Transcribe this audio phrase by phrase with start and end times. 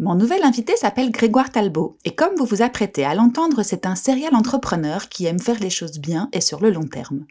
[0.00, 3.96] Mon nouvel invité s'appelle Grégoire Talbot, et comme vous vous apprêtez à l'entendre, c'est un
[3.96, 7.26] serial entrepreneur qui aime faire les choses bien et sur le long terme.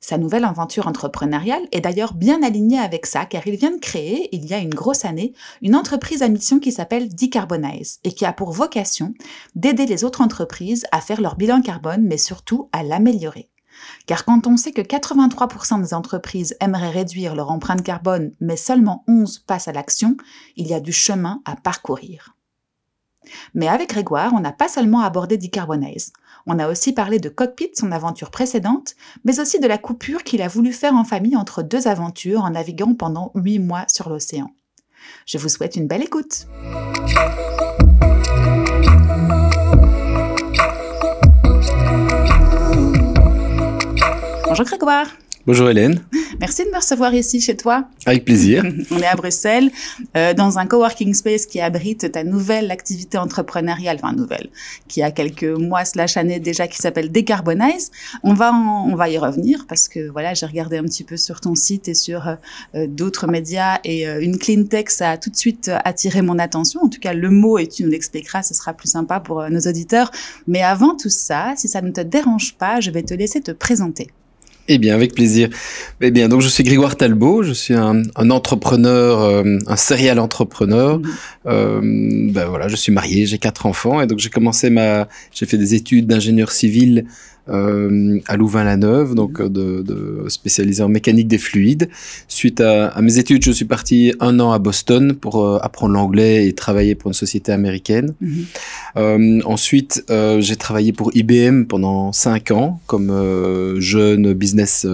[0.00, 4.28] Sa nouvelle aventure entrepreneuriale est d'ailleurs bien alignée avec ça, car il vient de créer,
[4.34, 8.24] il y a une grosse année, une entreprise à mission qui s'appelle Decarbonize, et qui
[8.24, 9.14] a pour vocation
[9.54, 13.51] d'aider les autres entreprises à faire leur bilan carbone, mais surtout à l'améliorer.
[14.06, 19.04] Car quand on sait que 83% des entreprises aimeraient réduire leur empreinte carbone, mais seulement
[19.08, 20.16] 11 passent à l'action,
[20.56, 22.36] il y a du chemin à parcourir.
[23.54, 26.12] Mais avec Grégoire, on n'a pas seulement abordé Decarbonize.
[26.46, 28.94] On a aussi parlé de Cockpit, son aventure précédente,
[29.24, 32.50] mais aussi de la coupure qu'il a voulu faire en famille entre deux aventures en
[32.50, 34.50] naviguant pendant 8 mois sur l'océan.
[35.26, 36.46] Je vous souhaite une belle écoute.
[44.62, 45.08] Bonjour Grégoire.
[45.44, 46.04] Bonjour Hélène.
[46.40, 47.88] Merci de me recevoir ici chez toi.
[48.06, 48.62] Avec plaisir.
[48.92, 49.72] On est à Bruxelles,
[50.16, 54.50] euh, dans un coworking space qui abrite ta nouvelle activité entrepreneuriale, enfin nouvelle,
[54.86, 57.90] qui a quelques mois slash années déjà, qui s'appelle Decarbonize.
[58.22, 61.40] On va, on va y revenir parce que voilà, j'ai regardé un petit peu sur
[61.40, 62.34] ton site et sur euh,
[62.76, 66.82] euh, d'autres médias et une clean tech, ça a tout de suite attiré mon attention.
[66.82, 69.60] En tout cas, le mot, et tu nous l'expliqueras, ce sera plus sympa pour nos
[69.62, 70.12] auditeurs.
[70.46, 73.50] Mais avant tout ça, si ça ne te dérange pas, je vais te laisser te
[73.50, 74.12] présenter.
[74.68, 75.48] Eh bien, avec plaisir.
[76.00, 80.98] Eh bien, donc je suis Grégoire Talbot, je suis un, entrepreneur, euh, un serial entrepreneur.
[80.98, 81.10] Mhm.
[81.46, 81.80] Euh,
[82.32, 85.58] ben voilà, je suis marié, j'ai quatre enfants et donc j'ai commencé ma, j'ai fait
[85.58, 87.06] des études d'ingénieur civil
[87.48, 89.48] euh, à Louvain-la-Neuve, donc mhm.
[89.48, 91.88] de, de, spécialisé en mécanique des fluides.
[92.28, 95.94] Suite à, à, mes études, je suis parti un an à Boston pour euh, apprendre
[95.94, 98.14] l'anglais et travailler pour une société américaine.
[98.20, 98.44] Mhm.
[98.96, 104.86] Euh, ensuite, euh, j'ai travaillé pour IBM pendant cinq ans comme euh, jeune business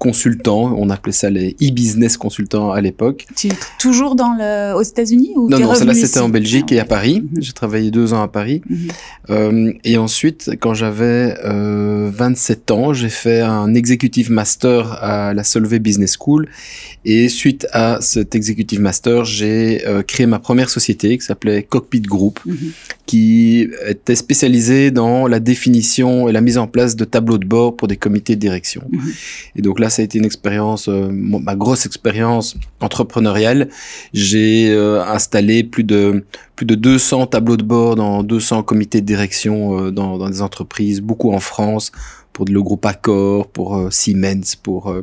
[0.00, 3.26] consultants, on appelait ça les e-business consultants à l'époque.
[3.36, 6.80] Tu es toujours dans le, aux États-Unis ou Non, non, c'était en Belgique ah, et
[6.80, 7.20] à Paris.
[7.20, 7.42] Mhm.
[7.42, 8.62] J'ai travaillé deux ans à Paris.
[8.68, 8.88] Mhm.
[9.28, 15.44] euh, et ensuite, quand j'avais euh, 27 ans, j'ai fait un executive master à la
[15.44, 16.48] Solvay Business School.
[17.04, 22.00] Et suite à cet executive master, j'ai euh, créé ma première société qui s'appelait Cockpit
[22.00, 22.56] Group, mhm.
[23.04, 27.76] qui était spécialisée dans la définition et la mise en place de tableaux de bord
[27.76, 28.82] pour des comités de direction.
[29.56, 33.68] Et donc là, ça a été une expérience, euh, ma grosse expérience entrepreneuriale.
[34.12, 36.24] J'ai euh, installé plus de
[36.56, 40.42] plus de 200 tableaux de bord dans 200 comités de direction euh, dans, dans, des
[40.42, 41.90] entreprises, beaucoup en France,
[42.32, 44.94] pour le groupe Accor, pour Siemens, pour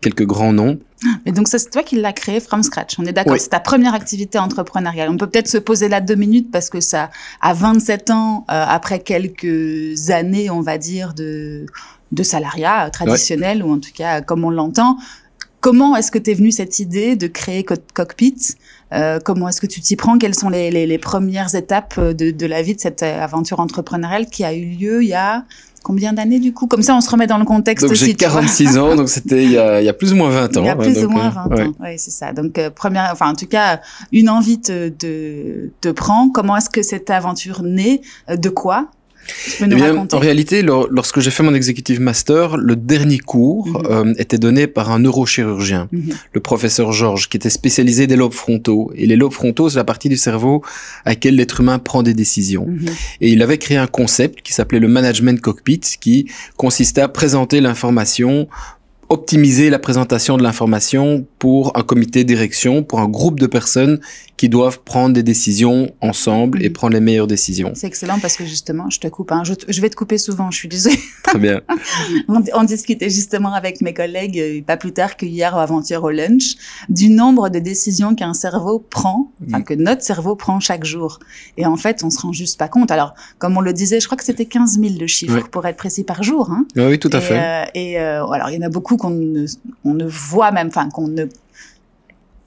[0.00, 0.78] quelques grands noms.
[1.26, 2.98] Mais donc c'est toi qui l'as créé from scratch.
[2.98, 5.10] On est d'accord, c'est ta première activité entrepreneuriale.
[5.10, 7.10] On peut peut-être se poser là deux minutes parce que ça,
[7.40, 11.66] à 27 ans, après quelques années, on va dire de
[12.12, 14.98] de salariat traditionnel, ou en tout cas comme on l'entend.
[15.60, 18.36] Comment est-ce que tu es venu cette idée de créer Cockpit
[18.92, 20.16] euh, Comment est-ce que tu t'y prends?
[20.16, 24.26] Quelles sont les, les, les, premières étapes de, de la vie de cette aventure entrepreneuriale
[24.26, 25.44] qui a eu lieu il y a
[25.82, 26.66] combien d'années du coup?
[26.66, 29.50] Comme ça, on se remet dans le contexte donc, J'ai 46 ans, donc c'était il,
[29.50, 30.62] y a, il y a plus ou moins 20 ans.
[30.62, 32.32] Il y a plus ou moins 20 euh, ans, oui, c'est ça.
[32.32, 33.80] Donc, euh, première, enfin, en tout cas,
[34.12, 36.30] une envie te, te, te prend.
[36.30, 38.00] Comment est-ce que cette aventure naît?
[38.28, 38.88] De quoi?
[39.60, 43.86] Eh bien, en réalité, lorsque j'ai fait mon executive master, le dernier cours mhm.
[43.90, 46.14] euh, était donné par un neurochirurgien, mhm.
[46.32, 48.90] le professeur Georges, qui était spécialisé des lobes frontaux.
[48.94, 50.62] Et les lobes frontaux, c'est la partie du cerveau
[51.04, 52.66] à laquelle l'être humain prend des décisions.
[52.66, 52.88] Mhm.
[53.20, 56.26] Et il avait créé un concept qui s'appelait le management cockpit, qui
[56.56, 58.48] consistait à présenter l'information
[59.08, 64.00] optimiser la présentation de l'information pour un comité de direction, pour un groupe de personnes
[64.36, 67.72] qui doivent prendre des décisions ensemble et prendre les meilleures décisions.
[67.74, 70.58] C'est excellent parce que justement, je te coupe, hein, je, vais te couper souvent, je
[70.58, 70.98] suis désolée.
[71.24, 71.60] Très bien.
[72.28, 76.10] on, discutait justement avec mes collègues, euh, pas plus tard que hier ou avant-hier au
[76.10, 76.56] lunch,
[76.88, 81.18] du nombre de décisions qu'un cerveau prend, enfin que notre cerveau prend chaque jour.
[81.56, 82.90] Et en fait, on se rend juste pas compte.
[82.90, 85.76] Alors, comme on le disait, je crois que c'était 15 000 de chiffres pour être
[85.76, 86.50] précis par jour.
[86.50, 86.66] Hein.
[86.76, 87.38] Oui, tout à fait.
[87.38, 89.46] Euh, et euh, alors, il y en a beaucoup qu'on ne,
[89.84, 91.26] on ne voit même, enfin qu'on ne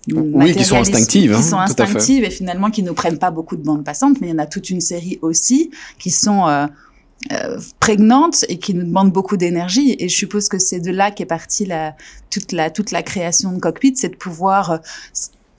[0.07, 1.35] oui, qui sont instinctives.
[1.35, 4.29] Qui sont instinctives et finalement qui ne prennent pas beaucoup de bandes passantes, mais il
[4.31, 6.65] y en a toute une série aussi qui sont euh,
[7.31, 9.95] euh, prégnantes et qui nous demandent beaucoup d'énergie.
[9.99, 11.95] Et je suppose que c'est de là qu'est partie la,
[12.31, 14.77] toute, la, toute la création de Cockpit, c'est de pouvoir euh,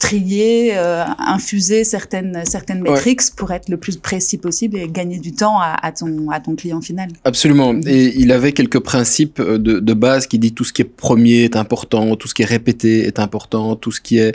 [0.03, 5.33] trier, euh, infuser certaines certaines métriques pour être le plus précis possible et gagner du
[5.33, 7.09] temps à, à, ton à ton client final.
[7.25, 7.73] Absolument.
[7.87, 11.45] Et il avait quelques principes de, de base qui dit tout ce qui est premier
[11.45, 14.35] est important, tout ce qui est répété est important, tout ce qui est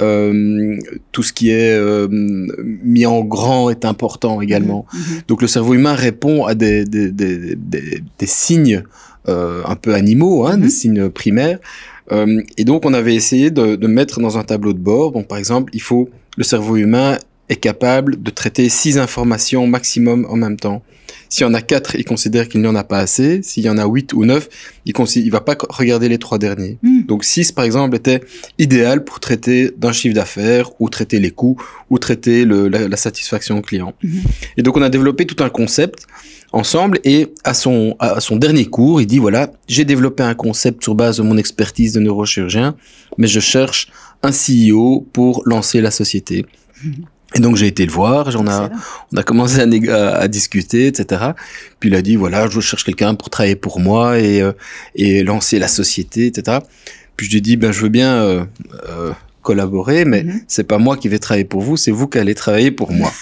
[0.00, 0.76] euh,
[1.12, 4.84] tout ce qui est euh, mis en grand est important également.
[4.92, 5.20] Mhm, mhm.
[5.28, 8.82] Donc le cerveau humain répond à des des des, des, des signes
[9.28, 10.80] euh, un peu animaux, hein, des mhm.
[10.80, 11.58] signes primaires.
[12.12, 15.12] Euh, et donc, on avait essayé de, de, mettre dans un tableau de bord.
[15.12, 17.18] Donc, par exemple, il faut le cerveau humain
[17.48, 20.82] est capable de traiter six informations maximum en même temps.
[21.28, 23.42] S'il y en a quatre, il considère qu'il n'y en a pas assez.
[23.42, 24.48] S'il y en a huit ou neuf,
[24.86, 26.78] il ne va pas regarder les trois derniers.
[26.82, 27.02] Hmm.
[27.06, 28.20] Donc six, par exemple, était
[28.58, 31.60] idéal pour traiter d'un chiffre d'affaires ou traiter les coûts
[31.90, 33.94] ou traiter le, la, satisfaction client.
[34.02, 34.20] Hmm.
[34.56, 36.06] Et donc on a développé tout un concept
[36.52, 40.82] ensemble et à son, à son dernier cours, il dit voilà, j'ai développé un concept
[40.82, 42.74] sur base de mon expertise de neurochirurgien,
[43.18, 43.88] mais je cherche
[44.22, 46.46] un CEO pour lancer la société.
[46.82, 47.04] Hmm.
[47.34, 48.70] Et donc j'ai été le voir, on a,
[49.12, 51.32] on a commencé à, à, discuter, etc.
[51.78, 54.52] Puis il a dit voilà, je cherche quelqu'un pour travailler pour moi et, euh,
[54.94, 56.58] et lancer la société, etc.
[57.16, 58.44] Puis je lui ai dit ben je veux bien euh,
[58.88, 60.42] euh, collaborer, mais mm-hmm.
[60.48, 63.12] c'est pas moi qui vais travailler pour vous, c'est vous qui allez travailler pour moi.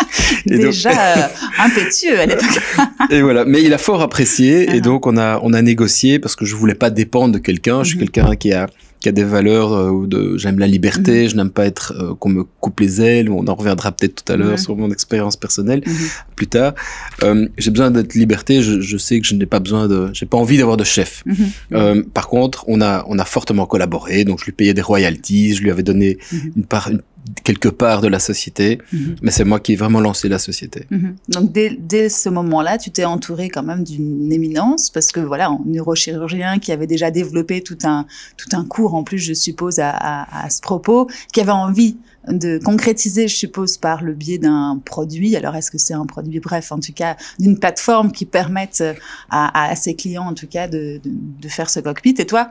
[0.46, 2.60] Déjà impétueux à l'époque.
[3.10, 4.80] et voilà, mais il a fort apprécié et uh-huh.
[4.80, 7.82] donc on a on a négocié parce que je voulais pas dépendre de quelqu'un.
[7.82, 8.10] Je suis mm-hmm.
[8.10, 8.68] quelqu'un qui a
[9.06, 11.28] qui a des valeurs euh, de j'aime la liberté, mhm.
[11.28, 13.30] je n'aime pas être euh, qu'on me coupe les ailes.
[13.30, 15.94] On en reviendra peut-être tout à l'heure sur mon expérience personnelle mhm.
[16.34, 16.74] plus tard.
[17.22, 18.62] Euh, j'ai besoin d'être liberté.
[18.62, 21.22] Je, je, sais que je n'ai pas besoin de, j'ai pas envie d'avoir de chef.
[21.24, 21.36] Mhm.
[21.74, 24.24] Euh, par contre, on a on a fortement collaboré.
[24.24, 26.18] Donc je lui payais des royalties, je lui avais donné
[26.56, 27.02] une part une
[27.44, 29.16] quelque part de la société, mhm.
[29.22, 30.86] mais c'est moi qui ai vraiment lancé la société.
[30.90, 31.16] Mhm.
[31.28, 35.48] Donc dès, dès ce moment-là, tu t'es entouré quand même d'une éminence, parce que voilà,
[35.48, 38.06] un neurochirurgien qui avait déjà développé tout un,
[38.36, 41.96] tout un cours en plus, je suppose, à, à, à ce propos, qui avait envie
[42.28, 45.36] de concrétiser, je suppose, par le biais d'un produit.
[45.36, 46.40] Alors, est-ce que c'est un produit?
[46.40, 48.82] Bref, en tout cas, d'une plateforme qui permette
[49.30, 52.16] à, à, ses clients, en tout cas, de, de, de faire ce cockpit.
[52.18, 52.48] Et toi,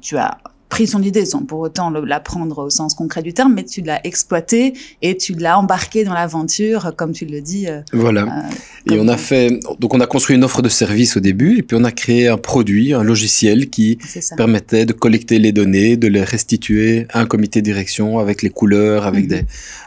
[0.00, 0.38] tu as
[0.74, 3.80] pris son idée sans pour autant la prendre au sens concret du terme, mais tu
[3.80, 7.68] l'as exploité et tu l'as embarqué dans l'aventure, comme tu le dis.
[7.68, 8.22] Euh, voilà.
[8.22, 11.58] Euh, et on a fait, donc on a construit une offre de service au début,
[11.58, 13.98] et puis on a créé un produit, un logiciel qui
[14.36, 18.50] permettait de collecter les données, de les restituer à un comité de direction avec les
[18.50, 19.30] couleurs, avec mhm.
[19.30, 19.42] des,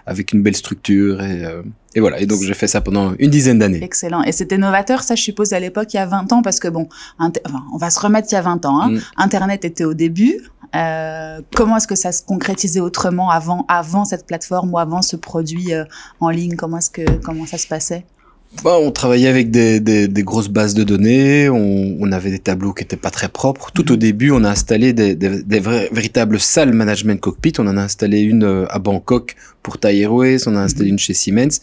[0.06, 1.64] avec une belle structure et euh,
[1.98, 3.80] et voilà, et donc j'ai fait ça pendant une dizaine d'années.
[3.82, 4.22] Excellent.
[4.22, 6.68] Et c'était novateur, ça je suppose à l'époque, il y a 20 ans, parce que
[6.68, 6.88] bon,
[7.18, 7.32] enfin,
[7.74, 8.82] on va se remettre il y a 20 ans.
[8.82, 8.92] Hein.
[8.92, 9.00] Mm.
[9.18, 10.42] Internet était au début.
[10.76, 15.16] Euh, comment est-ce que ça se concrétisait autrement avant, avant cette plateforme ou avant ce
[15.16, 15.86] produit euh,
[16.20, 16.56] en ligne?
[16.56, 18.06] Comment est-ce que comment ça se passait?
[18.64, 22.40] Bah, on travaillait avec des, des, des, grosses bases de données, on, on avait des
[22.40, 23.72] tableaux qui étaient pas très propres.
[23.72, 24.00] Tout au mhm.
[24.00, 27.54] début, on a installé des, des, des véritables salles management cockpit.
[27.60, 30.94] On en a installé une euh, à Bangkok pour Thai Airways, on a installé mhm.
[30.94, 31.60] une chez Siemens.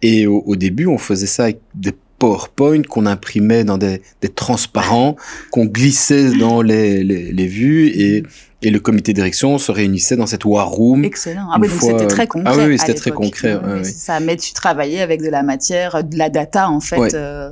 [0.00, 4.28] Et au, au, début, on faisait ça avec des PowerPoint qu'on imprimait dans des, des
[4.28, 5.16] transparents,
[5.50, 8.22] qu'on glissait dans les, les, les vues et
[8.64, 11.04] et le comité de direction se réunissait dans cette war room.
[11.04, 11.48] Excellent.
[11.52, 12.54] Ah oui, donc c'était très concret.
[12.54, 13.58] Ah oui, c'était très concret.
[13.82, 17.12] Ça, mais tu travaillais avec de la matière, de la data en fait.
[17.14, 17.50] Euh,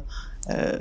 [0.48, 0.78] euh,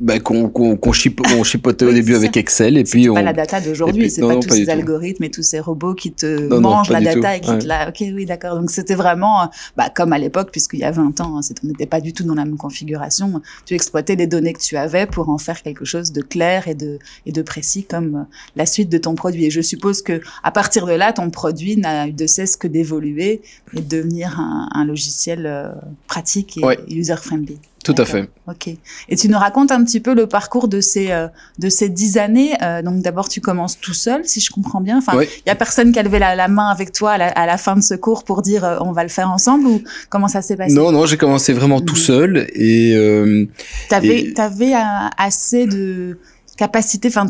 [0.00, 3.14] bah, qu'on qu chipotait au début avec Excel et puis on.
[3.14, 6.52] pas la data d'aujourd'hui, c'est pas tous ces algorithmes et tous ces robots qui te
[6.58, 7.88] mangent la data et qui te la.
[7.88, 8.58] Ok, oui, d'accord.
[8.58, 11.86] Donc c'était vraiment, bah, comme à l'époque, puisqu'il y a 20 ans, hein, on n'était
[11.86, 13.40] pas du tout dans la même configuration.
[13.66, 16.74] Tu exploitais les données que tu avais pour en faire quelque chose de clair et
[16.74, 19.46] de et de précis comme la suite de ton produit.
[19.46, 22.66] Et je suppose que à partir de là, ton produit n'a eu de cesse que
[22.66, 23.42] d'évoluer
[23.76, 25.68] et de devenir un, un logiciel euh,
[26.06, 27.58] pratique et user friendly.
[27.84, 28.30] Tout à fait.
[28.48, 28.68] Ok.
[29.10, 32.16] Et tu nous racontes un petit peu le parcours de ces euh, de ces dix
[32.16, 32.54] années.
[32.62, 34.96] Euh, donc d'abord tu commences tout seul, si je comprends bien.
[34.96, 37.44] Enfin, il y a personne qui a levé la, main avec toi à la, à
[37.44, 40.28] la, fin de ce cours pour dire euh, on va le faire ensemble ou comment
[40.28, 40.72] ça s'est passé?
[40.72, 42.00] Non, non, j'ai commencé vraiment tout mhm.
[42.00, 42.94] seul et.
[42.96, 43.46] Euh,
[43.90, 44.72] t'avais t'avais
[45.18, 46.18] assez de
[46.56, 47.26] capacité, enfin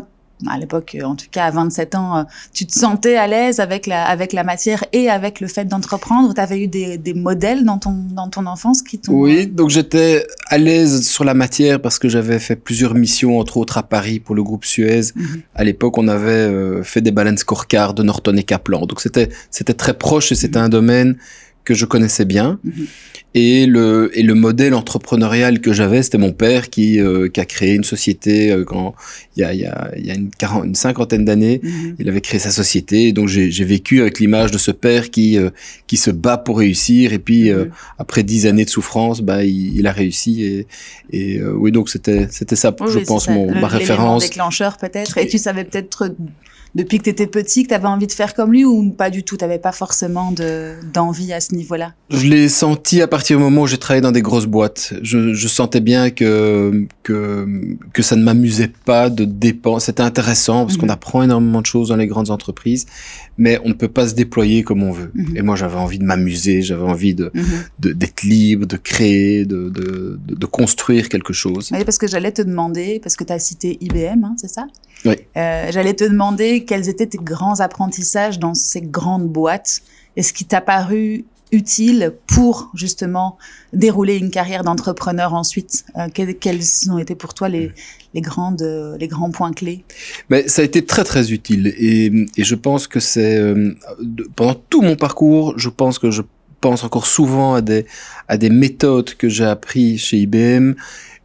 [0.47, 2.23] à l'époque, en tout cas à 27 ans, euh,
[2.53, 6.33] tu te sentais à l'aise avec la, avec la matière et avec le fait d'entreprendre?
[6.33, 9.13] Tu avais eu des, des, modèles dans ton, dans ton enfance qui t'ont...
[9.13, 13.39] Oui, euh, donc j'étais à l'aise sur la matière parce que j'avais fait plusieurs missions,
[13.39, 15.13] entre autres à Paris pour le groupe Suez.
[15.15, 15.41] Mhm.
[15.55, 18.85] À l'époque, on avait euh, fait des balance scorecards de Norton et Kaplan.
[18.85, 20.65] Donc c'était, c'était très proche et c'était mhm.
[20.65, 21.17] un domaine
[21.65, 22.59] que je connaissais bien.
[22.63, 22.87] Mhm.
[23.37, 27.45] Et le, et le modèle entrepreneurial que j'avais, c'était mon père qui, euh, qui a
[27.45, 28.95] créé une société euh, quand,
[29.35, 30.29] il y a, il y a, il y a une,
[30.63, 31.59] une cinquantaine d'années.
[31.61, 31.95] Mhm.
[31.99, 33.09] Il avait créé sa société.
[33.09, 35.49] Et donc j'ai vécu avec l'image de ce père qui, euh,
[35.85, 37.11] qui se bat pour réussir.
[37.11, 37.71] Et puis mhm.
[37.99, 40.43] après dix années de souffrance, bah, il, il a réussi.
[40.43, 40.67] Et,
[41.11, 44.23] et oui, donc c'était c'était ça, je pense, mon, ma référence.
[44.23, 45.17] déclencheur peut-être.
[45.17, 46.15] Et tu savais peut-être
[46.75, 49.09] depuis que tu étais petit que tu avais envie de faire comme lui ou pas
[49.09, 49.37] du tout?
[49.37, 50.33] Tu n'avais pas forcément
[50.93, 51.93] d'envie à ce niveau-là?
[52.09, 54.93] Je l'ai senti à partir du moment où j'ai travaillé dans des grosses boîtes.
[55.01, 57.47] Je, je sentais bien que, que,
[57.93, 59.87] que ça ne m'amusait pas de dépenser.
[59.87, 60.91] C'était intéressant parce qu'on mhm.
[60.91, 62.85] apprend énormément de choses dans les grandes entreprises,
[63.37, 65.11] mais on ne peut pas se déployer comme on veut.
[65.13, 65.37] Mhm.
[65.37, 67.93] Et moi, j'avais envie de m'amuser, j'avais envie de mhm.
[67.93, 71.69] d'être libre, de créer, de, de, de, construire quelque chose.
[71.71, 74.67] Oui, parce que j'allais te demander, parce que tu as cité IBM, hein, c'est ça?
[75.05, 75.15] Oui.
[75.37, 79.81] Euh, j'allais te demander quels étaient tes grands apprentissages dans ces grandes boîtes.
[80.17, 83.37] Et ce qui t'a paru utile pour justement
[83.73, 85.85] dérouler une carrière d'entrepreneur ensuite?
[85.97, 86.59] Euh, quels,
[86.89, 87.71] ont été pour toi les,
[88.13, 89.83] les, grandes, euh, les grands points clés?
[90.29, 93.73] Mais Ça a été très très utile et, et je pense que c'est euh,
[94.35, 96.21] pendant tout mon parcours, je pense que je
[96.61, 97.85] pense encore souvent à des,
[98.27, 100.73] à des méthodes que j'ai appris chez IBM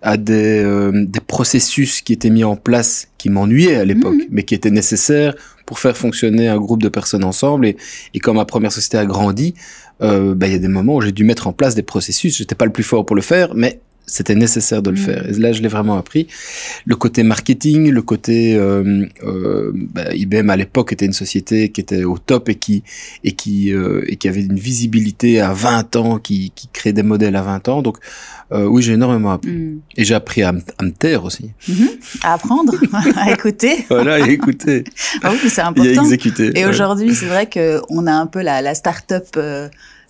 [0.02, 4.26] à des, euh, des processus qui étaient mis en place qui m'ennuyaient à l'époque, mhm.
[4.30, 5.34] mais qui étaient nécessaires
[5.66, 7.66] pour faire fonctionner un groupe de personnes ensemble.
[7.66, 7.76] Et,
[8.14, 9.54] et comme ma première société a grandi,
[10.02, 12.36] euh, bah, il y a des moments où j'ai dû mettre en place des processus.
[12.36, 15.04] J'étais pas le plus fort pour le faire, mais c'était nécessaire de le mm.
[15.04, 15.28] faire.
[15.28, 16.26] Et là, je l'ai vraiment appris.
[16.84, 21.80] Le côté marketing, le côté euh, euh, bah, IBM à l'époque était une société qui
[21.80, 22.82] était au top et qui
[23.22, 27.04] et qui euh, et qui avait une visibilité à 20 ans, qui qui créait des
[27.04, 27.82] modèles à 20 ans.
[27.82, 27.98] Donc
[28.52, 29.52] oui, j'ai énormément appris.
[29.52, 29.80] Mm.
[29.96, 31.52] Et j'ai appris à, me taire aussi.
[31.68, 32.24] Mm-hmm.
[32.24, 32.74] À apprendre,
[33.16, 33.86] à écouter.
[33.88, 34.82] voilà, à écouter.
[35.22, 35.88] ah oui, c'est important.
[35.88, 36.58] Et à exécuter.
[36.58, 39.38] Et aujourd'hui, c'est vrai que on a un peu la, la start-up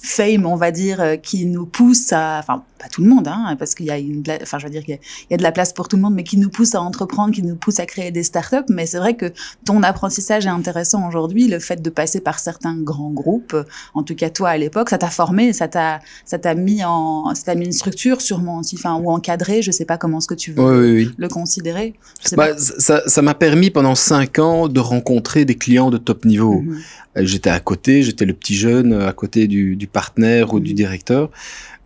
[0.03, 3.75] fame, on va dire, qui nous pousse à, enfin, pas tout le monde, hein, parce
[3.75, 4.99] qu'il y a une, enfin, je veux dire qu'il
[5.31, 7.35] y, a de la place pour tout le monde, mais qui nous pousse à entreprendre,
[7.35, 8.57] qui nous pousse à créer des startups.
[8.69, 9.33] Mais c'est vrai que
[9.65, 13.57] ton apprentissage est intéressant aujourd'hui, le fait de passer par certains grands groupes,
[13.95, 17.35] en tout cas toi à l'époque, ça t'a formé, ça t'a, ça t'a mis en,
[17.35, 20.27] ça t'a mis une structure sûrement aussi, enfin, ou encadré, je sais pas comment ce
[20.27, 21.95] que tu veux le considérer.
[22.33, 26.63] Bah, ça, ça m'a permis pendant cinq ans de rencontrer des clients de top niveau.
[26.63, 26.79] Mhm.
[27.17, 30.71] Euh, j'étais à côté, j'étais le petit jeune à côté du, du partenaire ou du
[30.71, 30.77] mhm.
[30.77, 31.31] directeur,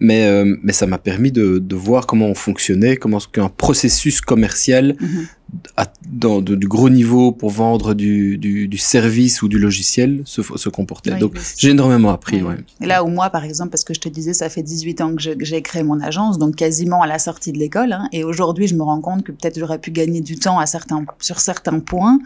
[0.01, 4.21] mais, euh, mais ça m'a permis de, de, voir comment on fonctionnait, comment qu'un processus
[4.21, 5.27] commercial mhm.
[5.77, 10.43] à, dans du gros niveau pour vendre du, du, du, service ou du logiciel se,
[10.43, 11.17] se comportait.
[11.19, 12.43] Donc j'ai énormément appris.
[12.43, 12.57] Ouais.
[12.81, 15.15] Et là où moi, par exemple, parce que je te disais, ça fait 18 ans
[15.15, 18.67] que j'ai créé mon agence, donc quasiment à la sortie de l'école, hein, et aujourd'hui
[18.67, 21.79] je me rends compte que peut-être j'aurais pu gagner du temps à certains, sur certains
[21.79, 22.19] points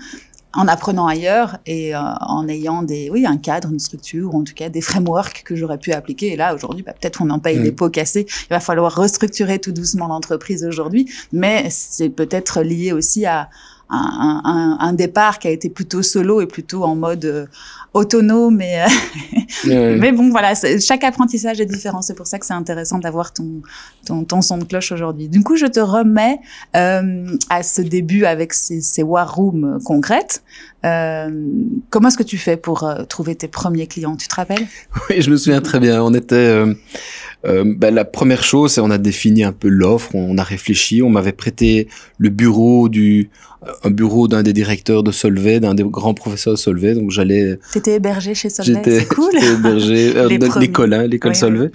[0.55, 4.45] en apprenant ailleurs et euh, en ayant des, oui, un cadre, une structure, ou en
[4.45, 6.33] tout cas des frameworks que j'aurais pu appliquer.
[6.33, 7.77] Et là, aujourd'hui, bah, peut-être on en paye les mm.
[7.77, 8.27] pots cassés.
[8.29, 13.51] Il va falloir restructurer tout doucement l'entreprise aujourd'hui, mais c'est peut-être lié aussi à
[13.91, 17.47] un, un, un, départ qui a été plutôt solo et plutôt en mode euh,
[17.95, 18.57] autonome.
[18.57, 18.83] Mais,
[19.67, 22.03] euh, mais bon, voilà, chaque apprentissage est différent.
[22.03, 23.63] C'est pour ça que c'est intéressant d'avoir ton,
[24.07, 25.29] ton, ton, son de cloche aujourd'hui.
[25.29, 26.39] Du coup, je te remets
[26.77, 30.43] euh, à ce début avec ces, ces war rooms concrètes.
[30.85, 31.31] Euh,
[31.91, 34.17] comment est-ce que tu fais pour euh, trouver tes premiers clients?
[34.17, 34.67] Tu te rappelles?
[35.11, 36.03] Oui, je me souviens très bien.
[36.03, 36.63] On était
[37.47, 41.03] euh, ben, la première chose, c'est on a défini un peu l'offre, on a réfléchi,
[41.03, 43.31] on m'avait prêté le bureau du
[43.83, 47.59] un bureau d'un des directeurs de Solvay, d'un des grands professeurs de Solvay, donc j'allais.
[47.73, 49.35] T'étais hébergé chez Solvay, J'étais cool.
[49.37, 50.29] hébergé euh,
[50.61, 51.71] l'école, hein, l'école Solvay.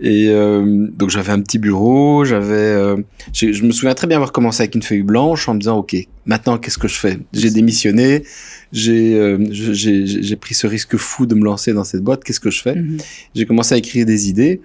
[0.00, 2.96] Et euh, donc j'avais un petit bureau, j'avais, euh,
[3.34, 5.94] je me souviens très bien avoir commencé avec une feuille blanche en me disant ok,
[6.24, 7.18] maintenant qu'est-ce que je fais?
[7.34, 8.24] J'ai démissionné,
[8.72, 12.50] j'ai euh, j'ai pris ce risque fou de me lancer dans cette boîte, qu'est-ce que
[12.50, 12.98] je fais mhm.
[13.34, 14.60] J'ai commencé à écrire des idées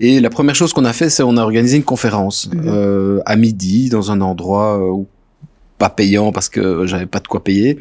[0.00, 2.62] et la première chose qu'on a fait, c'est on a organisé une conférence mhm.
[2.66, 5.06] euh, à midi dans un endroit euh, où
[5.80, 7.78] pas payant parce que j'avais pas de quoi payer.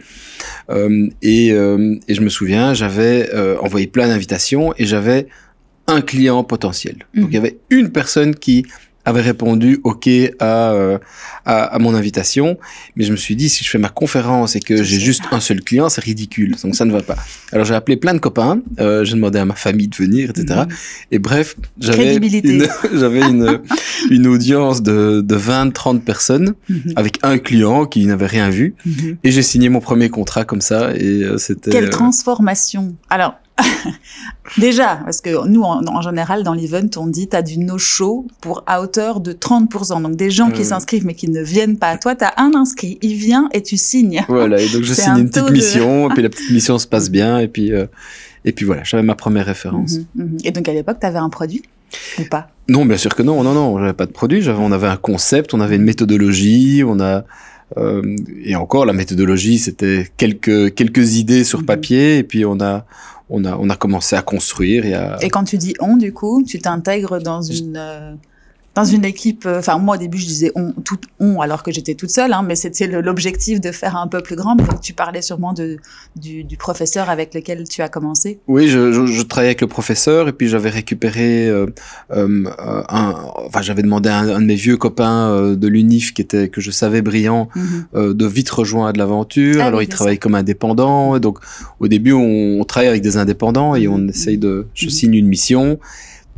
[0.71, 5.27] Euh, et, euh, et, je me souviens, j'avais euh, envoyé plein d'invitations et j'avais
[5.86, 6.95] un client potentiel.
[7.13, 7.45] Donc il y mhm.
[7.45, 8.65] avait une personne qui
[9.06, 10.08] avait répondu OK
[10.39, 10.98] à, euh,
[11.46, 12.58] à, à, mon invitation,
[12.96, 15.39] mais je me suis dit si je fais ma conférence et que j'ai juste un
[15.39, 17.15] seul client, c'est ridicule, donc ça ne va pas.
[17.51, 20.62] Alors j'ai appelé plein de copains, euh, j'ai demandé à ma famille de venir, etc.
[20.62, 20.75] Mhm.
[21.12, 23.62] Et bref, j'avais une, j'avais une,
[24.12, 26.94] une audience de, de 20-30 personnes mhm.
[26.96, 29.18] avec un client qui n'avait rien vu, mhm.
[29.24, 31.72] et j'ai signé mon premier contrat comme ça, et euh, c'était...
[31.72, 33.36] Quelle euh, transformation Alors,
[34.57, 38.63] Déjà, parce que nous, en, général, dans l'event, on dit tu as du no-show pour
[38.65, 40.01] à hauteur de 30%.
[40.01, 41.97] Donc, des gens qui s'inscrivent mais qui ne viennent pas.
[41.97, 44.25] Toi, tu as un inscrit, il vient et tu signes.
[44.27, 47.09] Voilà, et donc je signe une petite mission, et puis la petite mission se passe
[47.11, 47.85] bien, et puis, euh,
[48.45, 49.97] et puis voilà, j'avais ma première référence.
[50.15, 50.37] Mhm, mhm.
[50.43, 51.63] Et donc, à l'époque, tu avais un produit
[52.19, 52.49] ou pas?
[52.67, 53.43] Non, bien sûr que non.
[53.43, 54.41] Non, non, j'avais pas de produit.
[54.41, 57.23] J'avais, on avait un concept, on avait une méthodologie, on a...
[57.77, 61.65] Euh, et encore, la méthodologie, c'était quelques quelques idées sur mhm.
[61.65, 62.85] papier, et puis on a
[63.29, 64.86] on a, on a commencé à construire.
[64.86, 68.13] Et, et quand tu dis on, du coup, tu t'intègres dans une, euh,
[68.79, 69.45] dans une équipe.
[69.45, 72.31] Euh, enfin, moi au début je disais on, tout on alors que j'étais toute seule,
[72.31, 74.55] hein, mais c'était l'objectif de faire un peu plus grand.
[74.55, 75.77] Donc tu parlais sûrement de
[76.15, 78.39] du, du, professeur avec lequel tu as commencé.
[78.48, 81.67] Oui, je, je, je travaillais avec le professeur et puis j'avais récupéré euh,
[82.12, 83.15] euh, un.
[83.45, 86.62] Enfin, j'avais demandé à un, de mes vieux copains euh, de l'UNIF qui était que
[86.62, 88.13] je savais brillant mhm.
[88.13, 89.57] de vite rejoindre l'aventure.
[89.59, 91.19] Ah alors il travaille comme indépendant.
[91.19, 91.39] Donc
[91.79, 94.09] au début on, on, travaille avec des indépendants et on mhm.
[94.09, 94.67] essaye de.
[94.74, 94.91] Je mhm.
[94.91, 95.79] signe une mission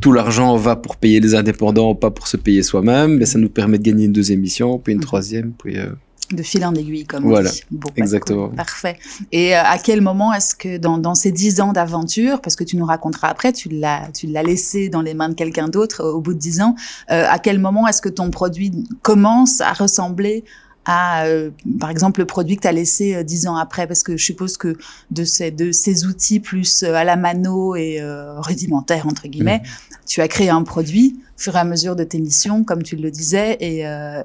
[0.02, 3.48] tout l'argent va pour payer les indépendants, pas pour se payer soi-même, mais ça nous
[3.48, 5.04] permet de gagner une deuxième mission, puis une mhm.
[5.04, 5.78] troisième, puis...
[5.78, 5.86] Euh...
[6.30, 7.62] De fil en aiguille, comme voilà, on dit.
[7.70, 8.48] Bon, bah, exactement.
[8.48, 8.96] Parfait.
[9.32, 12.64] Et euh, à quel moment est-ce que dans, dans, ces dix ans d'aventure, parce que
[12.64, 16.02] tu nous raconteras après, tu l'as, tu l'as laissé dans les mains de quelqu'un d'autre
[16.02, 16.74] au bout de dix ans,
[17.10, 20.44] euh, à quel moment est-ce que ton produit commence à ressembler
[20.84, 24.02] à, euh, par exemple, le produit que tu as laissé euh, dix ans après Parce
[24.02, 24.76] que je suppose que
[25.10, 28.00] de ces, de ces outils plus euh, à la mano et
[28.38, 29.96] rudimentaires, entre guillemets, mmh.
[30.06, 32.96] tu as créé un produit au fur et à mesure de tes missions, comme tu
[32.96, 33.56] le disais.
[33.60, 34.24] Et là,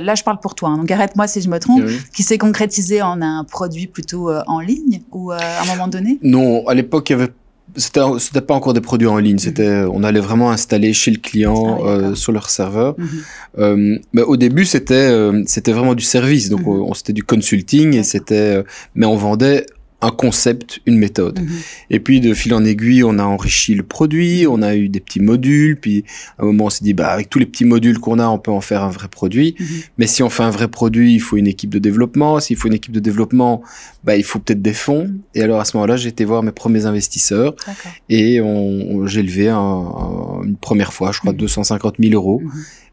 [0.00, 3.02] là, je parle pour toi, hein, donc arrête-moi si je me trompe, qui s'est concrétisé
[3.02, 6.18] en un produit plutôt en ligne ou à un moment donné?
[6.22, 7.32] Non, à l'époque, il y avait
[7.76, 9.90] c'était c'était pas encore des produits en ligne c'était mhm.
[9.92, 13.08] on allait vraiment installer chez le client ah euh, sur leur serveur mhm.
[13.58, 16.82] euh, mais au début c'était euh, c'était vraiment du service donc mhm.
[16.82, 18.62] on, c'était du consulting et c'était euh,
[18.94, 19.66] mais on vendait
[20.02, 21.40] un concept, une méthode.
[21.40, 21.48] Mhm.
[21.90, 25.00] Et puis de fil en aiguille, on a enrichi le produit, on a eu des
[25.00, 26.04] petits modules, puis
[26.38, 28.38] à un moment on s'est dit bah avec tous les petits modules qu'on a, on
[28.38, 29.54] peut en faire un vrai produit.
[29.58, 29.66] Mhm.
[29.98, 32.40] Mais si on fait un vrai produit, il faut une équipe de développement.
[32.40, 33.62] S'il faut une équipe de développement,
[34.04, 35.10] bah il faut peut-être des fonds.
[35.34, 37.54] Et alors à ce moment-là, j'ai été voir mes premiers investisseurs
[38.08, 42.10] et on, j'ai levé une première fois, je crois, 250 mhm.
[42.10, 42.42] 000 euros.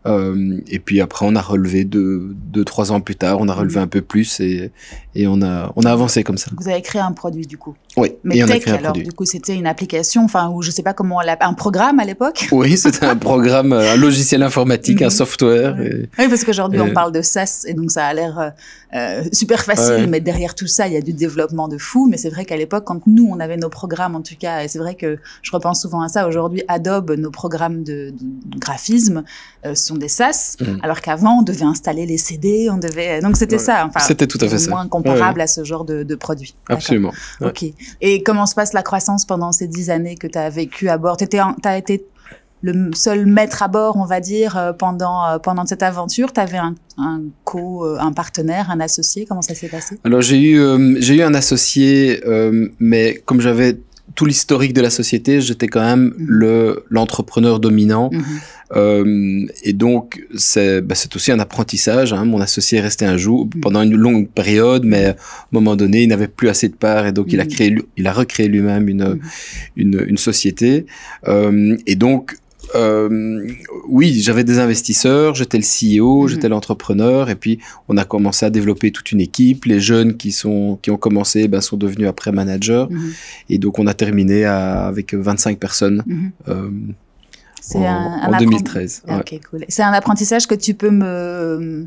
[0.05, 3.53] Euh, et puis après, on a relevé deux, deux, trois ans plus tard, on a
[3.53, 4.71] relevé un peu plus et,
[5.13, 6.51] et on a, on a avancé comme ça.
[6.57, 7.75] Vous avez créé un produit du coup.
[7.99, 8.15] Oui.
[8.23, 10.83] Mais et on a créé alors, du coup, c'était une application, enfin, ou je sais
[10.83, 12.47] pas comment on un programme à l'époque.
[12.59, 15.11] Oui, c'était un programme, un logiciel informatique, un mhm.
[15.11, 15.77] software.
[15.79, 18.49] Oui, parce qu'aujourd'hui, on parle de SaaS et donc ça a l'air euh,
[18.95, 22.07] euh, super facile, mais derrière tout ça, il y a du développement de fou.
[22.09, 24.67] Mais c'est vrai qu'à l'époque, quand nous, on avait nos programmes, en tout cas, et
[24.67, 26.27] c'est vrai que je repense souvent à ça.
[26.27, 29.23] Aujourd'hui, Adobe, nos programmes de, de graphisme
[29.65, 30.79] euh, sont des SaaS, mm.
[30.83, 33.21] alors qu'avant, on devait installer les CD, on devait.
[33.21, 33.85] Donc c'était ça.
[33.85, 34.71] Enfin, c'était tout à fait ça.
[34.71, 36.55] Moins comparable à ce genre de, de produit.
[36.67, 37.13] Absolument.
[37.41, 37.65] Ok.
[38.01, 40.97] Et comment se passe la croissance pendant ces dix années que tu as vécu à
[40.97, 41.17] bord?
[41.17, 41.27] Tu
[41.63, 42.05] as été
[42.61, 46.33] le seul maître à bord, on va dire, euh, pendant euh, pendant cette aventure?
[46.33, 46.75] Tu avais un,
[47.45, 49.25] co, euh, un partenaire, un associé?
[49.25, 49.97] Comment ça s'est passé?
[50.03, 52.21] Alors j'ai eu j'ai eu un associé,
[52.79, 53.77] mais comme j'avais
[54.15, 56.25] tout l'historique de la société, j'étais quand même mhm.
[56.27, 58.09] le l'entrepreneur dominant.
[58.11, 58.23] Mhm.
[58.75, 62.13] Euh, et donc, c'est bah, aussi un apprentissage.
[62.13, 62.25] Hein.
[62.25, 63.61] Mon associé est resté un jour mhm.
[63.61, 65.15] pendant une longue période, mais à un
[65.51, 68.13] moment donné, il n'avait plus assez de parts et donc il a créé, il a
[68.13, 69.19] recréé lui-même une,
[69.75, 70.85] une, une, société.
[71.27, 72.35] Euh, et donc,
[72.75, 73.47] euh,
[73.87, 76.27] oui, j'avais des investisseurs, j'étais le CEO, mhm.
[76.29, 79.65] j'étais l'entrepreneur, et puis on a commencé à développer toute une équipe.
[79.65, 83.11] Les jeunes qui sont qui ont commencé ben, sont devenus après managers, mhm.
[83.49, 86.03] et donc on a terminé à, avec 25 personnes.
[86.05, 86.31] Mhm.
[86.47, 86.69] Euh,
[87.75, 89.03] en, un, en 2013.
[89.09, 89.65] Ok, cool.
[89.67, 91.85] C'est un apprentissage que tu peux me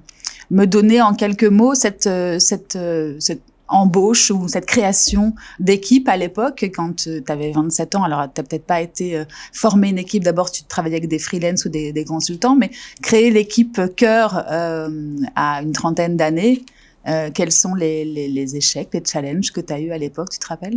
[0.51, 2.79] me donner en quelques mots cette cette
[3.18, 3.42] cette
[3.73, 8.47] embauche ou cette création d'équipe à l'époque quand tu avais 27 ans Alors, tu n'as
[8.47, 10.23] peut-être pas été euh, formé une équipe.
[10.23, 12.71] D'abord, tu travaillais avec des freelances ou des, des consultants, mais
[13.03, 14.89] créer l'équipe cœur euh,
[15.35, 16.65] à une trentaine d'années,
[17.09, 20.31] euh, quels sont les, les, les, échecs, les challenges que tu as eu à l'époque,
[20.31, 20.77] tu te rappelles?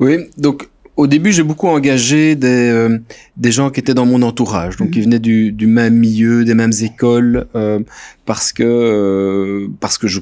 [0.00, 2.98] Oui, donc au début, j'ai beaucoup engagé des, euh,
[3.36, 4.90] des gens qui étaient dans mon entourage, donc mmh.
[4.90, 7.80] qui venaient du, du même milieu, des mêmes écoles, euh,
[8.26, 10.20] parce que parce que je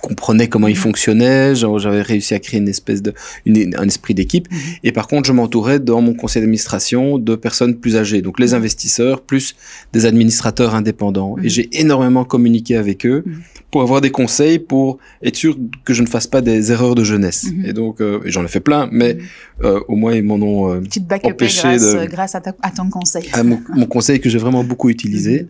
[0.00, 0.80] comprenais comment il mhm.
[0.80, 3.12] fonctionnait, j'avais réussi à créer une espèce de
[3.46, 4.50] une, un esprit d'équipe.
[4.50, 4.58] Mhm.
[4.84, 8.48] et par contre je m'entourais dans mon conseil d'administration de personnes plus âgées donc les
[8.48, 8.54] mhm.
[8.54, 9.56] investisseurs plus
[9.92, 11.36] des administrateurs indépendants.
[11.42, 13.24] Et j'ai énormément communiqué avec eux
[13.70, 17.04] pour avoir des conseils pour être sûr que je ne fasse pas des erreurs de
[17.04, 17.46] jeunesse.
[17.64, 19.18] Et donc euh, j'en ai fait plein mais
[19.62, 20.80] euh, au moins ils m'en ont euh,
[21.24, 23.28] empêché grâce, de, grâce à, à, ton conseil.
[23.32, 25.48] à mon, mon, conseil que j'ai vraiment beaucoup utilisé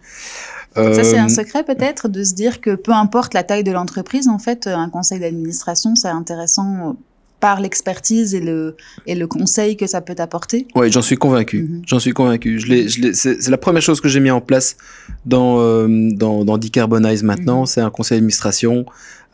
[0.75, 3.73] ça, c'est un euh, secret peut-être de se dire que peu importe la taille de
[3.73, 6.97] l'entreprise, en fait, un conseil d'administration, c'est intéressant
[7.41, 8.77] par l'expertise et le,
[9.07, 11.63] et le conseil que ça peut apporter Oui, j'en suis convaincu.
[11.63, 11.83] Mhm.
[11.87, 12.59] J'en suis convaincu.
[12.59, 14.77] Je je c'est la première chose que j'ai mis en place
[15.25, 17.61] dans, euh, dans, dans Decarbonize maintenant.
[17.61, 17.67] Mhm.
[17.67, 18.87] C'est un conseil d'administration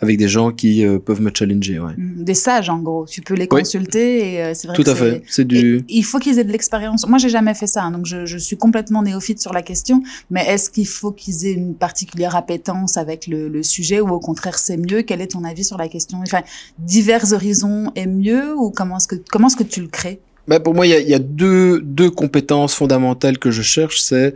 [0.04, 1.78] avec des gens qui euh, peuvent me challenger.
[1.78, 1.92] Ouais.
[1.96, 3.06] Mm, des sages, en gros.
[3.06, 4.76] Tu peux les consulter et euh, c'est vrai.
[4.76, 5.22] Tout à fait.
[5.26, 5.84] C'est du.
[5.88, 7.06] il faut qu'ils aient de l'expérience.
[7.08, 10.02] Moi, j'ai jamais fait ça, hein, donc je, je, suis complètement néophyte sur la question.
[10.30, 14.20] Mais est-ce qu'il faut qu'ils aient une particulière appétence avec le, le sujet ou au
[14.20, 15.02] contraire c'est mieux?
[15.02, 16.18] Quel est ton avis sur la question?
[16.22, 16.42] Enfin,
[16.78, 20.20] divers horizons est mieux ou comment est-ce que comment est-ce que tu le crées?
[20.46, 24.02] Bah pour moi, il y a, y a deux, deux compétences fondamentales que je cherche.
[24.02, 24.34] C'est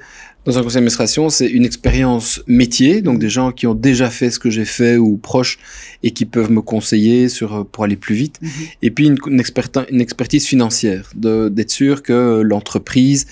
[0.48, 4.30] Dans un conseil d'administration, c'est une expérience métier, donc des gens qui ont déjà fait
[4.30, 5.58] ce que j'ai fait ou proches
[6.02, 8.40] et qui peuvent me conseiller sur pour aller plus vite.
[8.40, 8.50] Mhm.
[8.80, 9.42] Et puis une, une,
[9.90, 13.26] une expertise financière, d'être sûr que l'entreprise,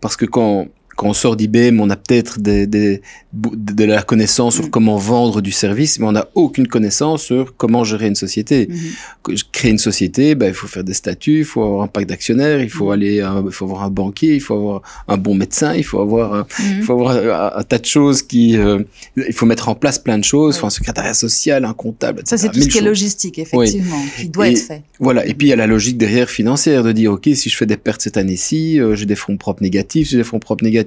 [0.00, 3.00] parce que quand quand on sort d'IBM, on a peut-être des, des,
[3.32, 4.70] de la connaissance sur mm.
[4.70, 8.66] comment vendre du service, mais on n'a aucune connaissance sur comment gérer une société.
[8.66, 9.44] Mm-hmm.
[9.52, 12.60] Créer une société, ben, il faut faire des statuts, il faut avoir un pack d'actionnaires,
[12.60, 12.92] il faut mm.
[12.92, 16.44] aller, il faut avoir un banquier, il faut avoir un bon médecin, il faut avoir,
[16.44, 16.46] mm.
[16.78, 18.82] il faut avoir un, tas de choses qui, euh,
[19.16, 22.36] il faut mettre en place plein de choses, faut un secrétariat social, un comptable, etc.
[22.36, 24.82] Ça, c'est tout ce qui est logistique, effectivement, qui doit être fait.
[25.00, 25.26] Voilà.
[25.26, 27.66] Et puis, il y a la logique derrière financière de dire, OK, si je fais
[27.66, 30.64] des pertes cette année-ci, euh, j'ai des fonds propres négatifs, si j'ai des fonds propres
[30.64, 30.81] négatifs,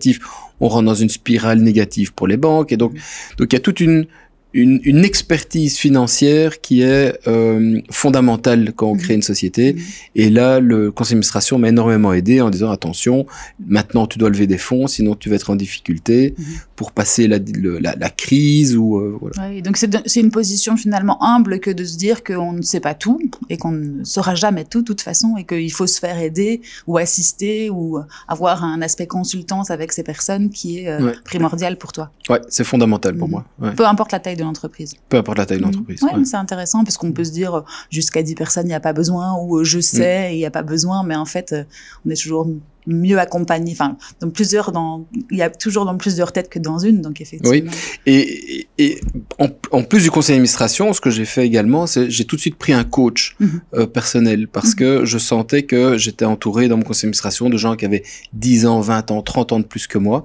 [0.59, 2.71] on rentre dans une spirale négative pour les banques.
[2.71, 2.93] Et donc,
[3.37, 4.07] donc il y a toute une,
[4.55, 9.73] une, expertise financière qui est euh, fondamentale quand on crée une société.
[9.73, 10.09] Mm-hmm.
[10.15, 13.25] Et là, le conseil d'administration m'a énormément aidé en disant attention,
[13.67, 16.43] maintenant tu dois lever des fonds, sinon tu vas être en difficulté mm-hmm.
[16.77, 17.37] pour passer la,
[17.81, 19.61] la, crise ou euh, voilà.
[19.61, 23.19] donc c'est une position finalement humble que de se dire qu'on ne sait pas tout
[23.49, 26.61] et qu'on ne saura jamais tout de toute façon et qu'il faut se faire aider
[26.87, 31.91] ou assister ou avoir un aspect consultance avec ces personnes qui est euh, primordial pour
[31.91, 32.11] toi.
[32.29, 33.43] Ouais, c'est fondamental pour moi.
[33.75, 34.95] Peu importe la taille de l'entreprise.
[35.09, 35.65] Peu importe la taille de mmh.
[35.65, 36.03] l'entreprise.
[36.03, 38.79] Ouais, c'est intéressant parce qu'on peut se dire euh, jusqu'à 10 personnes, il n'y a
[38.79, 39.81] pas besoin, ou euh, je mmh.
[39.81, 41.63] sais, il n'y a pas besoin, mais en fait, euh,
[42.05, 42.47] on est toujours
[42.87, 43.71] mieux accompagné.
[43.71, 47.19] Enfin, dans plusieurs, dans, il y a toujours dans plusieurs têtes que dans une, donc
[47.19, 47.49] effectivement.
[47.49, 47.65] Oui.
[48.05, 49.01] Et, et
[49.39, 52.57] en, plus du conseil d'administration, ce que j'ai fait également, c'est j'ai tout de suite
[52.57, 53.85] pris un coach mmh.
[53.87, 57.85] personnel parce que je sentais que j'étais entouré dans mon conseil d'administration de gens qui
[57.85, 58.03] avaient
[58.33, 60.23] 10 ans, 20 ans, 30 ans de plus que moi.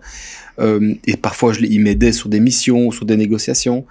[0.60, 3.84] Euh, et parfois, je, il m'aidait sur des missions sur des négociations.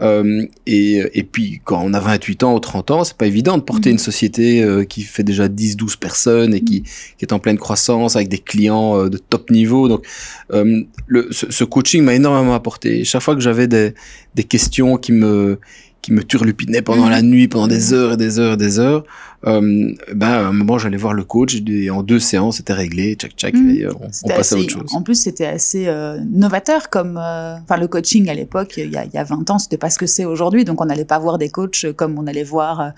[0.00, 3.58] Euh, et, et, puis, quand on a 28 ans ou 30 ans, c'est pas évident
[3.58, 3.94] de porter mhm.
[3.94, 6.86] une société euh, qui fait déjà 10, 12 personnes et qui, mhm.
[7.18, 9.88] qui, est en pleine croissance avec des clients de top niveau.
[9.88, 10.06] Donc,
[10.50, 13.04] le, ce, ce, coaching m'a énormément apporté.
[13.04, 13.94] Chaque fois que j'avais des,
[14.34, 15.58] des questions qui me
[16.04, 17.10] qui me turlupinaient pendant mhm.
[17.10, 19.04] la nuit, pendant des heures et des heures et des heures,
[19.46, 23.14] euh, ben, à un moment, j'allais voir le coach et en deux séances, c'était réglé,
[23.14, 23.70] tchac tchac, mmh.
[23.70, 24.94] et euh, on, on passait à autre chose.
[24.94, 29.14] En plus, c'était assez euh, novateur comme, euh, enfin, le coaching à l'époque, il y
[29.14, 30.64] y a 20 ans, c'était pas ce que c'est aujourd'hui.
[30.64, 32.92] Donc, on n'allait pas voir des coachs comme on allait voir,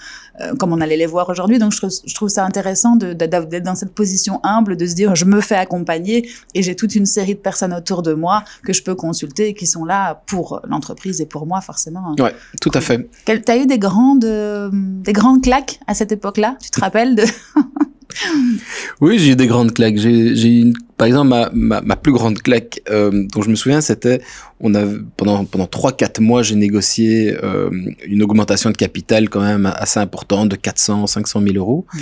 [0.59, 1.59] comme on allait les voir aujourd'hui.
[1.59, 5.15] Donc, je trouve, je trouve ça intéressant d'être dans cette position humble, de se dire,
[5.15, 8.73] je me fais accompagner et j'ai toute une série de personnes autour de moi que
[8.73, 12.15] je peux consulter et qui sont là pour l'entreprise et pour moi, forcément.
[12.19, 12.96] Ouais, tout à fait.
[13.25, 17.25] T'as eu des grandes, des grandes claques à cette époque là Tu te rappelles de
[19.01, 19.97] Oui, j'ai eu des grandes claques.
[19.97, 23.81] J'ai une, par exemple, ma, ma, ma plus grande claque euh, dont je me souviens,
[23.81, 24.21] c'était
[24.61, 24.85] on a
[25.17, 27.71] pendant pendant trois quatre mois, j'ai négocié euh,
[28.07, 31.87] une augmentation de capital quand même assez importante de 400 500 000 euros.
[31.93, 32.01] Mhm.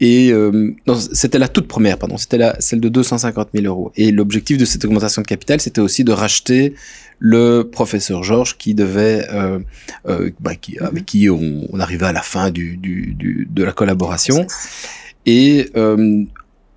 [0.00, 0.74] Et euh,
[1.12, 3.92] c'était la toute première, pardon, c'était la celle de 250 000 euros.
[3.96, 6.74] Et l'objectif de cette augmentation de capital, c'était aussi de racheter
[7.18, 9.58] le professeur Georges qui devait, euh,
[10.06, 11.04] euh, bah, qui, avec mhm.
[11.04, 14.46] qui on, on, arrivait à la fin du, du, du de la collaboration.
[15.26, 16.24] Et euh,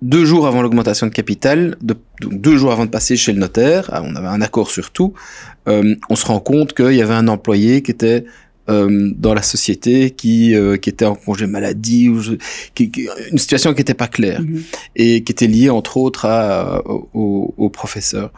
[0.02, 3.38] deux jours avant l'augmentation de capital, de, donc deux jours avant de passer chez le
[3.38, 5.14] notaire, ah, on avait un accord sur tout,
[5.68, 8.24] euh, on se rend compte qu'il y avait un employé qui était
[8.68, 12.20] euh, dans la société qui euh, qui était en congé maladie ou
[12.74, 12.92] qui,
[13.32, 14.62] une situation qui n'était pas claire mhm.
[14.96, 18.32] et qui était liée entre autres à, au, au professeur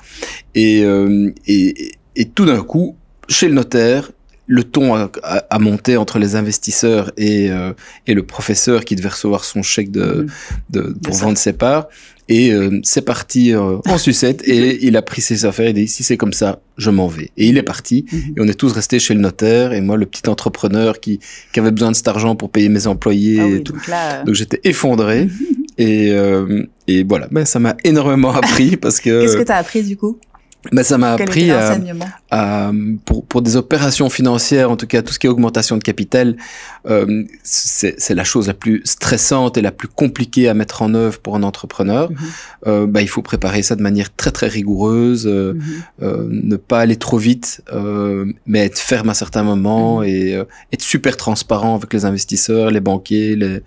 [0.54, 2.96] et, euh, et, et tout d'un coup
[3.28, 4.12] chez le notaire
[4.46, 7.72] le ton a, a, monté entre les investisseurs et, euh,
[8.06, 10.28] et le professeur qui devait recevoir son chèque de, mhm.
[10.70, 11.88] de pour vendre ses parts.
[12.28, 15.88] Et euh, c'est parti euh, en sucette et il a pris ses affaires et dit
[15.88, 17.30] si c'est comme ça, je m'en vais.
[17.36, 18.34] Et il est parti mhm.
[18.36, 21.20] et on est tous restés chez le notaire et moi le petit entrepreneur qui,
[21.52, 23.40] qui avait besoin de cet argent pour payer mes employés.
[23.40, 23.74] Ah et tout.
[23.74, 25.28] Donc, donc j'étais effondré
[25.78, 26.12] et,
[26.88, 29.22] et voilà, mais ça m'a énormément appris parce que.
[29.22, 30.18] Qu'est-ce que tu as appris du coup?
[30.70, 31.76] Ben, ça m'a appris à,
[32.30, 32.70] à,
[33.04, 36.36] pour, pour des opérations financières, en tout cas tout ce qui est augmentation de capital,
[36.88, 41.18] euh, c'est la chose la plus stressante et la plus compliquée à mettre en œuvre
[41.18, 42.10] pour un entrepreneur.
[42.10, 42.16] Mm
[42.66, 45.58] euh, ben, il faut préparer ça de manière très très rigoureuse, euh,
[46.02, 50.06] euh, ne pas aller trop vite, euh, mais être ferme à certains moments mhm.
[50.06, 53.62] et euh, être super transparent avec les investisseurs, les banquiers, les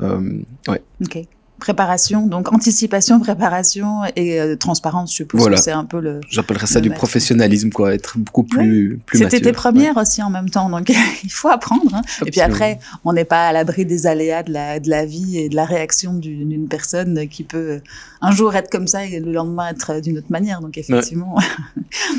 [0.00, 0.82] ouais.
[1.04, 1.28] Okay
[1.60, 5.56] préparation, donc anticipation, préparation et euh, transparence, je suppose voilà.
[5.56, 6.20] c'est un peu le.
[6.28, 10.02] J'appellerais ça du professionnalisme, quoi, être beaucoup plus, plus C'était tes premières ouais.
[10.02, 10.88] aussi en même temps, donc
[11.24, 11.94] il faut apprendre.
[11.94, 12.02] Hein.
[12.26, 15.38] Et puis après, on n'est pas à l'abri des aléas de la, de la vie
[15.38, 17.80] et de la réaction d'une personne qui peut
[18.20, 20.60] un jour être comme ça et le lendemain être d'une autre manière.
[20.60, 21.44] Donc effectivement, ouais.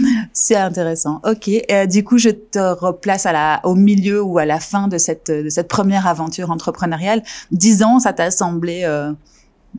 [0.34, 1.21] c'est intéressant.
[1.25, 4.60] Ok, et, euh, du coup, je te replace à la, au milieu ou à la
[4.60, 7.23] fin de cette, de cette première aventure entrepreneuriale.
[7.51, 9.12] Dix ans, ça t'a semblé euh,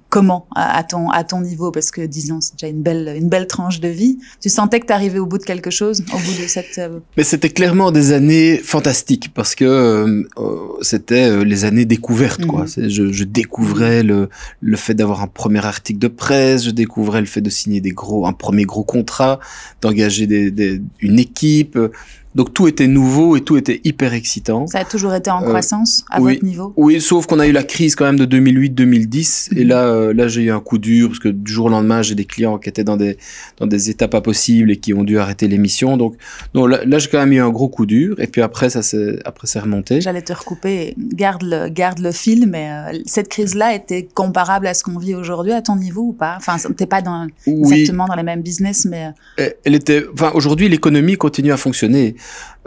[0.09, 1.71] comment à, ton à ton niveau?
[1.71, 4.19] Parce que disons c'est déjà une belle une belle tranche de vie.
[4.41, 7.01] Tu sentais que tu arrivais au bout de quelque chose au bout de cette euh,
[7.17, 12.65] mais c'était clairement des années fantastiques parce que euh, euh, c'était les années découvertes quoi.
[12.65, 12.89] Mhm.
[12.89, 14.29] je, je, découvrais le
[14.61, 17.93] le fait d'avoir un premier article de presse je découvrais le fait de signer des
[17.93, 19.41] gros un premier gros contrat
[19.81, 21.79] d'engager des, des, une équipe
[22.35, 24.67] donc tout était nouveau et tout était hyper excitant.
[24.67, 26.73] Ça a toujours été en euh, croissance à votre niveau?
[26.77, 29.69] Oui, sauf qu'on a eu la crise quand même de 2008-2010 et mhm.
[29.69, 32.15] là, euh, là j'ai eu un coup dur parce que du jour au lendemain j'ai
[32.15, 33.19] des clients qui étaient dans des
[33.59, 35.97] dans des états pas possibles et qui ont dû arrêter l'émission.
[35.97, 36.17] Donc,
[36.55, 39.19] donc là, j'ai quand même eu un gros coup dur et puis après ça s'est
[39.61, 40.01] remonté.
[40.01, 44.75] J'allais te recouper, garde le garde le fil, mais euh, cette crise-là était comparable à
[44.75, 46.37] ce qu'on vit aujourd'hui à ton niveau ou pas?
[46.37, 50.05] Enfin, t'es pas dans exactement dans les mêmes business, mais elle était.
[50.13, 52.17] Enfin, aujourd'hui l'économie continue à fonctionner.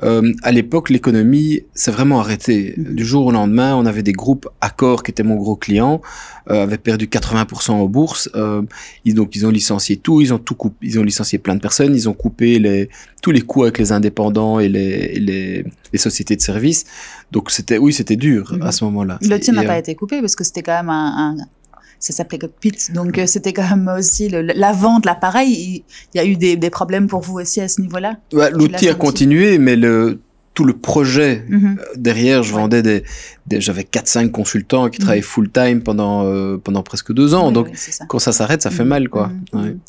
[0.03, 2.73] Euh, à l'époque, l'économie s'est vraiment arrêtée.
[2.77, 6.01] Du jour au lendemain, on avait des groupes, Accor, qui était mon gros client,
[6.49, 8.29] euh, avait perdu 80% en bourse.
[8.35, 8.61] Euh,
[9.05, 11.61] ils, donc, ils ont licencié tout, ils ont tout coupé, ils ont licencié plein de
[11.61, 12.89] personnes, ils ont coupé les,
[13.21, 16.85] tous les coûts avec les indépendants et les, les, les sociétés de services.
[17.31, 18.71] Donc, c'était, oui, c'était dur à mhm.
[18.71, 19.17] ce moment-là.
[19.21, 21.45] Le tien n'a pas été coupé parce que c'était quand même un, un
[22.05, 22.91] ça s'appelait Cockpit.
[22.93, 25.83] Donc euh, c'était quand même aussi la vente, l'appareil.
[26.13, 28.17] Il, y a eu des, des, problèmes pour vous aussi à ce niveau-là.
[28.51, 30.19] L'outil a continué, mais le
[30.53, 31.77] tout le projet mhm.
[31.79, 33.03] euh, derrière, je vendais des,
[33.45, 35.03] des j'avais 4-5 consultants qui mhm.
[35.03, 37.51] travaillaient full time pendant euh, pendant presque deux ans.
[37.51, 37.69] donc
[38.07, 38.89] quand ça s'arrête, ça fait mhm.
[38.89, 39.31] mal, quoi.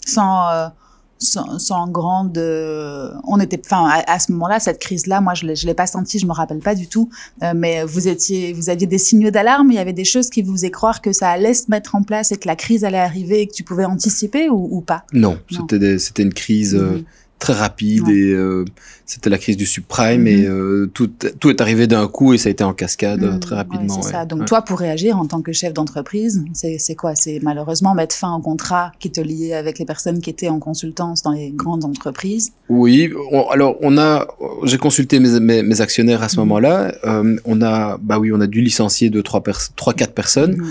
[0.05, 0.71] Sans
[1.19, 2.37] sans, sans, grande.
[2.39, 6.27] Euh, on était, enfin, à, ce moment-là, cette crise-là, moi, je l'ai pas senti, je
[6.27, 7.09] me rappelle pas du tout.
[7.43, 9.71] Euh, mais vous étiez, vous aviez des signaux d'alarme.
[9.71, 12.03] Il y avait des choses qui vous faisaient croire que ça allait se mettre en
[12.03, 15.05] place et que la crise allait arriver et que tu pouvais anticiper ou, ou pas?
[15.13, 16.75] Non, c'était c'était une crise.
[16.75, 17.03] Euh,
[17.39, 18.65] très rapide et euh,
[19.05, 20.51] c'était la crise du subprime et mhm.
[20.51, 23.41] euh, tout, tout est arrivé d'un coup et ça a été en cascade mhm.
[23.41, 24.01] très rapidement.
[24.03, 24.25] c'est ça.
[24.25, 27.15] Donc toi, pour réagir en tant que chef d'entreprise, c'est quoi?
[27.15, 30.59] C'est malheureusement mettre fin au contrat qui te liait avec les personnes qui étaient en
[30.59, 32.53] consultance dans les grandes entreprises?
[32.69, 33.13] Oui,
[33.51, 34.27] alors on a,
[34.65, 36.47] j'ai consulté mes, mes, actionnaires à ce mhm.
[36.47, 36.95] moment-là.
[37.05, 39.43] Euh, on a, bah oui, on a dû licencier deux, trois,
[39.77, 40.63] trois quatre personnes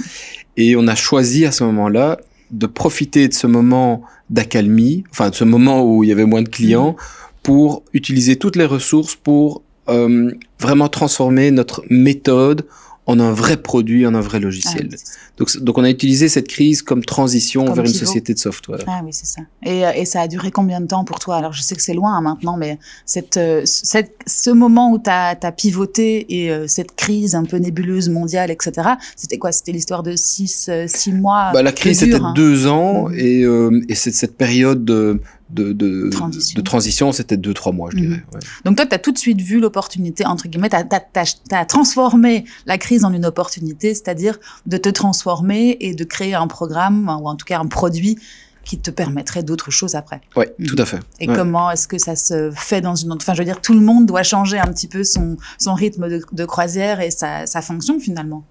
[0.58, 2.18] et on a choisi à ce moment-là
[2.52, 6.42] de profiter de ce moment d'accalmie, enfin de ce moment où il y avait moins
[6.42, 6.96] de clients, mm.
[7.44, 12.66] pour utiliser toutes les ressources pour euh, vraiment transformer notre méthode
[13.08, 14.90] en un vrai produit, en un vrai logiciel.
[14.92, 14.98] Ah
[15.38, 18.80] donc, donc on a utilisé cette crise comme transition vers une société de software.
[18.88, 19.42] Ah oui, c'est ça.
[19.64, 21.36] Et, euh, et, ça a duré combien de temps pour toi?
[21.36, 24.98] Alors je sais que c'est loin hein, maintenant, mais cette, euh, cette, ce moment où
[24.98, 29.52] tu as, as, pivoté et euh, cette crise un peu nébuleuse mondiale, etc., c'était quoi?
[29.52, 32.34] C'était l'histoire de six, six mois bah, La crise, c'était hein?
[32.36, 33.14] deux ans, mmh.
[33.16, 33.42] et,
[33.90, 37.98] et c'est cette période de, de, de, transition, de transition c'était deux, trois mois, je
[37.98, 38.16] dirais.
[38.16, 38.40] Mhm.
[38.66, 42.78] Donc toi, tu as tout de suite vu l'opportunité, entre guillemets, tu as, transformé la
[42.78, 47.36] crise en une opportunité, c'est-à-dire de te transformer et de créer un programme, ou en
[47.36, 48.18] tout cas un produit
[48.64, 50.22] qui te permettrait d'autres choses après.
[50.36, 50.66] Oui, mhm.
[50.66, 51.00] tout à fait.
[51.20, 53.14] Et comment est-ce que ça se fait dans une.
[53.14, 56.10] Enfin, je veux dire, tout le monde doit changer un petit peu son, son rythme
[56.32, 58.44] de, croisière et sa, sa fonction finalement.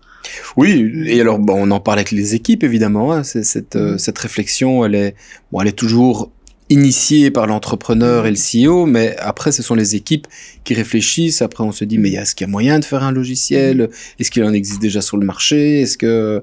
[0.56, 1.06] Oui, mhm.
[1.06, 3.12] et alors bon, on en parle avec les équipes évidemment.
[3.12, 5.16] Hein, cette, euh, cette réflexion, elle est,
[5.50, 6.30] bon, elle est toujours
[6.70, 10.26] initié par l'entrepreneur et le CEO, mais après, ce sont les équipes
[10.64, 11.42] qui réfléchissent.
[11.42, 13.90] Après, on se dit, mais est-ce qu'il y a moyen de faire un logiciel?
[14.18, 15.82] Est-ce qu'il en existe déjà sur le marché?
[15.82, 16.42] Est-ce que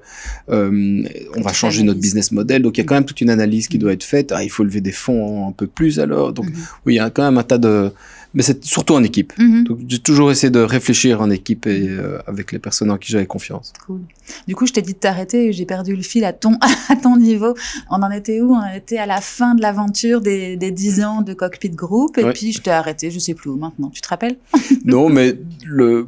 [0.49, 1.03] euh,
[1.35, 2.61] on va changer notre business model?
[2.61, 4.31] Donc, il y a quand même toute une analyse qui doit être faite.
[4.31, 6.33] Ah, il faut lever des fonds un peu plus alors.
[6.33, 6.75] Donc, mm-hmm.
[6.85, 7.91] oui, il y a quand même un tas de
[8.33, 9.33] mais c'est surtout en équipe.
[9.37, 9.63] Mhm.
[9.65, 13.11] Donc j'ai toujours essayé de réfléchir en équipe et euh, avec les personnes en qui
[13.11, 13.73] j'avais confiance.
[13.85, 14.01] Cool.
[14.47, 16.57] Du coup, je t'ai dit de t'arrêter, j'ai perdu le fil à ton
[16.89, 17.55] à ton niveau.
[17.89, 18.53] On en était où?
[18.53, 22.31] On était à la fin de l'aventure des des 10 ans de Cockpit Group et
[22.31, 23.89] puis je t'ai arrêté, je sais plus où maintenant.
[23.89, 24.37] Tu te rappelles?
[24.83, 26.05] Non, mais le,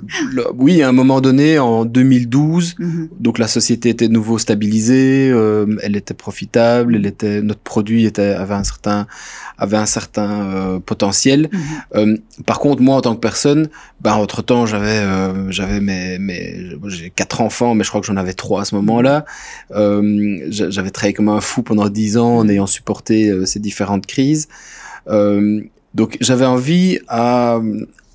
[0.58, 3.10] oui, à un moment donné en 2012, mhm.
[3.20, 8.06] donc la société était de nouveau stabilisée, euh, elle était profitable, elle était notre produit
[8.06, 9.06] était avait un certain
[9.58, 11.50] avait un certain euh, potentiel.
[11.94, 12.13] Mhm.
[12.14, 13.70] Euh, par contre, moi, en tant que personne,
[14.02, 18.08] bah, entre temps, j'avais, euh, j'avais mes, mes, j'ai quatre enfants, mais je crois que
[18.08, 19.26] j'en avais trois à ce moment-là.
[19.70, 24.48] j'avais travaillé comme un fou pendant dix ans en ayant supporté ces différentes crises.
[25.08, 27.60] donc, j'avais envie à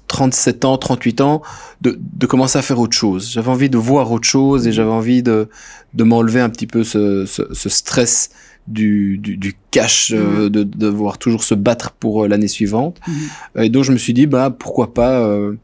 [0.08, 1.42] 37 ans, 38 ans,
[1.80, 3.30] de, de commencer à faire autre chose.
[3.30, 5.48] J'avais envie de voir autre chose et j'avais envie de,
[5.94, 8.30] de m'enlever un petit peu ce, ce, ce stress
[8.68, 10.48] du, du, du cash, euh, mhm.
[10.48, 13.00] de, de devoir toujours se battre pour euh, l'année suivante.
[13.06, 13.64] Mhm.
[13.64, 15.54] Et donc je me suis dit, bah pourquoi pas, euh,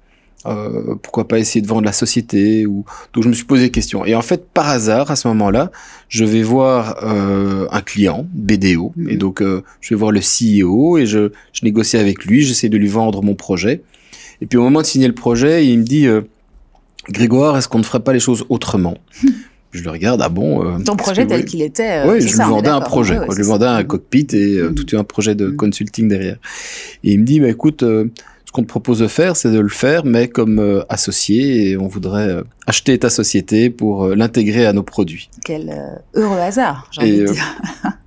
[0.47, 3.71] euh, pourquoi pas essayer de vendre la société ou donc je me suis posé des
[3.71, 4.05] questions.
[4.05, 5.71] Et en fait, par hasard, à ce moment-là,
[6.09, 9.11] je vais voir un client, BDO, mhm.
[9.11, 12.77] et donc je vais voir le CEO et je, je négocie avec lui, j'essaie de
[12.77, 13.83] lui vendre mon projet.
[14.41, 16.07] Et puis au moment de signer le projet, il me dit,
[17.11, 18.97] Grégoire, est-ce qu'on ne ferait pas les choses autrement?
[19.75, 20.65] Je le regarde, ah bon.
[20.65, 22.03] Euh, Ton projet tel qu'il était.
[22.07, 23.19] oui, je lui vendais un projet.
[23.29, 24.75] je lui vendais un cockpit et mm.
[24.75, 26.37] tout un projet de consulting derrière.
[27.03, 29.69] Et il me dit, bah, écoute, ce qu'on te propose de faire, c'est de le
[29.69, 35.29] faire, mais comme associé, et on voudrait acheter ta société pour l'intégrer à nos produits.
[35.45, 35.75] Quel
[36.15, 37.45] heureux hasard, j'ai envie de dire.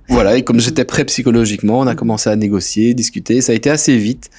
[0.08, 3.42] voilà, et comme j'étais prêt psychologiquement, on a commencé à négocier, discuter.
[3.42, 4.30] Ça a été assez vite.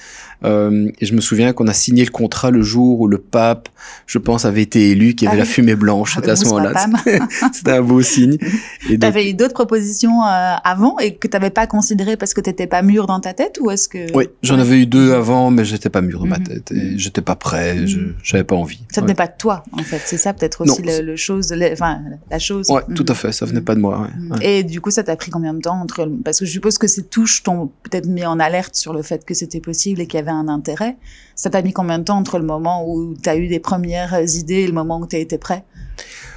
[0.44, 3.68] Euh, et je me souviens qu'on a signé le contrat le jour où le pape,
[4.06, 6.14] je pense, avait été élu, qu'il y avait ah la fumée blanche.
[6.14, 6.86] C'était à ce moment-là.
[7.52, 8.36] C'était un beau signe.
[8.86, 12.40] Tu avais eu d'autres propositions euh, avant et que tu n'avais pas considéré parce que
[12.40, 15.12] tu n'étais pas mûr dans ta tête ou est-ce que Oui, j'en avais eu deux
[15.12, 16.44] avant, mais j'étais pas mûr dans ma mhm.
[16.44, 16.72] tête.
[16.72, 17.86] Et j'étais pas prêt.
[17.86, 17.98] Je
[18.32, 18.80] n'avais pas envie.
[18.90, 20.00] Ça venait pas de toi, en fait.
[20.04, 22.00] C'est ça peut-être aussi le, chose, enfin
[22.30, 22.66] la chose.
[22.70, 23.32] Ouais, tout à fait.
[23.32, 24.08] Ça venait pas de moi.
[24.40, 26.86] Et du coup, ça t'a pris combien de temps entre parce que je suppose que
[26.86, 30.18] ces touches t'ont peut-être mis en alerte sur le fait que c'était possible et qu'il
[30.18, 30.96] y avait un intérêt.
[31.34, 34.18] Ça t'a mis combien de temps entre le moment où tu as eu des premières
[34.34, 35.64] idées et le moment où tu été prêt?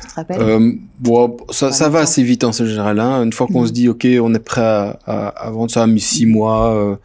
[0.01, 0.41] Tu te rappelles?
[0.41, 2.99] Euh, bon, ça, ça va assez vite en général.
[2.99, 3.23] Hein.
[3.23, 3.67] Une fois qu'on mhm.
[3.67, 6.73] se dit, OK, on est prêt à, à, vendre ça, mis six mois.
[6.73, 6.95] Euh,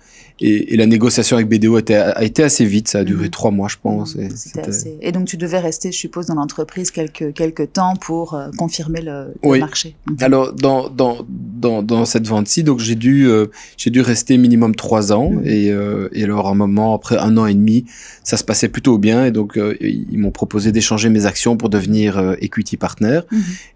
[0.40, 3.24] et, et, la négociation avec BDO a été, a été assez vite, ça a duré
[3.24, 3.31] mhm.
[3.31, 4.16] trois mois, je pense.
[4.16, 4.29] Et,
[4.61, 4.96] assez...
[5.01, 9.01] et, donc tu devais rester, je suppose, dans l'entreprise quelques, quelques temps pour euh, confirmer
[9.01, 9.59] le, oui.
[9.59, 9.96] marché.
[10.09, 10.16] Mhm.
[10.20, 13.46] Alors dans, dans, dans, dans cette vente-ci, donc j'ai dû, euh,
[13.77, 15.31] j'ai dû rester minimum trois ans.
[15.31, 15.42] Mhm.
[15.44, 17.85] Et, euh, et alors un moment, après un an et demi,
[18.22, 19.24] ça se passait plutôt bien.
[19.24, 23.20] Et donc ils m'ont proposé d'échanger mes actions pour devenir equity partner.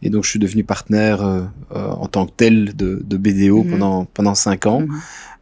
[0.03, 1.23] Et donc je suis devenu partenaire
[1.75, 4.87] en tant que tel de, de BDO pendant, pendant cinq ans.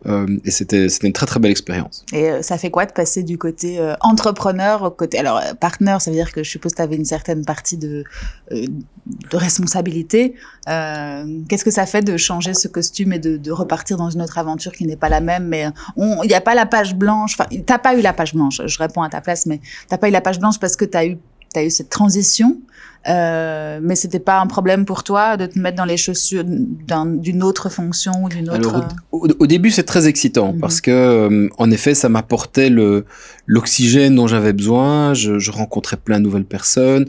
[0.06, 2.04] Euh, et c'était c'était une très très belle expérience.
[2.12, 6.00] Et euh, ça fait quoi de passer du côté euh, entrepreneur au côté alors partenaire,
[6.00, 8.04] ça veut dire que je suppose que tu avais une certaine partie de
[8.50, 10.34] de responsabilité.
[10.66, 14.38] Qu'est-ce que ça fait de changer ce costume et de, de repartir dans une autre
[14.38, 15.46] aventure qui n'est pas la même?
[15.46, 17.36] Mais il n'y a pas la page blanche.
[17.38, 18.60] Enfin, t'as pas eu la page blanche.
[18.64, 20.98] Je réponds à ta place, mais t'as pas eu la page blanche parce que tu
[20.98, 21.18] eu
[21.52, 22.60] tu eu cette transition,
[23.08, 27.42] euh, mais c'était pas un problème pour toi de te mettre dans les chaussures d'une
[27.42, 28.68] autre fonction ou d'une autre.
[28.68, 30.60] Alors, au, début, c'est très excitant mhm.
[30.60, 33.06] parce que, euh, en effet, ça m'apportait le
[33.50, 35.12] l'oxygène dont j'avais besoin.
[35.12, 37.06] Je, je, rencontrais plein de nouvelles personnes.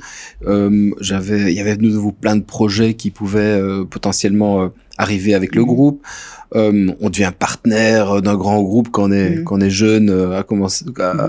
[0.47, 4.69] Euh, j'avais, il y avait de nouveau plein de projets qui pouvaient euh, potentiellement euh,
[4.97, 5.67] arriver avec le mhm.
[5.67, 6.07] groupe.
[6.55, 9.43] on devient partenaire d'un grand groupe quand on est mhm.
[9.43, 11.27] quand on est jeune, à commencer à,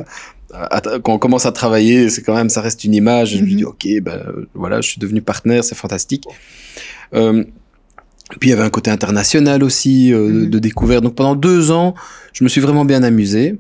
[1.03, 3.37] quand on commence à travailler, c'est quand même, ça reste une image.
[3.37, 3.69] Je me dis, mhm.
[3.69, 4.23] ok, ben
[4.55, 6.27] voilà, je suis devenu partenaire, c'est fantastique.
[7.15, 7.45] Euh,
[8.39, 10.51] puis il y avait un côté international aussi euh, mhm.
[10.51, 11.05] de, découverte.
[11.05, 11.95] Donc pendant deux ans,
[12.33, 13.59] je me suis vraiment bien amusé.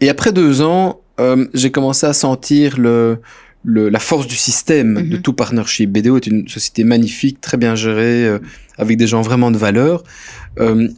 [0.00, 3.18] Et après deux ans, euh, j'ai commencé à sentir le,
[3.64, 5.22] le, la force du système de mhm.
[5.22, 5.90] tout partnership.
[5.90, 8.38] BDO est une société magnifique, très bien gérée, euh,
[8.78, 10.04] avec des gens vraiment de valeur.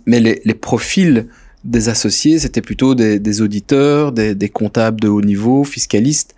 [0.07, 1.27] Mais les, les profils
[1.65, 6.35] des associés, c'était plutôt des, des auditeurs, des, des, comptables de haut niveau, fiscalistes.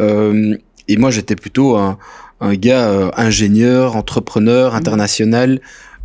[0.00, 0.56] Euh,
[0.88, 1.98] et moi, j'étais plutôt un,
[2.40, 4.76] un gars euh, ingénieur, entrepreneur, mmh.
[4.76, 5.60] international,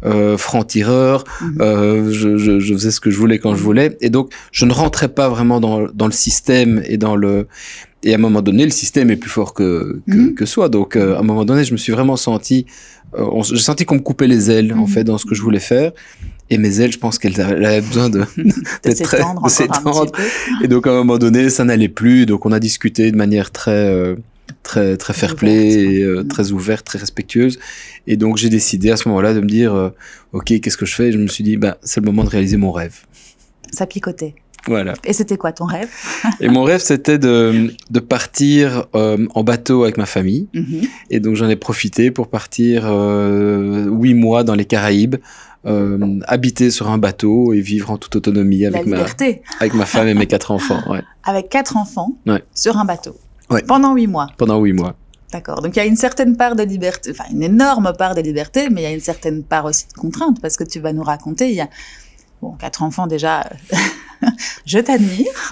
[0.05, 1.23] euh, franc-tireur.
[1.41, 1.61] Mmh.
[1.61, 3.65] Euh, je, je, je, faisais ce que je voulais quand je mmh.
[3.65, 3.97] voulais.
[4.01, 7.47] Et donc, je ne rentrais pas vraiment dans, dans le système et dans le...
[8.03, 10.69] Et à un moment donné, le système est plus fort que, que, que soi.
[10.69, 12.65] Donc, euh, à un moment donné, je me suis vraiment senti...
[13.17, 15.59] Euh, j'ai senti qu'on me coupait les ailes, en fait, dans ce que je voulais
[15.59, 15.91] faire.
[16.49, 18.23] Et mes ailes, je pense qu'elles avaient besoin de,
[18.83, 20.11] d'être très, de s'étendre.
[20.63, 22.25] Et donc, à un moment donné, ça n'allait plus.
[22.25, 24.15] Donc, on a discuté de manière très, euh,
[24.63, 27.59] très, très fair play, et, euh, très ouverte, très respectueuse.
[28.07, 29.89] Et donc, j'ai décidé à ce moment-là de me dire, euh,
[30.33, 31.09] OK, qu'est-ce que je fais?
[31.09, 32.97] Et je me suis dit, bah, c'est le moment de réaliser mon rêve.
[33.71, 34.35] Ça picotait.
[34.67, 34.93] Voilà.
[35.05, 35.89] Et c'était quoi ton rêve?
[36.41, 40.49] Et mon rêve, c'était de, de partir en bateau avec ma famille.
[40.53, 40.89] Mm-hmm.
[41.11, 45.15] Et donc, j'en ai profité pour partir huit mois dans les Caraïbes
[45.65, 49.05] euh, habiter sur un bateau et vivre en toute autonomie avec ma
[49.59, 50.81] avec ma femme et mes quatre enfants.
[50.89, 51.01] Ouais.
[51.23, 52.43] Avec quatre enfants ouais.
[52.53, 53.15] sur un bateau.
[53.49, 53.63] Ouais.
[53.63, 54.27] Pendant huit mois.
[54.37, 54.95] Pendant huit mois.
[55.31, 55.61] D'accord.
[55.61, 58.69] Donc il y a une certaine part de liberté, enfin une énorme part de liberté,
[58.69, 61.03] mais il y a une certaine part aussi de contrainte parce que tu vas nous
[61.03, 61.49] raconter.
[61.49, 61.69] Il y a
[62.41, 63.49] bon quatre enfants déjà.
[64.65, 65.31] je t'admire.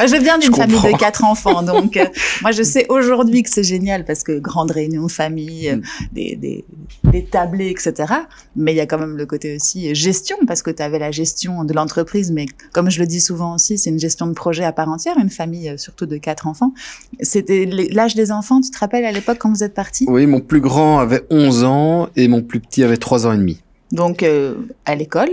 [0.00, 2.04] je viens d'une famille de quatre enfants, donc euh,
[2.42, 5.82] moi je sais aujourd'hui que c'est génial parce que grande réunion de famille, euh, mm.
[6.12, 6.64] des, des,
[7.04, 8.12] des, tablés, etc.
[8.54, 11.10] Mais il y a quand même le côté aussi gestion parce que tu avais la
[11.10, 14.64] gestion de l'entreprise, mais comme je le dis souvent aussi, c'est une gestion de projet
[14.64, 16.72] à part entière, une famille euh, surtout de quatre enfants.
[17.20, 20.06] C'était l'âge des enfants, tu te rappelles à l'époque quand vous êtes partis?
[20.08, 23.38] Oui, mon plus grand avait 11 ans et mon plus petit avait 3 ans et
[23.38, 23.60] demi.
[23.92, 25.28] Donc euh, à l'école.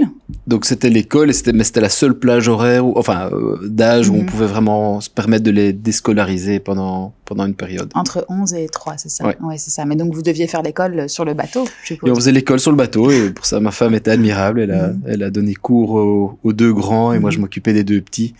[0.45, 4.09] Donc c'était l'école et c'était mais c'était la seule plage horaire ou enfin euh, d'âge
[4.09, 4.25] où on mhm.
[4.27, 7.89] pouvait vraiment se permettre de les déscolariser pendant pendant une période.
[7.95, 9.25] Entre 11 et 3, c'est ça.
[9.25, 9.85] Ouais, c'est ça.
[9.85, 12.09] Mais donc vous deviez faire l'école sur le bateau, je suppose.
[12.09, 14.71] Et on faisait l'école sur le bateau et pour ça ma femme était admirable, elle
[14.71, 15.01] a mhm.
[15.07, 15.93] elle a donné cours
[16.43, 17.43] aux, deux grands et moi je mhm.
[17.43, 18.35] m'occupais des deux petits.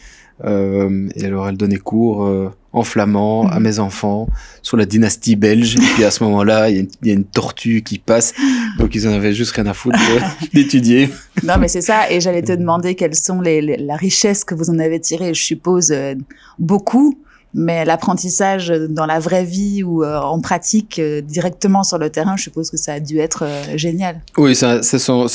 [0.46, 3.64] Euh, et alors elle donnait cours euh, en flamand à mhm.
[3.64, 4.28] mes enfants
[4.62, 5.76] sur la dynastie belge.
[5.76, 8.34] Et puis à ce moment-là, il y, a une tortue qui passe,
[8.78, 10.00] donc ils en avaient juste rien à foutre
[10.54, 11.10] d'étudier.
[11.44, 12.12] non, mais c'est ça.
[12.12, 15.34] Et j'allais te demander quelles sont les, la richesse que vous en avez tirée.
[15.34, 16.16] Je suppose euh,
[16.60, 17.20] beaucoup.
[17.56, 22.42] Mais l'apprentissage dans la vraie vie ou euh, en pratique directement sur le terrain, je
[22.42, 24.22] suppose que ça a dû être génial.
[24.38, 24.66] Oui, c'est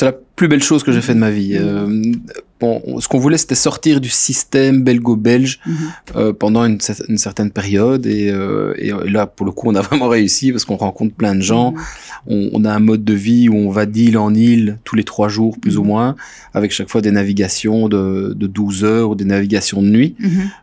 [0.03, 1.59] la plus belle chose que j'ai fait de ma vie.
[1.59, 2.15] Mhm
[2.61, 5.77] bon, ce qu'on voulait, c'était sortir du système belgo-belge mhm.
[6.17, 6.79] euh, pendant une,
[7.09, 8.07] une, certaine période.
[8.07, 11.35] Et, euh, et, là, pour le coup, on a vraiment réussi parce qu'on rencontre plein
[11.35, 11.73] de gens.
[11.73, 11.79] Mhm.
[12.27, 15.05] On, on, a un mode de vie où on va d'île en île tous les
[15.05, 16.17] trois jours, plus ou moins,
[16.55, 20.17] avec chaque fois des navigations de, de 12 heures ou des navigations de nuit.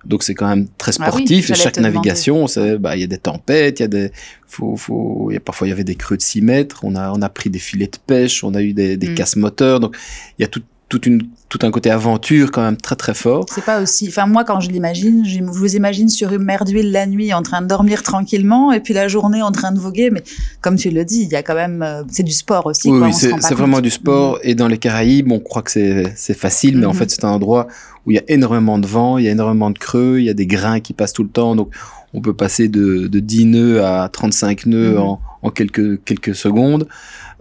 [0.05, 1.49] Donc, c'est quand même très ah sportif.
[1.49, 2.45] et chaque navigation,
[2.80, 4.11] bah, il y a des tempêtes, il y a des...
[4.47, 6.81] Faut, faut, parfois, il y avait des creux de 6 mètres.
[6.83, 8.43] On a, on a pris des filets de pêche.
[8.43, 9.79] On a eu des, des casse moteurs.
[9.79, 9.97] Donc,
[10.37, 13.45] il y a tout toute une tout un côté aventure quand même très très fort.
[13.49, 14.07] C'est pas aussi.
[14.07, 17.41] Enfin moi quand je l'imagine, je vous imagine sur une mer d'huile la nuit en
[17.41, 20.11] train de dormir tranquillement et puis la journée en train de voguer.
[20.11, 20.23] Mais
[20.61, 22.91] comme tu le dis, il y a quand même euh, c'est du sport aussi.
[22.91, 24.36] Oui, c'est vraiment du sport.
[24.36, 24.39] Mm.
[24.43, 26.97] Et dans les Caraïbes, on croit que c'est facile, mais en mm-hmm.
[26.97, 27.67] fait c'est un endroit
[28.05, 30.29] où il y a énormément de vent, il y a énormément de creux, il y
[30.29, 31.55] a des grains qui passent tout le temps.
[31.55, 31.73] Donc
[32.13, 34.99] on peut passer de, de 10 nœuds à 35 nœuds mm-hmm.
[34.99, 36.88] en, en quelques quelques secondes.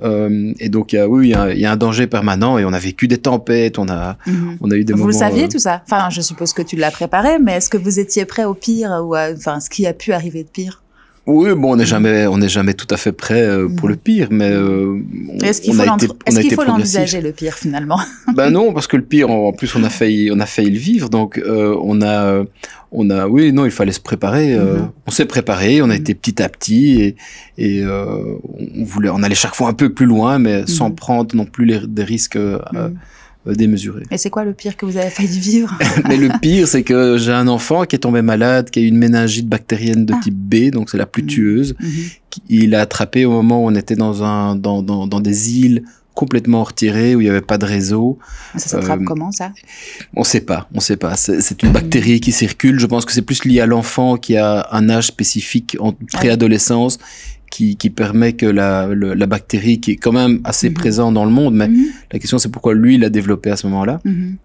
[0.03, 2.73] Euh, et donc, il y a, oui, il y a, un danger permanent et on
[2.73, 4.59] a vécu des tempêtes, on a, mhm.
[4.61, 5.13] on a eu des vous moments.
[5.13, 5.83] Vous le saviez euh, tout ça?
[5.85, 8.91] Enfin, je suppose que tu l'as préparé, mais est-ce que vous étiez prêt au pire
[9.05, 10.84] ou enfin, ce qui a pu arriver de pire?
[11.27, 13.97] Oui, bon, on n'est jamais, on n'est jamais tout à fait prêt euh, pour le
[13.97, 15.01] pire, mais euh,
[15.43, 15.75] est-ce qu'il
[16.55, 17.99] faut l'envisager le pire finalement?
[18.35, 20.79] Ben non, parce que le pire, en plus, on a failli, on a failli le
[20.79, 22.43] vivre, donc euh, on a,
[22.93, 24.55] on a, oui, non, il fallait se préparer.
[24.55, 24.91] Mhm.
[25.07, 26.01] On s'est préparé, on a mhm.
[26.01, 27.17] été petit à petit et,
[27.57, 30.95] et on voulait, on allait chaque fois un peu plus loin, mais sans mhm.
[30.95, 32.39] prendre non plus les, des risques
[33.47, 34.03] euh, démesuré.
[34.11, 35.77] Et c'est quoi le pire que vous avez failli vivre?
[36.09, 38.87] Mais le pire, c'est que j'ai un enfant qui est tombé malade, qui a eu
[38.87, 40.21] une méningite bactérienne de ah.
[40.23, 41.27] type B, donc c'est la plus mmh.
[41.27, 41.75] tueuse.
[41.79, 41.89] Mmh.
[42.49, 45.85] Il a attrapé au moment où on était dans un dans, dans, dans des îles
[46.15, 48.19] complètement retirées où il n'y avait pas de réseau.
[48.57, 49.53] Ça s'attrape euh, comment ça?
[50.15, 51.17] On sait pas, on sait pas.
[51.17, 52.79] C'est une bactérie qui circule.
[52.79, 56.19] Je pense que c'est plus lié à l'enfant qui a un âge spécifique en ah
[56.19, 56.99] préadolescence
[57.55, 60.75] qui, qui permet que la, la bactérie, qui est quand même assez mhm.
[60.75, 61.87] présente dans le monde, mais mhm.
[62.13, 64.01] la question c'est pourquoi lui, il l'a développé à ce moment-là.
[64.05, 64.39] Mhm.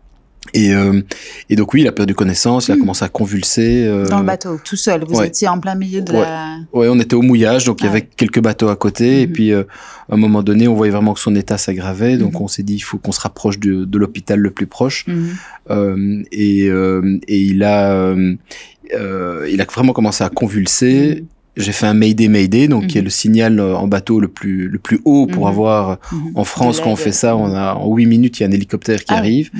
[0.53, 1.01] Et, euh,
[1.49, 3.85] et donc oui, il a perdu connaissance, il a commencé à convulser.
[3.85, 5.03] Euh, dans le bateau, tout seul.
[5.07, 6.57] Vous étiez en plein milieu de la.
[6.71, 9.21] Ouais, on était au mouillage, donc il y avait quelques bateaux à côté.
[9.21, 9.63] Et puis euh,
[10.09, 12.75] à un moment donné, on voyait vraiment que son état s'aggravait, donc on s'est dit
[12.75, 15.05] il faut qu'on se rapproche de, de l'hôpital le plus proche.
[15.69, 18.15] et, et il a
[18.93, 21.25] il a vraiment commencé à convulser
[21.57, 23.05] j'ai fait un Mayday Mayday, donc qui est mhm.
[23.05, 25.49] le signal euh, en bateau le plus le plus haut pour mhm.
[25.49, 26.31] avoir mhm.
[26.35, 28.51] en France quand on fait ça, on a en huit minutes il y a un
[28.51, 29.51] hélicoptère qui ah arrive.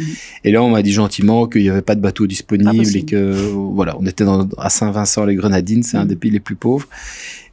[0.44, 3.34] Et là on m'a dit gentiment qu'il n'y avait pas de bateau disponible et que
[3.74, 6.88] voilà, on était dans, à Saint-Vincent les Grenadines, c'est un des pays les plus pauvres.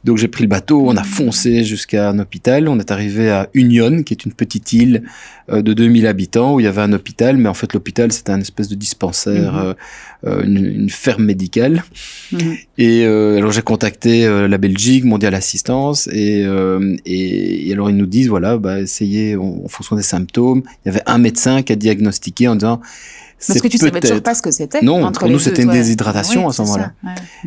[0.07, 3.49] Donc j'ai pris le bateau, on a foncé jusqu'à un hôpital, on est arrivé à
[3.53, 5.03] Union, qui est une petite île
[5.51, 8.31] euh, de 2000 habitants où il y avait un hôpital, mais en fait l'hôpital c'était
[8.31, 9.59] un espèce de dispensaire, mhm.
[9.59, 9.73] euh,
[10.27, 11.83] euh, une, ferme médicale.
[12.31, 12.55] Mhm.
[12.77, 16.45] Et alors j'ai contacté la Belgique, Mondial Assistance, et,
[17.05, 20.63] et, alors ils nous disent voilà, bah, essayez en fonction des symptômes.
[20.85, 22.79] Il y avait un médecin qui a diagnostiqué en disant
[23.45, 24.81] parce que tu savais toujours pas ce que c'était.
[24.81, 26.93] Non, pour nous c'était une déshydratation à ce moment-là.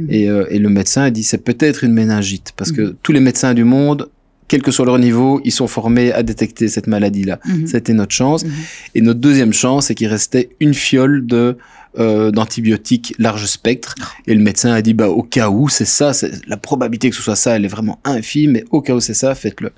[0.09, 2.95] Et, euh, et, le médecin a dit c'est peut-être une méningite parce que mm.
[3.03, 4.09] tous les médecins du monde,
[4.49, 7.39] quel que soit leur niveau, ils sont formés à détecter cette maladie-là.
[7.47, 7.67] Mm-hmm.
[7.67, 8.45] C'était notre chance.
[8.45, 8.91] Mm-hmm.
[8.97, 11.57] Et notre deuxième chance, c'est qu'il restait une fiole de
[11.99, 13.95] euh, d'antibiotiques large spectre.
[14.27, 16.13] Et le médecin a dit bah au cas où c'est ça,
[16.47, 18.53] la probabilité que ce soit ça, elle est vraiment infime.
[18.53, 19.71] Mais au cas où c'est ça, faites-le.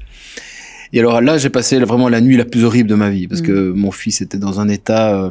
[0.92, 3.40] Et alors là, j'ai passé vraiment la nuit la plus horrible de ma vie parce
[3.40, 3.46] mm.
[3.46, 5.30] que mon fils était dans un état euh,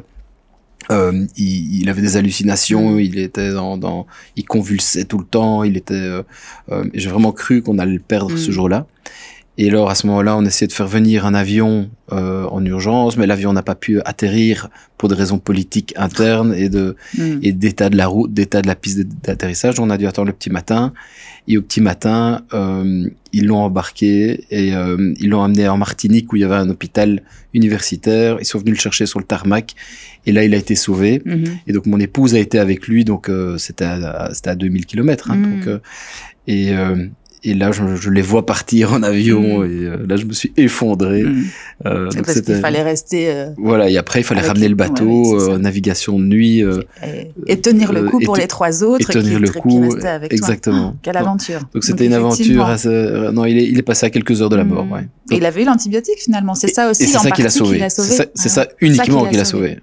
[0.89, 2.99] euh, il, il, avait des hallucinations, mm.
[2.99, 5.93] il était dans, dans, il convulsait tout le temps, il était.
[5.93, 6.23] Euh,
[6.71, 8.53] euh, J'ai vraiment cru qu'on allait le perdre ce mm.
[8.53, 8.87] jour-là.
[9.57, 13.17] Et alors à ce moment-là, on essayait de faire venir un avion euh, en urgence,
[13.17, 17.39] mais l'avion n'a pas pu atterrir pour des raisons politiques internes et de mm.
[17.43, 19.79] et d'état de la route, d'état de la piste d'atterrissage.
[19.79, 20.93] On a dû attendre le petit matin.
[21.47, 26.31] Et au petit matin, euh, ils l'ont embarqué et euh, ils l'ont amené en Martinique
[26.31, 27.23] où il y avait un hôpital
[27.53, 28.37] universitaire.
[28.39, 29.75] Ils sont venus le chercher sur le tarmac
[30.27, 31.19] et là il a été sauvé.
[31.25, 31.49] Mm-hmm.
[31.65, 34.85] Et donc mon épouse a été avec lui, donc euh, c'était à, c'était à 2000
[34.85, 35.31] kilomètres.
[35.31, 35.59] Hein, mm.
[35.59, 35.81] donc,
[36.49, 37.07] euh,
[37.43, 39.65] et là, je, je, les vois partir en avion, mm.
[39.65, 41.23] et euh, là, je me suis effondré.
[41.23, 41.43] Mm.
[41.87, 43.31] Euh, donc parce qu'il fallait rester.
[43.31, 46.59] Euh, voilà, et après, il fallait ramener le bateau, euh, navigation de nuit.
[46.59, 49.09] Et, et, tenir le coup pour les trois autres.
[49.09, 49.95] Et tenir qui, le coup.
[50.03, 50.91] Avec exactement.
[50.91, 50.95] Toi.
[51.01, 51.61] quelle aventure.
[51.73, 52.65] Donc, c'était une aventure.
[52.65, 52.89] Assez...
[53.33, 54.85] non, il est, il est passé à quelques heures de la mort.
[54.85, 54.91] Mm.
[54.91, 55.07] Ouais.
[55.31, 56.53] Et il avait eu l'antibiotique finalement.
[56.53, 57.03] C'est ça aussi.
[57.03, 57.83] Et c'est ça qui l'a sauvé.
[57.89, 59.79] C'est ça, uniquement qui l'a sauvé.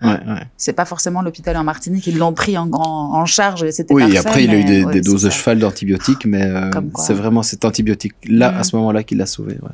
[0.57, 2.07] C'est pas forcément l'hôpital en Martinique.
[2.07, 3.65] Ils l'ont pris en, en charge.
[3.91, 6.49] Oui, après, il a eu des doses de cheval d'antibiotiques, mais
[6.97, 9.55] c'est vraiment cet antibiotique là, à ce moment-là, qu'il l'a sauvé.
[9.63, 9.71] Ouais.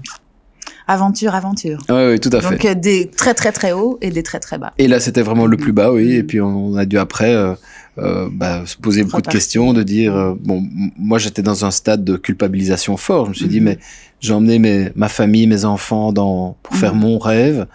[0.86, 1.78] Aventure, aventure.
[1.88, 2.50] Oui, oui, tout à fait.
[2.50, 4.74] Donc euh, des très très très hauts et des très très bas.
[4.76, 6.12] Et là, c'était vraiment le plus bas, oui.
[6.12, 7.54] Et puis on a dû après euh,
[7.98, 10.62] euh, bah, se poser beaucoup de questions, de dire euh, bon,
[10.98, 13.26] moi j'étais dans un stade de culpabilisation fort.
[13.26, 13.78] Je me suis dit mais
[14.20, 17.66] j'ai emmené mes, ma famille, mes enfants dans pour faire mon rêve.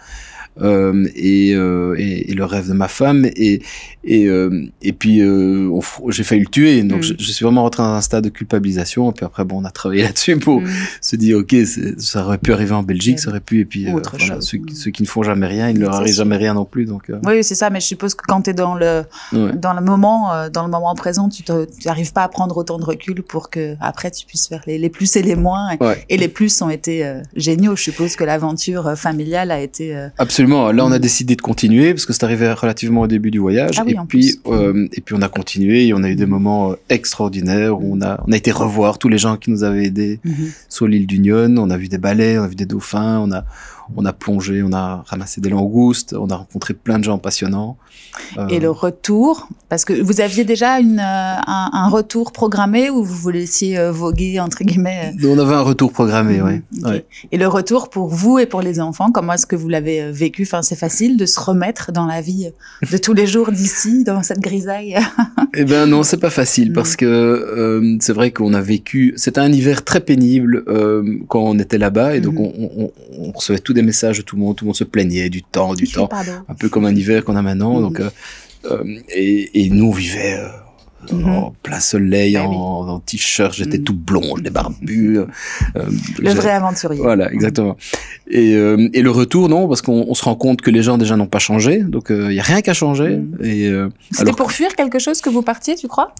[0.60, 3.24] Euh, et, euh, et, et, le rêve de ma femme.
[3.36, 3.62] Et
[4.02, 5.70] et, euh, et puis euh,
[6.08, 6.82] j'ai failli le tuer.
[6.82, 7.02] Donc mm.
[7.02, 9.10] je, je, suis vraiment rentré dans un stade de culpabilisation.
[9.10, 10.68] Et puis après bon on a travaillé là-dessus pour mm.
[11.00, 11.54] se dire ok
[11.98, 13.60] ça aurait pu arriver en Belgique ça aurait pu.
[13.60, 16.36] Et puis voilà, ceux, ceux, qui ne font jamais rien il ne leur arrive jamais
[16.36, 16.86] rien non plus.
[16.86, 17.68] Donc oui c'est ça.
[17.68, 19.52] Mais je suppose que quand tu es dans le ouais.
[19.54, 21.42] dans le moment dans le moment présent tu
[21.84, 24.88] n'arrives pas à prendre autant de recul pour que après tu puisses faire les, les
[24.88, 25.70] plus et les moins.
[25.72, 26.04] Et, ouais.
[26.08, 27.76] et les plus ont été géniaux.
[27.76, 30.98] Je suppose que l'aventure familiale a été absolument Là, on a mm.
[30.98, 33.76] décidé de continuer parce que c'est arrivé relativement au début du voyage.
[33.78, 36.26] Ah oui, et puis, euh, et puis on a continué et on a eu des
[36.26, 36.30] mm.
[36.30, 39.64] moments euh, extraordinaires où on a, on a été revoir tous les gens qui nous
[39.64, 40.52] avaient aidés mm -hmm.
[40.68, 41.54] sur l'île d'Union.
[41.58, 43.44] On a vu des balais, on a vu des dauphins, on a,
[43.96, 47.76] on a plongé, on a ramassé des langoustes, on a rencontré plein de gens passionnants.
[48.38, 48.48] Euh...
[48.48, 51.02] Et le retour, parce que vous aviez déjà une, euh,
[51.46, 55.62] un, un, retour programmé ou vous vous laissiez euh, voguer, entre guillemets On avait un
[55.62, 56.80] retour programmé, mmh, oui.
[56.80, 56.90] Okay.
[56.90, 57.04] Ouais.
[57.32, 60.42] Et le retour pour vous et pour les enfants, comment est-ce que vous l'avez vécu?
[60.42, 62.50] Enfin, C'est facile de se remettre dans la vie
[62.90, 64.96] de tous les jours d'ici, dans cette grisaille?
[65.56, 66.74] Eh bien non, c'est pas facile, mmh.
[66.74, 69.14] parce que euh, c'est vrai qu'on a vécu...
[69.16, 70.64] C'était un hiver très pénible
[71.26, 72.38] quand on était là-bas, et donc mmh.
[72.38, 74.84] on, on, on recevait tout des messages de tout le monde, tout le monde se
[74.84, 76.32] plaignait du temps, du temps, Pardon.
[76.48, 77.78] un peu comme un hiver qu'on a maintenant.
[77.78, 77.82] Mmh.
[77.82, 78.10] Donc, euh,
[78.66, 80.48] euh, et, et, nous on vivait euh,
[81.10, 81.28] Mmh.
[81.28, 82.90] en plein soleil, bah, en, oui.
[82.90, 83.84] en t-shirt, j'étais mmh.
[83.84, 85.18] tout blond, j'étais barbu.
[85.18, 85.26] Euh,
[86.18, 87.00] le vrai aventurier.
[87.00, 87.76] Voilà, exactement.
[88.28, 91.16] Et, euh, et le retour, non, parce qu'on se rend compte que les gens déjà
[91.16, 92.60] n'ont pas changé, donc il euh, y a rien.
[92.60, 93.44] Mmh.
[93.44, 93.72] Et
[94.10, 96.14] c'était pour fuir quelque chose que vous partiez, tu crois?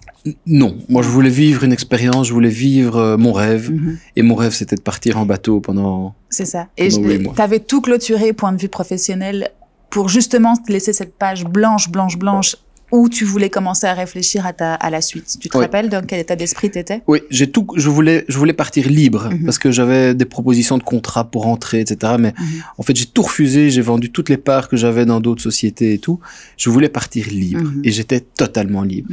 [0.46, 3.70] Non, moi je voulais vivre une expérience, je voulais vivre mon rêve,
[4.16, 6.14] et mon rêve c'était de partir en bateau pendant.
[6.30, 6.68] C'est ça.
[6.76, 9.50] Et tu avais tout clôturé point de vue professionnel
[9.90, 12.56] pour justement te laisser cette page blanche, blanche, blanche
[12.92, 15.36] où tu voulais commencer à réfléchir à, ta, à la suite.
[15.40, 15.64] Tu te oui.
[15.64, 17.66] rappelles dans quel état d'esprit tu étais Oui, j'ai tout.
[17.76, 19.44] Je voulais, je voulais partir libre mm -hmm.
[19.46, 21.94] parce que j'avais des propositions de contrat pour rentrer, etc.
[22.24, 22.78] Mais mm -hmm.
[22.80, 23.60] en fait, j'ai tout refusé.
[23.74, 26.18] J'ai vendu toutes les parts que j'avais dans d'autres sociétés et tout.
[26.62, 27.86] Je voulais partir libre mm -hmm.
[27.86, 29.08] et j'étais totalement libre.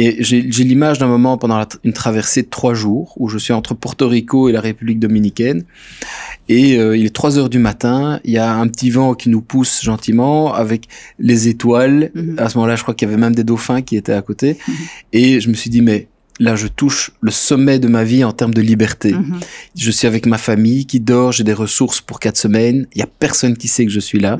[0.00, 3.54] Et j'ai l'image d'un moment pendant la, une traversée de trois jours où je suis
[3.60, 5.60] entre Porto Rico et la République dominicaine.
[6.48, 9.28] Et euh, il est 3 heures du matin, il y a un petit vent qui
[9.30, 12.10] nous pousse gentiment avec les étoiles.
[12.36, 14.52] À ce moment-là, je crois qu'il y avait même des dauphins qui étaient à côté.
[14.52, 14.72] -hmm.
[15.12, 16.06] Et je me suis dit, mais
[16.40, 19.12] là, je touche le sommet de ma vie en termes de liberté.
[19.12, 19.40] -hmm.
[19.84, 22.86] Je suis avec ma famille qui dort, j'ai des ressources pour quatre semaines.
[22.94, 24.36] Il y a personne qui sait que je suis là.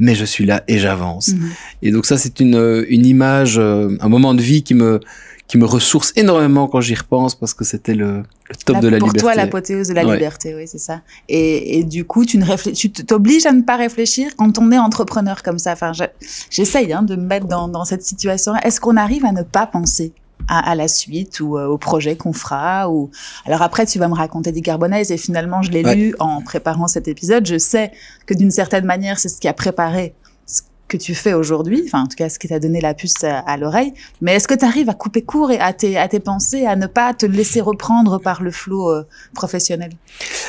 [0.00, 1.26] Mais je suis là et j'avance.
[1.84, 2.58] Et donc ça, c'est une,
[2.96, 5.00] une image, euh, un moment de vie qui me,
[5.48, 8.88] qui me ressource énormément quand j'y repense parce que c'était le, le, top la, de
[8.88, 9.24] la pour liberté.
[9.24, 10.14] Pour toi, l'apothéose de la ouais.
[10.14, 11.00] liberté, oui, c'est ça.
[11.28, 14.78] Et, et, du coup, tu, ne tu t'obliges à ne pas réfléchir quand on est
[14.78, 15.72] entrepreneur comme ça.
[15.72, 15.92] Enfin,
[16.50, 18.54] j'essaye hein, de me mettre dans, dans cette situation.
[18.56, 20.12] Est-ce qu'on arrive à ne pas penser
[20.48, 23.10] à, à, la suite ou euh, au projet qu'on fera ou
[23.44, 25.96] alors après tu vas me raconter des carbonaises et finalement je l'ai ouais.
[25.96, 27.90] lu en préparant cet épisode je sais
[28.24, 30.14] que d'une certaine manière c'est ce qui a préparé
[30.88, 33.38] que tu fais aujourd'hui, enfin en tout cas ce qui t'a donné la puce à,
[33.40, 36.20] à l'oreille, mais est-ce que tu arrives à couper court et à tes, à tes
[36.20, 39.90] pensées, à ne pas te laisser reprendre par le flot euh, professionnel?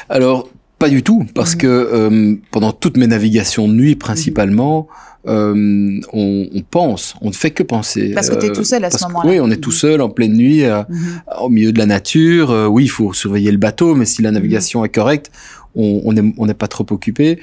[0.08, 1.58] Alors, pas du tout, parce mmh.
[1.58, 4.88] que euh, pendant toutes mes navigations de nuit principalement,
[5.26, 5.30] mmh.
[5.30, 8.14] euh, on, on, pense, on ne fait que penser.
[8.16, 9.30] Parce que tu es tout seul à ce moment-là.
[9.30, 9.62] Oui, on est mmh.
[9.62, 10.88] tout seul en pleine nuit, à,
[11.42, 12.70] au milieu de la nature.
[12.72, 15.32] oui, il faut surveiller le bateau, mais si la navigation est correcte,
[15.76, 17.40] on n'est on pas trop occupé.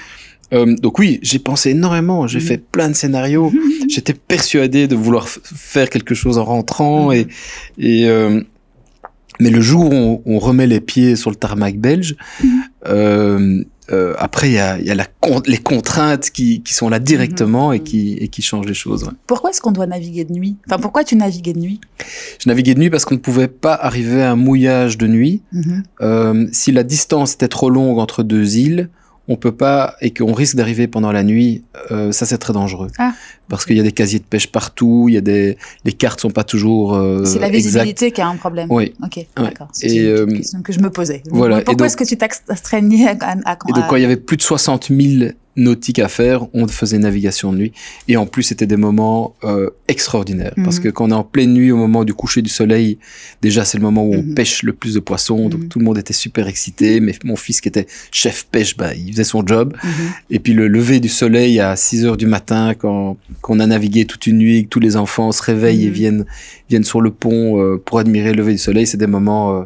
[0.52, 2.42] Euh, donc oui, j'ai pensé énormément, j'ai mmh.
[2.42, 3.58] fait plein de scénarios, mmh.
[3.88, 7.14] j'étais persuadé de vouloir faire quelque chose en rentrant mmh.
[7.14, 7.26] et,
[7.78, 8.40] et euh,
[9.40, 12.16] mais le jour où on, on, remet les pieds sur le tarmac belge,
[12.86, 15.06] euh, euh, après il y a, y a la,
[15.46, 19.04] les contraintes qui, qui sont là directement et qui, et qui changent les choses.
[19.04, 19.12] Ouais.
[19.26, 20.56] Pourquoi est-ce qu'on doit naviguer de nuit?
[20.66, 21.80] Enfin, pourquoi tu naviguais de nuit?
[22.40, 25.42] Je naviguais de nuit parce qu'on ne pouvait pas arriver à un mouillage de nuit.
[26.00, 28.88] Euh, si la distance était trop longue entre deux îles,
[29.28, 32.88] on peut pas et qu'on risque d'arriver pendant la nuit, euh, ça c'est très dangereux.
[32.98, 33.12] Ah.
[33.48, 36.20] parce qu'il y a des casiers de pêche partout, il y a des les cartes
[36.20, 36.94] sont pas toujours.
[36.94, 38.68] Euh, c'est la visibilité qui a un problème.
[38.70, 38.94] Oui.
[39.02, 39.26] Ok.
[39.36, 39.68] D'accord.
[39.72, 41.22] C'est une euh, question que je me posais.
[41.30, 41.60] Voilà.
[41.62, 44.42] Pourquoi est-ce que tu t'astreignais à, à, Et donc quand il y avait plus de
[44.42, 47.72] 60 000 nautique à faire, on faisait navigation de nuit.
[48.08, 50.52] Et en plus, c'était des moments euh, extraordinaires.
[50.62, 50.84] Parce mhm.
[50.84, 52.98] que quand on est en pleine nuit, au moment du coucher du soleil,
[53.42, 54.34] déjà, c'est le moment où on mhm.
[54.34, 55.48] pêche le plus de poissons.
[55.48, 55.68] Donc, mhm.
[55.68, 57.00] tout le monde était super excité.
[57.00, 59.74] Mais mon fils, qui était chef pêche, bah, il faisait son job.
[60.30, 63.66] Et puis, le lever du soleil à 6 heures du matin, quand, quand on a
[63.66, 66.26] navigué toute une nuit, que tous les enfants se réveillent et viennent,
[66.68, 69.60] viennent sur le pont euh, pour admirer le lever du soleil, c'est des moments...
[69.60, 69.64] Euh,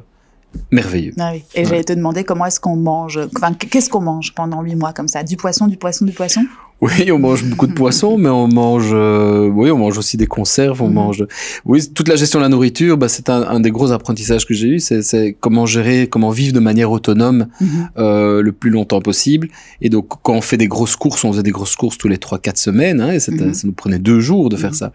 [0.70, 1.12] merveilleux.
[1.18, 1.44] Ah oui.
[1.55, 4.92] Et j'allais te demander comment est-ce qu'on mange, enfin, qu'est-ce qu'on mange pendant huit mois
[4.92, 5.22] comme ça?
[5.22, 6.42] Du poisson, du poisson, du poisson?
[6.80, 10.26] Oui, on mange beaucoup de poisson, mais on mange, euh, oui, on mange aussi des
[10.26, 10.94] conserves, on mhm.
[10.94, 11.26] mange,
[11.66, 14.55] oui, toute la gestion de la nourriture, bah, c'est un, un, des gros apprentissages que
[14.55, 17.90] j'ai eu, c'est comment gérer, comment vivre de manière autonome mhm.
[17.98, 19.48] euh, le plus longtemps possible.
[19.82, 22.18] Et donc, quand on fait des grosses courses, on faisait des grosses courses tous les
[22.18, 23.53] trois, quatre semaines, hein, et mhm.
[23.53, 24.92] ça nous prenait deux jours de faire ça.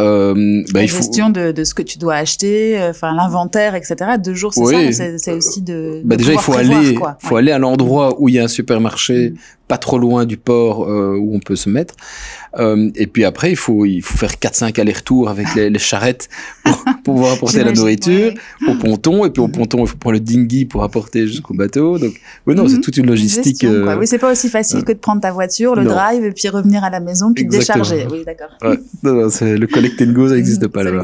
[0.00, 3.96] Euh, bah, la gestion de, de, ce que tu dois acheter, euh, enfin l'inventaire, etc.
[4.18, 5.18] Deux jours, c'est ça.
[5.18, 6.00] C'est aussi de.
[6.04, 9.30] Bah déjà, il faut aller, faut aller à l'endroit où il y a un supermarché,
[9.30, 9.36] mm.
[9.68, 11.94] pas trop loin du port euh, où on peut se mettre.
[12.58, 16.28] Euh, et puis après, il faut, il faut faire 4-5 allers-retours avec les, les charrettes
[16.64, 18.34] pour, pouvoir apporter la nourriture
[18.66, 19.24] au ponton.
[19.24, 21.98] Et puis au ponton, il faut prendre le dinghy pour apporter jusqu'au bateau.
[21.98, 22.80] Donc, oui, non, c'est mm.
[22.80, 23.62] toute une logistique.
[23.62, 26.32] Une gestion, oui, c'est pas aussi facile que de prendre ta voiture, le drive, et
[26.32, 28.06] puis revenir à la maison, puis décharger.
[28.10, 28.50] Oui, d'accord.
[28.62, 28.78] Ouais.
[29.30, 31.02] C'est le collect go, ça n'existe pas là-bas.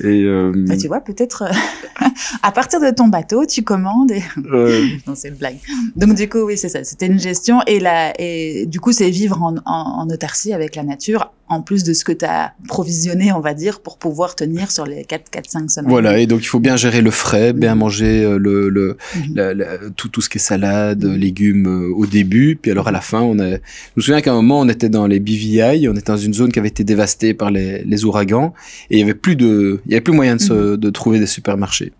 [0.00, 0.52] Et euh...
[0.54, 2.06] bah, tu vois, peut-être euh,
[2.42, 4.10] à partir de ton bateau, tu commandes.
[4.10, 4.22] Et...
[5.06, 5.58] non, c'est une blague.
[5.96, 6.84] Donc du coup, oui, c'est ça.
[6.84, 10.76] C'était une gestion et la et du coup, c'est vivre en, en, en autarcie avec
[10.76, 14.34] la nature en plus de ce que tu as provisionné, on va dire, pour pouvoir
[14.34, 15.90] tenir sur les 4, 4, 5 semaines.
[15.90, 17.80] Voilà, et donc il faut bien gérer le frais, bien mhm.
[17.80, 19.92] manger euh, le, le mhm.
[19.96, 23.20] tout, tout ce qui est salade, légumes euh, au début, puis alors à la fin,
[23.20, 23.50] on a...
[23.50, 23.58] je
[23.96, 26.50] me souviens qu'à un moment, on était dans les BVI, on était dans une zone
[26.50, 28.54] qui avait été dévastée par les, les ouragans,
[28.90, 31.18] et il y avait plus de, il y avait plus moyen de, se, de trouver
[31.18, 31.92] des supermarchés.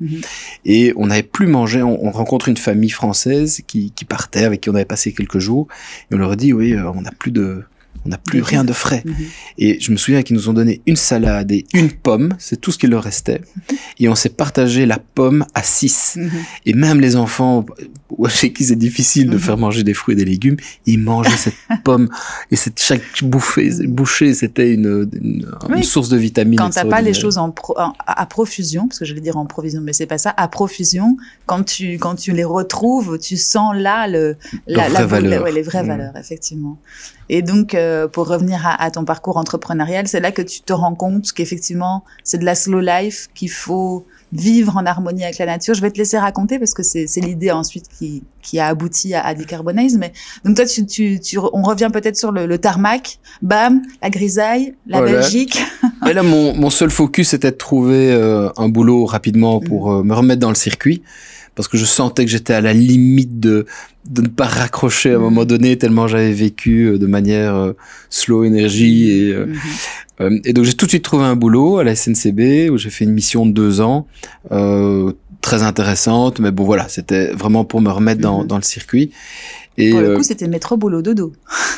[0.65, 4.61] Et on n'avait plus mangé, on, on, rencontre une famille française qui, qui partait, avec
[4.61, 5.69] qui on avait passé quelques jours,
[6.11, 7.65] et on leur dit, oui, euh, on n'a plus de
[8.05, 9.03] on n'a plus rien de frais.
[9.05, 9.15] Mhm.
[9.59, 12.71] Et je me souviens qu'ils nous ont donné une salade et une pomme, c'est tout
[12.71, 13.41] ce qu'il leur restait.
[13.99, 16.17] Et on s'est partagé la pomme à six.
[16.17, 16.31] Mhm.
[16.67, 17.65] Et même les enfants,
[18.29, 19.41] chez qui c'est difficile de mhm.
[19.41, 22.09] faire manger des fruits et des légumes, ils mangeaient cette pomme.
[22.51, 26.59] Et cette, chaque bouffée, bouchée, c'était une, une, source de vitamines.
[26.59, 27.55] Quand t'as pas les choses en,
[28.07, 31.17] à profusion, parce que je vais dire en provision, mais c'est pas ça, à profusion,
[31.47, 34.37] quand tu, quand tu les retrouves, tu sens là le,
[34.67, 36.79] la, la, les vraies valeurs, effectivement.
[37.29, 40.95] Et donc, euh, pour revenir à, ton parcours entrepreneurial, c'est là que tu te rends
[40.95, 45.75] compte qu'effectivement, c'est de la slow life, qu'il faut vivre en harmonie avec la nature.
[45.75, 49.25] Je vais te laisser raconter parce que c'est l'idée ensuite qui, qui a abouti à,
[49.25, 49.97] à Decarbonize.
[49.97, 50.13] Mais
[50.45, 54.75] donc toi, tu, tu, tu on revient peut-être sur le, le, tarmac, bam, la grisaille,
[54.87, 55.63] la Belgique.
[56.05, 60.01] Mais là, mon, mon seul focus était de trouver euh, un boulot rapidement pour mm.
[60.01, 61.03] euh, me remettre dans le circuit
[61.55, 63.67] parce que je sentais que j'étais à la limite de
[64.09, 67.73] de ne pas raccrocher à un moment donné tellement j'avais vécu euh, de manière euh,
[68.11, 69.47] slow énergie et euh,
[70.21, 70.41] mhm.
[70.45, 73.05] et donc j'ai tout de suite trouvé un boulot à la SNCB où j'ai fait
[73.05, 74.07] une mission de deux ans
[75.41, 78.47] très intéressante mais bon voilà c'était vraiment pour me remettre dans, mhm.
[78.47, 79.11] dans le circuit
[79.77, 81.33] et Pour le coup, euh, c'était métro boulot dodo.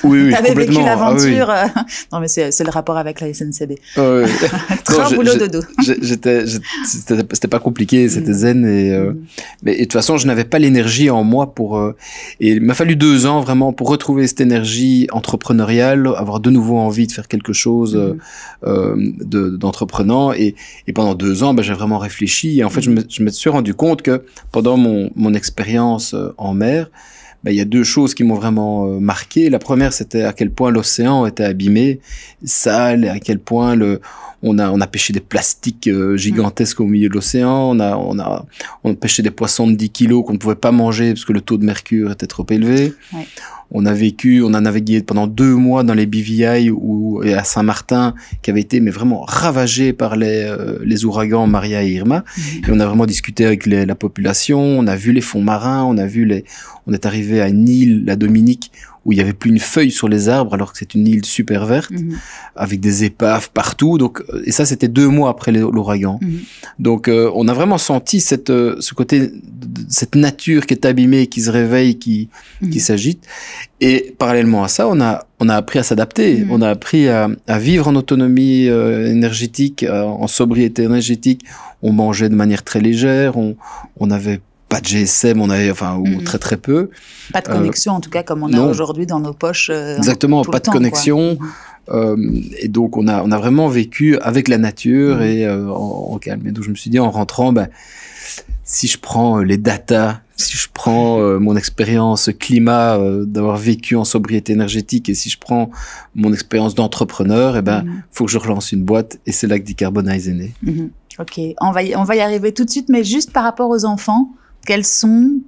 [0.04, 1.48] Oui, oui, T'avais vécu ah l'aventure.
[1.48, 1.64] Euh,
[2.12, 3.72] non, mais c'est le rapport avec la SNCB.
[3.96, 4.30] Ah, oui.
[4.84, 5.60] Train boulot dodo.
[5.78, 6.44] J'étais,
[6.84, 8.34] c'était pas compliqué, c'était mm.
[8.34, 9.16] zen et euh, mm.
[9.62, 11.82] mais de toute façon, je n'avais pas l'énergie en moi pour
[12.40, 16.76] et il m'a fallu deux ans vraiment pour retrouver cette énergie entrepreneuriale, avoir de nouveau
[16.76, 17.96] envie de faire quelque chose
[18.62, 19.56] mm.
[19.56, 20.54] d'entreprenant et,
[20.86, 23.30] et pendant deux ans, ben, j'ai vraiment réfléchi et en fait, je me, je me
[23.30, 24.22] suis rendu compte que
[24.52, 26.90] pendant mon mon expérience en mer
[27.46, 29.50] ben, il y a deux choses qui m'ont vraiment euh, marqué.
[29.50, 32.00] La première, c'était à quel point l'océan était abîmé,
[32.42, 34.00] sale, à quel point le,
[34.42, 37.96] on a, on a pêché des plastiques euh, gigantesques au milieu de l'océan, on a,
[37.96, 38.44] on a,
[38.82, 41.32] on a pêché des poissons de 10 kilos qu'on ne pouvait pas manger parce que
[41.32, 42.92] le taux de mercure était trop élevé.
[43.12, 43.28] Ouais.
[43.70, 48.14] On a vécu, on a navigué pendant deux mois dans les BVI ou à Saint-Martin,
[48.42, 52.24] qui avait été mais vraiment ravagé par les, euh, les ouragans Maria et Irma.
[52.36, 52.44] Mhm.
[52.68, 55.84] Et on a vraiment discuté avec les, la population, on a vu les fonds marins,
[55.84, 56.44] on a vu les,
[56.86, 58.70] on est arrivé à une île, la Dominique,
[59.06, 61.24] où il y avait plus une feuille sur les arbres alors que c'est une île
[61.24, 62.18] super verte mhm.
[62.56, 63.98] avec des épaves partout.
[63.98, 66.18] Donc euh, et ça c'était deux mois après l'ouragan.
[66.20, 66.40] Mhm.
[66.80, 69.30] donc euh, on a vraiment senti cette euh, ce côté
[69.88, 72.28] cette nature qui est abîmée qui se réveille qui
[72.60, 72.70] mhm.
[72.70, 73.24] qui s'agite.
[73.80, 76.44] Et parallèlement à ça on a on a appris à s'adapter.
[76.50, 81.44] On a appris à, à, vivre en autonomie énergétique en sobriété énergétique.
[81.82, 83.36] On mangeait de manière très légère.
[83.36, 83.54] On
[84.00, 86.24] on avait pas de GSM, on avait, enfin, ou mhm.
[86.24, 86.90] très très peu.
[87.32, 89.70] Pas de connexion, en tout cas, comme on a aujourd'hui dans nos poches.
[89.70, 91.38] Euh, Exactement, pas de connexion.
[91.40, 91.48] Mhm.
[91.88, 92.16] Euh,
[92.58, 96.44] et donc on a on a vraiment vécu avec la nature et euh, en, calme.
[96.48, 97.68] Et donc je me suis dit en rentrant, ben,
[98.64, 104.52] si je prends les datas, si je prends mon expérience climat d'avoir vécu en sobriété
[104.52, 105.70] énergétique et si je prends
[106.16, 109.60] mon expérience d'entrepreneur, et eh ben faut que je relance une boîte et c'est là
[109.60, 110.52] que Decarbonize est né.
[111.18, 113.70] Ok, on va, y, on va y arriver tout de suite, mais juste par rapport
[113.70, 114.32] aux enfants,
[114.66, 115.40] quelles sont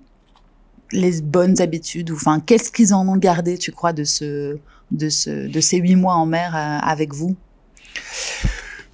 [0.92, 4.56] les bonnes habitudes ou enfin qu'est-ce qu'ils en ont gardé, tu crois, de ce,
[4.90, 7.36] de ce, de ces huit mois en mer euh, avec vous?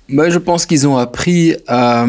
[0.09, 2.07] Bah, je pense qu'ils ont appris à,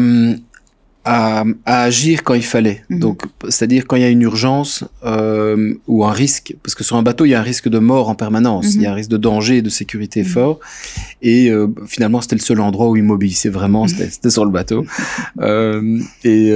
[1.04, 2.82] à, agir quand il fallait.
[2.90, 2.98] Mhm.
[2.98, 6.96] Donc, c'est-à-dire quand il y a une urgence euh, ou un risque, parce que sur
[6.96, 8.92] un bateau, il y a un risque de mort en permanence, il y a un
[8.92, 8.96] mhm.
[8.96, 10.28] risque de danger et de sécurité mhm.
[10.28, 10.60] fort.
[11.22, 14.84] Et euh, finalement, c'était le seul endroit où ils m'obéissaient vraiment, c'était sur le bateau.
[16.24, 16.52] Et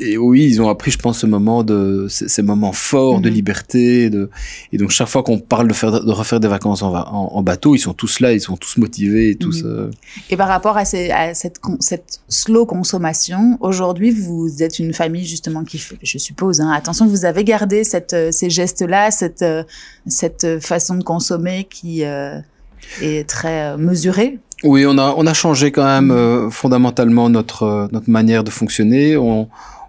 [0.00, 3.34] et oui, ils ont appris, je pense, ce moment de ces, moments forts de mhm.
[3.34, 4.10] liberté.
[4.10, 4.30] De,
[4.72, 7.74] et donc chaque fois qu'on parle de, faire, de refaire des vacances en, en, bateau,
[7.74, 9.62] ils sont tous là, ils sont tous motivés, et tous.
[9.62, 9.70] Mhm.
[9.70, 9.90] Euh,
[10.30, 15.26] et par rapport à, ces, à cette, cette slow consommation, aujourd'hui, vous êtes une famille
[15.26, 19.42] justement qui, fait, je suppose, hein, attention, vous avez gardé cette, euh, ces gestes-là, cette,
[19.42, 19.62] euh,
[20.06, 24.38] cette façon de consommer qui est très mesurée?
[24.62, 29.16] Oui, on a on a changé quand même fondamentalement notre notre manière de fonctionner.
[29.16, 29.48] On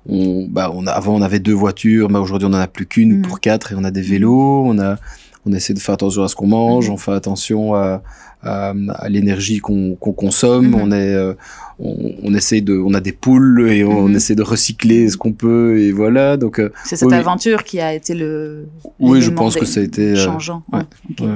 [0.10, 2.86] on, bah, on a, avant on avait deux voitures, mais aujourd'hui on en a plus
[2.86, 3.22] qu'une mm.
[3.22, 4.64] pour quatre et on a des vélos.
[4.66, 4.98] On a,
[5.46, 6.94] on essaie de faire attention à ce qu'on mange, mm.
[6.94, 8.02] on fait attention à,
[8.44, 8.74] à,
[9.10, 10.72] l'énergie qu'on consomme.
[10.72, 10.82] Mm-hmm.
[10.82, 11.34] On est, euh,
[11.80, 14.16] on, on, essaie de, on a des poules et on, mm-hmm.
[14.16, 16.38] essaie de recycler ce qu'on peut et voilà.
[16.38, 18.68] Donc euh, c'est cette aventure qui a été le.
[19.00, 20.64] Oui, je pense que ça a été euh, changeant.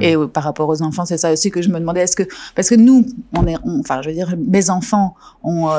[0.01, 2.01] Et par rapport aux enfants, c'est ça aussi que je me demandais.
[2.01, 2.23] Est-ce que
[2.55, 5.69] parce que nous, on est, enfin, je veux dire, mes enfants ont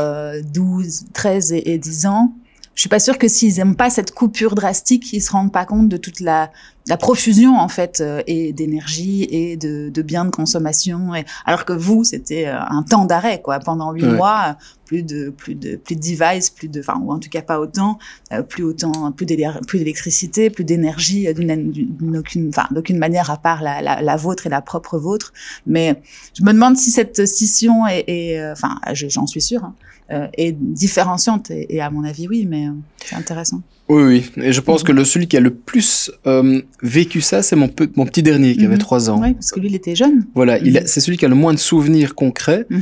[0.52, 2.32] 12, 13 et, et 10 ans
[2.76, 5.64] je suis pas sûre que s'ils aiment pas cette coupure drastique, ils se rendent pas
[5.64, 6.52] compte de toute la,
[6.86, 11.14] la profusion en fait euh, et d'énergie et de, de biens de consommation.
[11.14, 13.60] Et, alors que vous, c'était euh, un temps d'arrêt quoi.
[13.60, 17.18] Pendant huit mois, plus de plus de plus de devices, plus de, enfin ou en
[17.18, 17.98] tout cas pas autant,
[18.34, 23.80] euh, plus autant, plus d'électricité, plus d'énergie d'une aucune, enfin d'aucune manière à part la,
[23.80, 25.32] la, la, vôtre et la propre vôtre.
[25.66, 26.02] Mais
[26.38, 29.64] je me demande si cette scission est, est enfin j'en suis sûre.
[29.64, 29.74] Hein,
[30.12, 31.50] euh, est différenciante.
[31.50, 32.72] Et, à mon avis, oui, mais euh,
[33.04, 33.62] c'est intéressant.
[33.88, 34.30] Oui, oui.
[34.44, 37.68] Et je pense que le celui qui a le plus euh, vécu ça, c'est mon,
[37.96, 38.80] mon petit dernier qui avait mhm.
[38.80, 39.20] trois ans.
[39.20, 40.24] Oui, parce que lui, il était jeune.
[40.36, 40.82] Voilà, il mhm.
[40.86, 42.80] c'est celui qui a le moins de souvenirs concrets, mhm.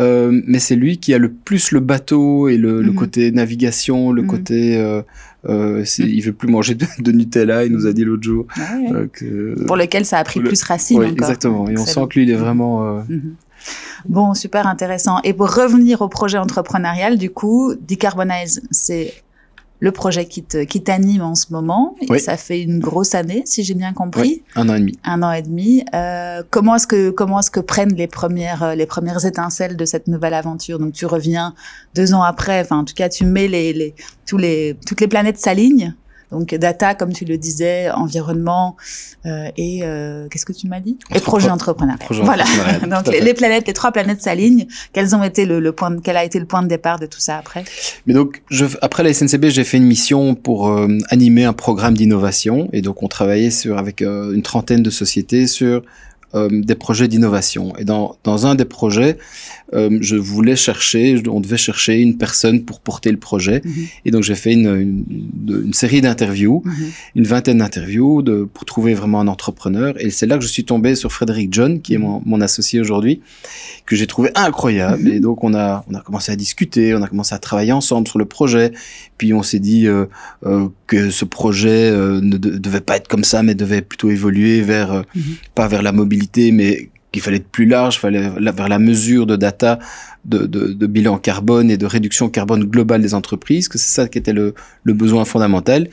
[0.00, 4.12] euh, mais c'est lui qui a le plus le bateau et le, le côté navigation,
[4.12, 4.74] le côté.
[5.48, 8.46] Il veut plus manger de, Nutella, il nous a dit l'autre jour.
[8.56, 8.76] Ah
[9.12, 10.98] que, Pour lequel ça a pris plus racine.
[10.98, 11.70] Oui, exactement.
[11.70, 13.02] Et on sent que lui, il est vraiment.
[14.08, 15.20] Bon, super intéressant.
[15.24, 19.14] Et pour revenir au projet entrepreneurial, du coup, Decarbonize, c'est
[19.78, 21.96] le projet qui qui t'anime en ce moment.
[22.00, 24.42] Et Ça fait une grosse année, si j'ai bien compris.
[24.54, 24.98] un an et demi.
[25.04, 25.84] Un an et demi.
[25.94, 29.84] Euh, comment est-ce que comment est-ce que prennent les premières euh, les premières étincelles de
[29.84, 30.78] cette nouvelle aventure?
[30.78, 31.54] Donc tu reviens
[31.94, 32.60] deux ans après.
[32.60, 33.94] Enfin, en tout cas, tu mets les, les
[34.26, 35.94] tous les toutes les planètes s'alignent
[36.32, 38.76] donc data, comme tu le disais, environnement
[39.26, 40.98] euh, et euh, qu'est-ce que tu m'as dit?
[41.14, 41.98] Et projet entrepreneurial.
[42.22, 42.44] voilà.
[42.90, 44.66] Donc les, planètes, les trois planètes s'alignent.
[44.92, 47.20] Quels ont été le, le, point, quel a été le point de départ de tout
[47.20, 47.64] ça après?
[48.06, 51.94] Mais donc je, après la SNCB, j'ai fait une mission pour euh, animer un programme
[51.94, 55.82] d'innovation et donc on travaillait sur avec euh, une trentaine de sociétés sur
[56.34, 57.72] euh, des projets d'innovation.
[57.78, 59.16] Et dans, dans un des projets,
[59.74, 63.62] euh, je voulais chercher, on devait chercher une personne pour porter le projet.
[63.64, 63.72] Mhm.
[64.04, 66.74] Et donc j'ai fait une, une, une série d'interviews, mhm.
[67.16, 69.94] une vingtaine d'interviews pour trouver vraiment un entrepreneur.
[69.98, 72.80] Et c'est là que je suis tombé sur Frédéric John, qui est mon, mon associé
[72.80, 73.20] aujourd'hui,
[73.86, 75.02] que j'ai trouvé incroyable.
[75.02, 75.12] Mhm.
[75.12, 78.06] Et donc on a, on a commencé à discuter, on a commencé à travailler ensemble
[78.08, 78.72] sur le projet.
[79.18, 80.06] Puis on s'est dit euh,
[80.44, 84.60] euh, que ce projet euh, ne devait pas être comme ça, mais devait plutôt évoluer
[84.60, 85.22] vers euh, mhm.
[85.54, 89.36] pas vers la mobilité, mais qu'il fallait être plus large, fallait vers la mesure de
[89.36, 89.78] data,
[90.26, 94.06] de, de, de, bilan carbone et de réduction carbone globale des entreprises, que c'est ça
[94.06, 94.54] qui était le,
[94.84, 95.88] le, besoin fondamental.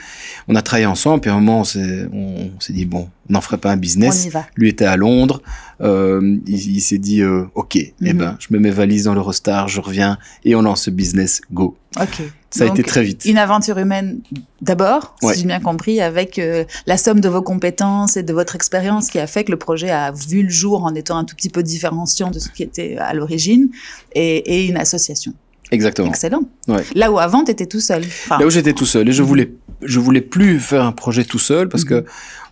[0.49, 3.39] On a travaillé ensemble, puis à un moment on s'est, on, dit bon, on n'en
[3.39, 4.27] ferait pas un business.
[4.57, 5.41] Lui était à Londres,
[5.83, 8.17] il, il s'est dit euh, ok, eh mhm.
[8.17, 11.77] ben je mets mes valises dans l'Eurostar, je reviens et on lance ce business, go.
[11.99, 12.21] Ok.
[12.49, 13.25] Ça a été très vite.
[13.25, 14.21] Une aventure humaine
[14.61, 18.55] d'abord, si j'ai bien compris, avec euh, la somme de vos compétences et de votre
[18.55, 21.35] expérience qui a fait que le projet a vu le jour en étant un tout
[21.35, 23.69] petit peu différenciant de ce qui était à l'origine,
[24.13, 25.33] et, et, une association.
[25.73, 26.07] Exactement.
[26.07, 26.43] Excellent.
[26.67, 26.83] Ouais.
[26.95, 28.03] Là où avant, tu étais tout seul.
[28.29, 29.09] Là où j'étais tout seul.
[29.09, 29.51] Et je voulais,
[29.81, 32.05] je voulais plus faire un projet tout seul parce que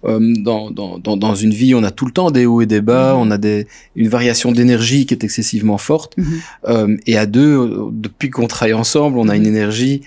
[0.03, 2.81] euh, dans, dans, dans, une vie, on a tout le temps des hauts et des
[2.81, 6.15] bas, on a des, une variation d'énergie qui est excessivement forte.
[6.67, 10.01] Euh, et à deux, depuis qu'on travaille ensemble, on a une énergie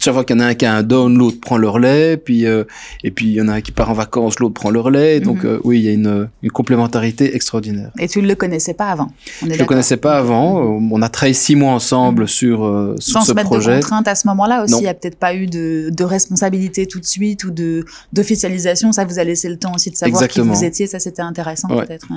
[0.00, 2.16] chaque fois qu'il y en a un qui a un down, l'autre prend le relais,
[2.16, 2.64] puis euh,
[3.02, 5.20] et puis il y en a un qui part en vacances, l'autre prend le relais.
[5.20, 5.50] Donc mhm.
[5.50, 7.90] euh, oui, il y a une, une, complémentarité extraordinaire.
[7.98, 9.10] Et tu ne le connaissais pas avant
[9.40, 10.78] Je ne le connaissais pas avant.
[10.90, 12.28] On a travaillé six mois ensemble mhm.
[12.28, 13.76] sur, euh, sur Sans ce se mettre projet.
[13.76, 14.74] de contraintes à ce moment-là aussi?
[14.74, 18.92] Il n'y a peut-être pas eu de, de, responsabilité tout de suite ou de d'officialisation.
[18.92, 20.86] Ça vous a laissé le temps aussi de savoir qui vous étiez.
[20.86, 22.08] Ça c'était intéressant peut-être.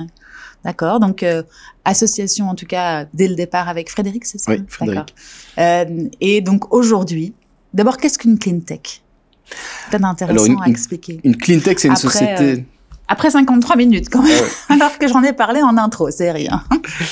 [0.64, 1.00] D'accord.
[1.00, 1.42] Donc, euh,
[1.84, 4.52] association en tout cas dès le départ avec Frédéric, c'est ça?
[4.52, 5.14] Oui, Frédéric.
[5.58, 7.32] Euh, et donc aujourd'hui,
[7.74, 9.02] d'abord, qu'est-ce qu'une clean tech?
[9.90, 11.20] Peut-être intéressant à expliquer.
[11.24, 12.42] Une clean tech, c'est une société.
[12.42, 12.56] Euh,
[13.08, 16.62] après 53 minutes quand même, alors que j'en ai parlé en intro, c'est rien.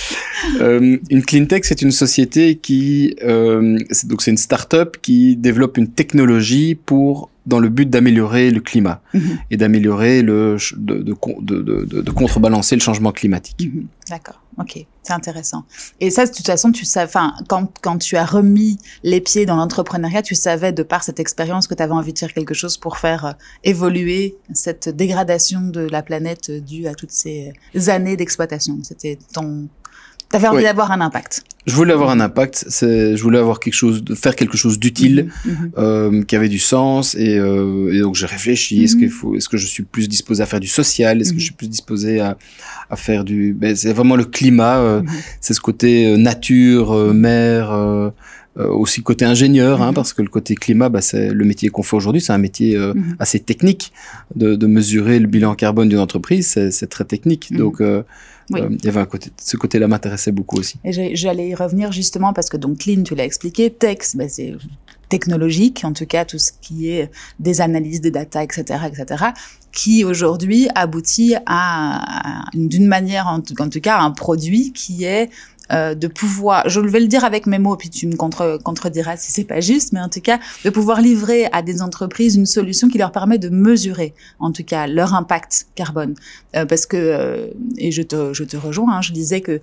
[0.60, 5.78] euh, une clean tech, c'est une société qui, euh, donc c'est une start-up qui développe
[5.78, 9.38] une technologie pour dans le but d'améliorer le climat mhm.
[9.50, 13.70] et d'améliorer le de, de, de, de, contrebalancer le changement climatique.
[13.72, 13.86] Mhm.
[14.10, 15.64] D'accord, ok, c'est intéressant.
[16.00, 19.46] Et ça, de toute façon, tu sais, enfin, quand, quand tu as remis les pieds
[19.46, 22.54] dans l'entrepreneuriat, tu savais de par cette expérience que tu avais envie de faire quelque
[22.54, 23.32] chose pour faire euh,
[23.64, 27.52] évoluer cette dégradation de la planète due à toutes ces
[27.88, 28.78] années d'exploitation.
[28.82, 29.68] C'était ton
[30.28, 31.44] T'avais envie d'avoir un impact.
[31.66, 32.66] Je voulais avoir un impact.
[32.70, 35.70] Je voulais avoir quelque chose, de faire quelque chose d'utile, mhm, mhm.
[35.78, 37.16] euh, qui avait du sens.
[37.16, 38.84] Et, euh, et donc j'ai réfléchi.
[38.84, 39.12] Est-ce qu'il mhm.
[39.12, 41.54] faut, est-ce que je suis plus disposé à faire du social Est-ce que je suis
[41.54, 42.38] plus disposé à,
[42.88, 44.78] à faire du ben, C'est vraiment le climat.
[44.78, 45.02] Euh,
[45.40, 47.72] c'est ce côté euh, nature, euh, mer.
[47.72, 48.10] Euh,
[48.56, 51.94] aussi côté ingénieur, hein, parce que le côté climat, bah, c'est le métier qu'on fait
[51.94, 52.74] aujourd'hui, c'est un métier
[53.18, 53.92] assez technique
[54.34, 57.52] de, de, mesurer le bilan carbone d'une entreprise, c'est très technique.
[57.54, 57.82] Donc
[58.50, 58.60] oui.
[58.60, 60.76] Euh, il y avait un côté, ce côté-là m'intéressait beaucoup aussi.
[60.84, 64.54] Et j'allais y revenir justement parce que donc Clean, tu l'as expliqué, Tex, ben c'est
[65.08, 69.24] technologique, en tout cas tout ce qui est des analyses des data, etc., etc.,
[69.72, 75.30] qui aujourd'hui aboutit à, d'une manière, en tout, en tout cas, un produit qui est
[75.72, 79.16] euh, de pouvoir, je vais le dire avec mes mots, puis tu me contre, contrediras
[79.16, 82.46] si c'est pas juste, mais en tout cas, de pouvoir livrer à des entreprises une
[82.46, 86.14] solution qui leur permet de mesurer, en tout cas, leur impact carbone.
[86.54, 87.48] Euh, parce que, euh,
[87.78, 89.60] et je te, je te rejoins, hein, je disais que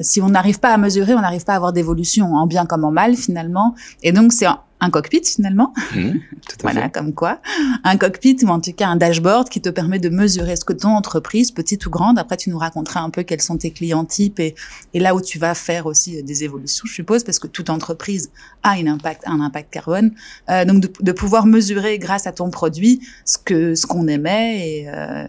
[0.00, 2.84] si on n'arrive pas à mesurer, on n'arrive pas à avoir d'évolution, en bien comme
[2.84, 3.74] en mal, finalement.
[4.02, 4.46] Et donc, c'est
[4.84, 5.72] un cockpit finalement.
[5.94, 6.10] Mmh,
[6.62, 7.40] voilà, comme quoi.
[7.82, 10.72] Un cockpit ou en tout cas un dashboard qui te permet de mesurer ce que
[10.72, 14.04] ton entreprise, petite ou grande, après tu nous raconteras un peu quels sont tes clients
[14.04, 14.54] types et,
[14.92, 18.30] et là où tu vas faire aussi des évolutions, je suppose, parce que toute entreprise
[18.62, 20.12] a un impact, un impact carbone.
[20.50, 24.68] Euh, donc de, de, pouvoir mesurer grâce à ton produit ce que ce qu'on émet
[24.68, 25.24] et euh,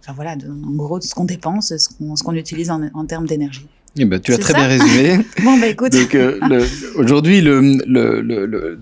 [0.00, 3.68] enfin voilà, de, en gros ce qu'on dépense, ce qu'on utilise en, en termes d'énergie.
[3.96, 5.18] Eh ben, tu as très bien résumé.
[5.42, 5.92] bon, bah écoute.
[5.92, 8.80] Donc, euh, aujourd'hui, le, le, le, le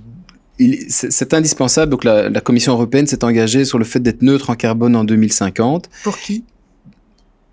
[0.89, 1.91] c'est indispensable.
[1.91, 5.05] Donc, la, la Commission européenne s'est engagée sur le fait d'être neutre en carbone en
[5.05, 5.89] 2050.
[6.03, 6.45] Pour qui?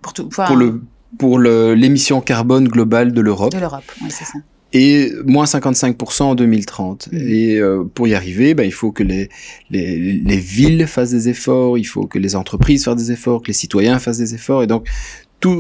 [0.02, 0.28] Pour tout.
[0.28, 0.46] Enfin...
[0.46, 0.82] Pour le
[1.18, 3.54] pour l'émission carbone globale de l'Europe.
[3.54, 4.40] De l'Europe, oui, c'est ça.
[4.74, 7.10] Et moins 55% en 2030.
[7.12, 7.18] Mmh.
[7.18, 9.30] Et euh, pour y arriver, ben, il faut que les,
[9.70, 13.48] les, les villes fassent des efforts, il faut que les entreprises fassent des efforts, que
[13.48, 14.64] les citoyens fassent des efforts.
[14.64, 14.86] Et donc,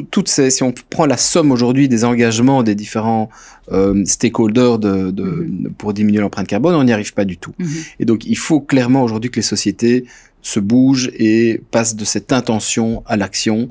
[0.09, 3.29] toutes ces, si on prend la somme aujourd'hui des engagements des différents
[3.71, 5.73] euh, stakeholders de, de, mhm.
[5.77, 7.53] pour diminuer l'empreinte carbone, on n'y arrive pas du tout.
[7.59, 7.67] Mhm.
[7.99, 10.05] Et donc, il faut clairement aujourd'hui que les sociétés
[10.41, 13.69] se bougent et passent de cette intention à l'action.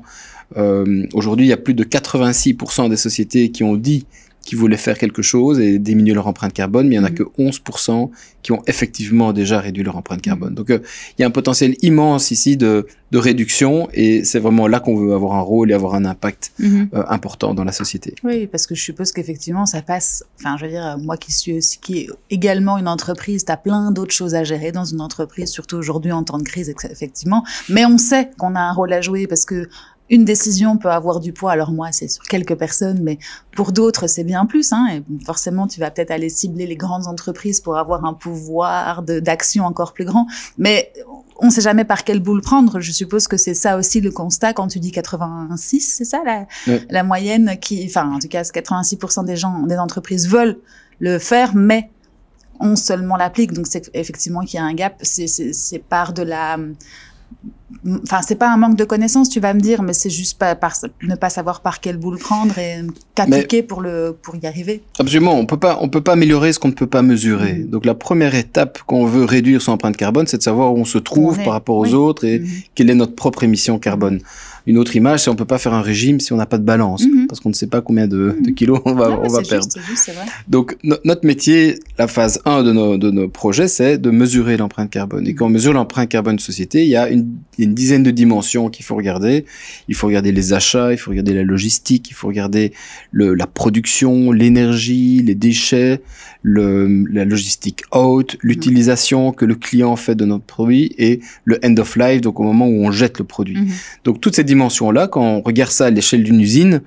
[0.57, 4.05] Euh, aujourd'hui, il y a plus de 86% des sociétés qui ont dit
[4.45, 7.09] qui voulaient faire quelque chose et diminuer leur empreinte carbone, mais il n'y en a
[7.09, 7.15] mhm.
[7.15, 8.11] que 11%
[8.43, 10.53] qui ont effectivement déjà réduit leur empreinte carbone.
[10.53, 10.79] Donc euh,
[11.17, 14.95] il y a un potentiel immense ici de, de réduction et c'est vraiment là qu'on
[14.95, 16.89] veut avoir un rôle et avoir un impact mhm.
[16.93, 18.13] euh, important dans la société.
[18.23, 21.57] Oui, parce que je suppose qu'effectivement ça passe, enfin je veux dire, moi qui suis
[21.57, 25.01] aussi, qui est également une entreprise, tu as plein d'autres choses à gérer dans une
[25.01, 28.93] entreprise, surtout aujourd'hui en temps de crise, effectivement, mais on sait qu'on a un rôle
[28.93, 29.67] à jouer parce que
[30.09, 31.51] une décision peut avoir du poids.
[31.51, 33.17] Alors moi, c'est sur quelques personnes, mais
[33.55, 34.71] pour d'autres, c'est bien plus.
[34.71, 39.01] Hein, et forcément, tu vas peut-être aller cibler les grandes entreprises pour avoir un pouvoir
[39.01, 40.27] d'action encore plus grand.
[40.57, 40.93] Mais
[41.37, 42.79] on ne sait jamais par quelle boule prendre.
[42.79, 46.45] Je suppose que c'est ça aussi le constat quand tu dis 86, c'est ça la,
[46.89, 50.59] la moyenne qui, enfin en tout cas, 86% des gens, des entreprises veulent
[50.99, 51.89] le faire, mais
[52.59, 53.53] on seulement l'applique.
[53.53, 54.95] Donc c'est effectivement qu'il y a un gap.
[55.01, 56.57] C'est par de la
[58.03, 60.55] Enfin, c'est pas un manque de connaissances, tu vas me dire, mais c'est juste pas,
[60.55, 62.77] par, ne pas savoir par quelle boule prendre et
[63.15, 64.81] qu'appliquer pour le pour y arriver.
[64.99, 67.53] Absolument, on peut pas on peut pas améliorer ce qu'on ne peut pas mesurer.
[67.53, 67.69] Mm.
[67.69, 70.85] Donc la première étape qu'on veut réduire son empreinte carbone, c'est de savoir où on
[70.85, 72.47] se trouve par rapport aux autres et mm.
[72.75, 74.21] quelle est notre propre émission carbone.
[74.67, 76.63] Une autre image, c'est on peut pas faire un régime si on n'a pas de
[76.63, 77.27] balance, mm-hmm.
[77.27, 78.53] parce qu'on ne sait pas combien de, de mm-hmm.
[78.53, 79.67] kilos on va, on va perdre.
[79.87, 80.25] Juste, vrai.
[80.47, 84.89] Donc notre métier, la phase 1 de nos, de nos projets, c'est de mesurer l'empreinte
[84.89, 85.27] carbone.
[85.27, 87.25] Et quand on mesure l'empreinte carbone de société, il y a une
[87.57, 89.45] une dizaine de dimensions qu'il faut regarder.
[89.87, 92.73] Il faut regarder les achats, il faut regarder la logistique, il faut regarder
[93.11, 96.01] le, la production, l'énergie, les déchets,
[96.47, 101.75] le, la logistique haute, l'utilisation que le client fait de notre produit et le end
[101.77, 103.57] of life, donc au moment où on jette le produit.
[103.57, 103.69] Mhm.
[104.03, 106.81] Donc toutes ces dimensions-là, quand on regarde ça à l'échelle d'une usine,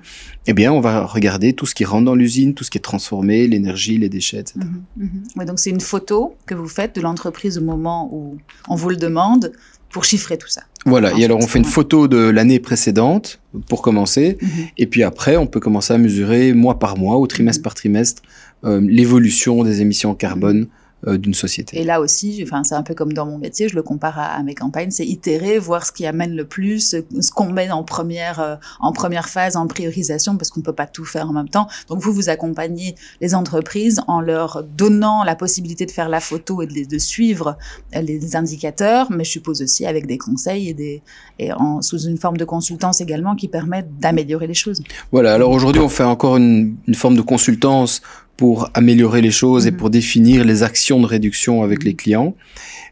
[0.47, 2.81] eh bien, on va regarder tout ce qui rentre dans l'usine, tout ce qui est
[2.81, 4.61] transformé, l'énergie, les déchets, etc.
[4.95, 5.45] Mhm, mhm.
[5.45, 8.37] donc c'est une photo que vous faites de l'entreprise au moment où
[8.69, 9.51] on vous le demande
[9.91, 10.61] pour chiffrer tout ça.
[10.85, 14.49] Voilà, et alors on fait une photo de l'année précédente pour commencer, mhm.
[14.77, 18.21] et puis après on peut commencer à mesurer mois par mois ou trimestre par trimestre
[18.63, 21.79] euh, l'évolution des émissions carbone euh, d'une société.
[21.79, 24.43] Et là aussi, enfin, c'est un peu comme dans mon métier, je le compare à,
[24.43, 28.39] mes campagnes, c'est itérer, voir ce qui amène le plus, ce qu'on met en première,
[28.39, 31.49] euh, en première phase, en priorisation, parce qu'on ne peut pas tout faire en même
[31.49, 31.67] temps.
[31.87, 36.61] Donc vous, vous accompagnez les entreprises en leur donnant la possibilité de faire la photo
[36.61, 37.57] et de, de suivre
[37.93, 41.01] les indicateurs, mais je suppose aussi avec des conseils et, des,
[41.39, 44.81] et en, sous une forme de consultance également qui permettent d'améliorer les choses.
[45.11, 48.01] Voilà, alors aujourd'hui on fait encore une, une forme de consultance
[48.39, 49.77] pour améliorer les choses et mhm.
[49.77, 51.97] pour définir les actions de réduction avec les mhm.
[51.97, 52.35] clients.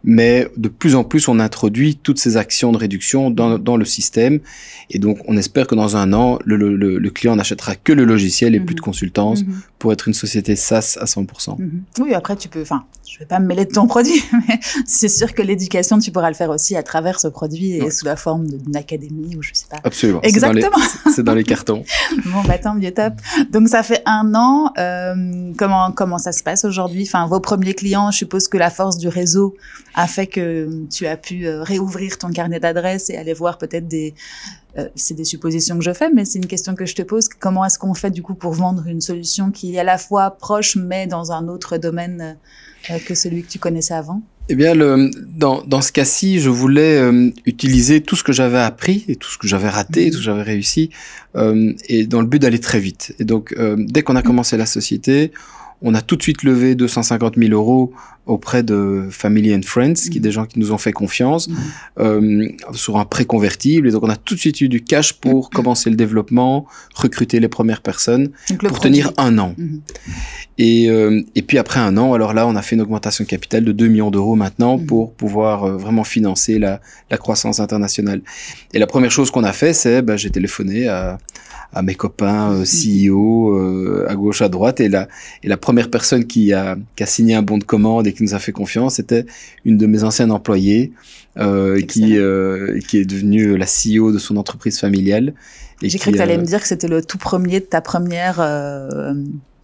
[0.04, 3.86] Mais de plus en plus, on introduit toutes ces actions de réduction dans, dans le
[3.86, 4.42] système.
[4.90, 8.04] Et donc, on espère que dans un an, le, le, le client n'achètera que le
[8.04, 8.86] logiciel et plus de mhm.
[8.86, 9.46] consultance
[9.80, 11.56] pour être une société SaaS à 100%.
[12.00, 15.08] Oui, après, tu peux, enfin, je vais pas me mêler de ton produit, mais c'est
[15.08, 18.16] sûr que l'éducation, tu pourras le faire aussi à travers ce produit et sous la
[18.16, 19.78] forme d'une académie ou je sais pas.
[19.84, 20.22] Absolument.
[20.24, 20.78] Exactement.
[21.16, 21.84] C'est dans, les cartons.
[22.26, 23.14] bon, bah tant mieux, top.
[23.52, 24.74] Donc ça fait un an.
[24.78, 27.04] Euh, comment comment ça se passe aujourd'hui?
[27.04, 29.56] Enfin, vos premiers clients, je suppose que la force du réseau
[29.96, 33.88] a fait que tu as pu euh, réouvrir ton carnet d'adresses et aller voir peut-être
[33.88, 34.14] des
[34.78, 37.30] euh, c'est des suppositions que je fais, mais c'est une question que je te pose.
[37.30, 40.32] Comment est-ce qu'on fait du coup pour vendre une solution qui est à la fois
[40.32, 42.34] proche, mais dans un autre domaine euh,
[43.06, 44.22] que celui que tu connaissais avant?
[44.50, 49.04] Eh bien, dans, dans ce cas-ci, je voulais euh, utiliser tout ce que j'avais appris
[49.10, 50.90] et tout ce que j'avais raté, tout ce que j'avais réussi,
[51.36, 53.14] euh, et dans le but d'aller très vite.
[53.20, 55.34] Et donc, dès qu'on a commencé la société,
[55.82, 57.94] on a tout de suite levé 250 000 euros
[58.26, 60.34] auprès de Family and Friends, qui est des mhm.
[60.34, 61.58] gens qui nous ont fait confiance, mhm.
[62.00, 63.88] euh, sur un prêt convertible.
[63.88, 65.50] Et donc, on a tout de suite eu du cash pour mhm.
[65.54, 69.56] commencer le développement, recruter les premières personnes, pour tenir un an.
[70.58, 73.30] Et, euh, et puis après un an, alors là, on a fait une augmentation de
[73.30, 78.22] capital de 2 millions d'euros maintenant pour pouvoir euh, vraiment financer la, la croissance internationale.
[78.74, 81.20] Et la première chose qu'on a fait, c'est, bah, j'ai téléphoné à
[81.74, 84.80] à mes copains euh, CEO euh, à gauche à droite.
[84.80, 85.08] Et la
[85.44, 88.24] et la première personne qui a qui a signé un bon de commande et qui
[88.24, 89.26] nous a fait confiance c'était
[89.66, 90.92] une de mes anciennes employées
[91.38, 95.34] euh, qui euh, qui est devenue la CEO de son entreprise familiale.
[95.82, 98.40] J'ai cru que tu allais me dire que c'était le tout premier de ta première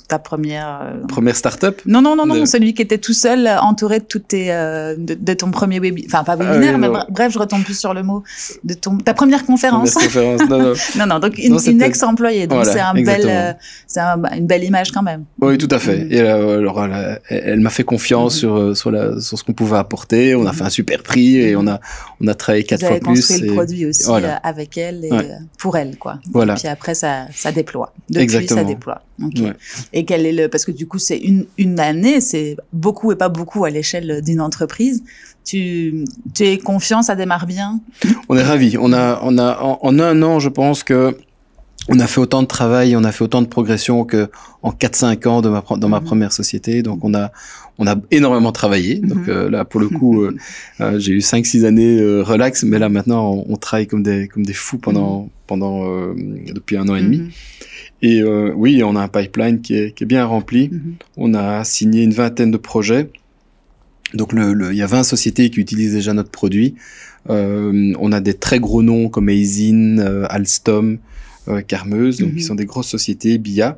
[0.07, 1.07] ta première euh...
[1.07, 4.51] première startup Non non non non, celui qui était tout seul entouré de toutes tes
[4.51, 7.93] euh, de, ton premier webinaire enfin pas ah webinaire mais bref, je retombe plus sur
[7.93, 8.23] le mot
[8.63, 9.93] de ton ta première conférence.
[9.93, 10.73] conférence non, non.
[10.97, 13.53] non non donc une, ex-employée donc c'est un bel euh,
[13.87, 15.25] c'est une belle image quand même.
[15.41, 16.05] Oui tout à fait.
[16.05, 16.11] Mm.
[16.11, 16.85] Et euh, alors
[17.29, 18.39] elle, m'a fait confiance mm.
[18.39, 20.55] sur sur la sur ce qu'on pouvait apporter, on a mm.
[20.55, 21.79] fait un super prix et on a
[22.21, 22.99] on a travaillé quatre fois plus.
[22.99, 24.09] Vous construit le produit aussi
[24.43, 25.11] avec elle et
[25.57, 26.19] pour elle quoi.
[26.31, 26.53] Voilà.
[26.53, 27.93] Et puis après ça ça déploie.
[28.09, 28.61] Depuis Exactement.
[28.61, 29.01] ça déploie.
[29.21, 29.53] Okay.
[29.93, 33.15] Et quel est le parce que du coup c'est une une année, c'est beaucoup et
[33.15, 35.03] pas beaucoup à l'échelle d'une entreprise.
[35.45, 37.79] Tu tu es confiant, ça démarre bien?
[38.27, 38.75] On est ravi.
[38.79, 41.15] On a on a en, un an, je pense que
[41.89, 44.29] on a fait autant de travail, on a fait autant de progression que
[44.61, 46.05] en 4-5 ans de ma, dans ma mhm.
[46.05, 46.81] première société.
[46.81, 47.31] Donc on a
[47.77, 48.95] on a énormément travaillé.
[48.95, 49.29] Donc mhm.
[49.29, 50.35] euh, là pour le coup, euh,
[50.81, 54.53] euh, j'ai eu 5-6 années relax, mais là maintenant on, travaille comme des comme des
[54.53, 55.29] fous pendant mhm.
[55.45, 56.13] pendant
[56.55, 57.31] depuis un an et demi.
[58.03, 60.69] Et euh, oui, on a un pipeline qui est, qui est bien rempli.
[60.69, 60.95] Mhm.
[61.15, 63.09] On a signé une vingtaine de projets.
[64.13, 66.75] Donc le, il y a 20 sociétés qui utilisent déjà notre produit.
[67.29, 70.99] Euh, on a des très gros noms comme Aisin, euh, Alstom,
[71.67, 72.41] Carmeuse, donc qui mhm.
[72.41, 73.77] sont des grosses sociétés, BIA.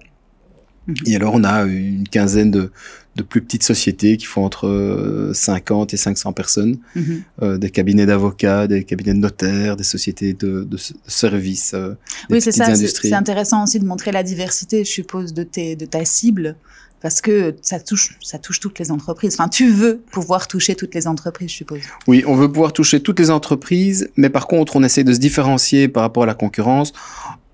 [0.88, 0.96] Mhm.
[1.06, 2.72] Et alors on a une quinzaine de,
[3.16, 7.24] de plus petites sociétés qui font entre 50 euh, et 500 personnes, mhm.
[7.42, 11.96] euh, des cabinets d'avocats, des cabinets de notaires, des sociétés de, de, services, euh,
[12.30, 12.76] des oui, c'est ça.
[12.76, 16.58] C'est intéressant aussi de montrer la diversité, je suppose, de, tes, de ta cible,
[17.02, 19.36] parce que ça touche, ça touche toutes les entreprises.
[19.36, 21.82] Enfin, tu veux pouvoir toucher toutes les entreprises, je suppose.
[22.08, 25.20] Oui, on veut pouvoir toucher toutes les entreprises, mais par contre, on essaie de se
[25.20, 26.92] différencier par rapport à la concurrence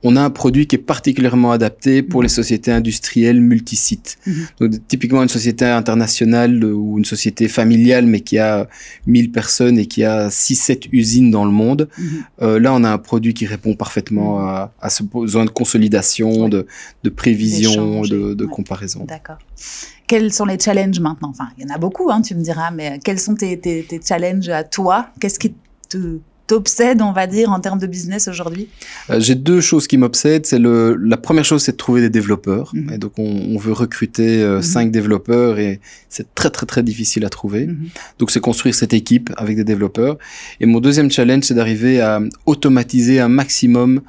[0.04, 2.36] on a un produit qui est particulièrement adapté pour les mhm.
[2.36, 4.18] sociétés industrielles multisites.
[4.26, 4.48] Mhm.
[4.60, 8.68] Donc, typiquement une société internationale ou une société familiale, mais qui a
[9.08, 11.88] 1000 personnes et qui a 6-7 usines dans le monde.
[11.98, 12.06] Mhm.
[12.42, 16.66] Euh, là, on a un produit qui répond parfaitement à, ce besoin de consolidation, de,
[17.16, 19.06] prévision, de, comparaison.
[19.06, 19.38] D'accord.
[20.08, 21.30] Quels sont les challenges maintenant?
[21.30, 24.00] Enfin, il y en a beaucoup, hein, tu me diras, mais quels sont tes, tes
[24.06, 25.08] challenges à toi?
[25.20, 25.54] Qu'est-ce qui
[25.88, 26.20] te
[26.52, 28.68] t'obsède, on va dire, en termes de business aujourd'hui
[29.10, 30.46] euh, J'ai deux choses qui m'obsèdent.
[30.46, 32.72] C'est le, la première chose, c'est de trouver des développeurs.
[32.74, 32.92] Mhm.
[32.94, 34.62] Et donc, on, veut recruter euh, mhm.
[34.62, 35.80] cinq développeurs et
[36.10, 37.68] c'est très, très, très difficile à trouver.
[37.68, 37.88] Mhm.
[38.20, 40.18] Donc, c'est construire cette équipe avec des développeurs.
[40.60, 44.02] Et mon deuxième challenge, c'est d'arriver à automatiser un maximum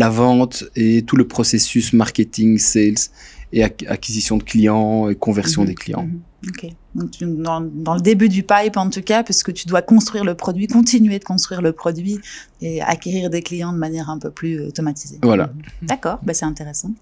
[0.00, 3.10] la vente et tout le processus marketing, sales
[3.52, 6.08] et acquisition de clients et conversion des clients.
[6.48, 6.70] Ok.
[6.94, 10.34] Donc, dans, dans, le début du pipe, en tout cas, puisque tu dois construire le
[10.34, 12.18] produit, continuer de construire le produit
[12.62, 15.18] et acquérir des clients de manière un peu plus automatisée.
[15.22, 15.52] Voilà.
[15.82, 16.92] D'accord, bah, c'est intéressant.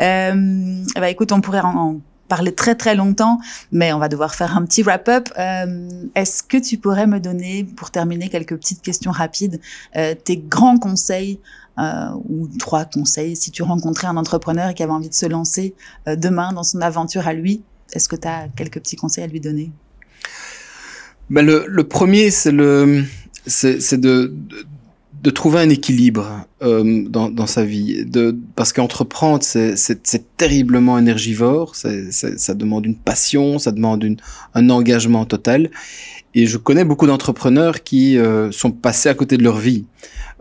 [0.00, 3.40] Euh, bah, écoute, on pourrait en, parler très très longtemps,
[3.72, 5.28] mais on va devoir faire un petit wrap-up.
[5.38, 9.60] Euh, Est-ce que tu pourrais me donner, pour terminer, quelques petites questions rapides,
[9.96, 11.40] euh, tes grands conseils
[11.78, 15.74] euh, ou trois conseils si tu rencontrais un entrepreneur qui avait envie de se lancer
[16.06, 17.62] euh, demain dans son aventure à lui
[17.92, 19.70] est-ce que tu as quelques petits conseils à lui donner?
[21.30, 23.04] Ben le, premier, c'est le,
[23.46, 24.34] c'est de,
[25.22, 28.06] de, trouver un équilibre euh, dans, sa vie.
[28.06, 31.74] De, parce qu'entreprendre, c'est terriblement énergivore.
[31.76, 34.16] ça demande une passion, ça demande
[34.54, 35.70] un engagement total.
[36.38, 39.86] Et je connais beaucoup d'entrepreneurs qui euh, sont passés à côté de leur vie.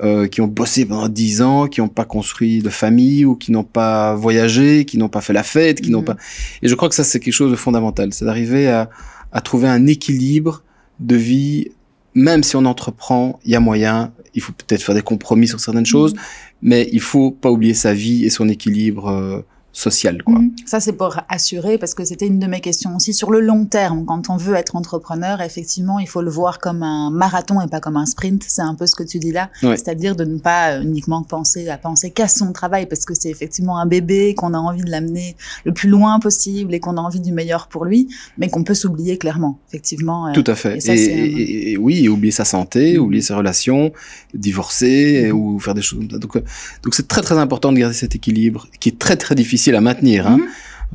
[0.04, 3.52] Euh, qui ont bossé pendant dix ans, qui n'ont pas construit de famille ou qui
[3.52, 6.06] n'ont pas voyagé, qui n'ont pas fait la fête, qui n'ont mhm.
[6.06, 6.18] pas.
[6.62, 8.92] Et je crois que ça c'est quelque chose de fondamental, c'est d'arriver à,
[9.32, 10.62] à trouver un équilibre
[11.00, 11.72] de vie.
[12.14, 14.14] Même si on entreprend, il y a moyen.
[14.36, 16.20] Il faut peut-être faire des compromis sur certaines choses, mhm.
[16.62, 19.08] mais il faut pas oublier sa vie et son équilibre.
[19.08, 19.42] Euh,
[19.78, 20.24] social.
[20.24, 20.40] Quoi.
[20.40, 20.52] Mhm.
[20.66, 23.14] Ça, c'est pour assurer, parce que c'était une de mes questions aussi.
[23.14, 26.82] Sur le long terme, quand on veut être entrepreneur, effectivement, il faut le voir comme
[26.82, 28.44] un marathon et pas comme un sprint.
[28.48, 29.50] C'est un peu ce que tu dis là.
[29.62, 33.78] C'est-à-dire de ne pas uniquement penser à penser qu'à son travail, parce que c'est effectivement
[33.78, 37.20] un bébé, qu'on a envie de l'amener le plus loin possible et qu'on a envie
[37.20, 38.08] du meilleur pour lui,
[38.40, 40.28] mais qu'on peut s'oublier clairement, effectivement.
[40.28, 40.80] Euh, Tout à fait.
[40.88, 43.04] Et, oui, oublier sa santé, mhm.
[43.04, 43.92] oublier ses relations,
[44.34, 45.38] divorcer mhm.
[45.38, 46.18] ou faire des choses comme ça.
[46.18, 46.44] Donc, euh,
[46.82, 49.82] donc c'est très très important de garder cet équilibre qui est très très difficile à
[49.82, 50.28] maintenir.
[50.28, 50.38] Hein.
[50.38, 50.48] Mhm.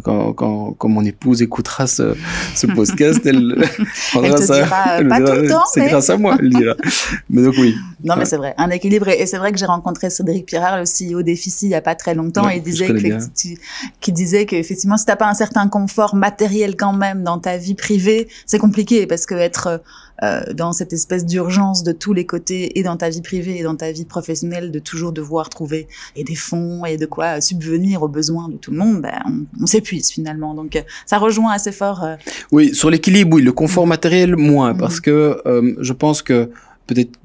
[0.02, 2.14] Quand, quand, quand, mon épouse écoutera ce,
[2.54, 3.62] ce podcast, elle
[4.10, 4.62] prendra elle ça.
[4.62, 5.64] Dira, pas tout le temps.
[5.70, 6.74] C'est grâce à moi, elle dira.
[7.30, 7.74] mais donc oui.
[8.02, 9.08] Non, mais c'est vrai, un équilibre.
[9.08, 11.94] Et c'est vrai que j'ai rencontré Cédric Pirard, le CEO d'Effici, il y a pas
[11.94, 13.58] très longtemps, et il disait que,
[14.00, 17.74] qui disait qu'effectivement, si t'as pas un certain confort matériel quand même dans ta vie
[17.74, 19.82] privée, c'est compliqué parce que être
[20.22, 23.62] euh, dans cette espèce d'urgence de tous les côtés et dans ta vie privée et
[23.62, 28.02] dans ta vie professionnelle de toujours devoir trouver et des fonds et de quoi subvenir
[28.02, 30.54] aux besoins de tout le monde, ben, on, s'épuise finalement.
[30.54, 32.04] Donc euh, ça rejoint assez fort.
[32.04, 32.16] Euh,
[32.50, 35.42] oui, sur l'équilibre, oui, le confort matériel moins, parce mm-hmm.
[35.42, 36.50] que je pense que
[36.86, 37.18] peut-être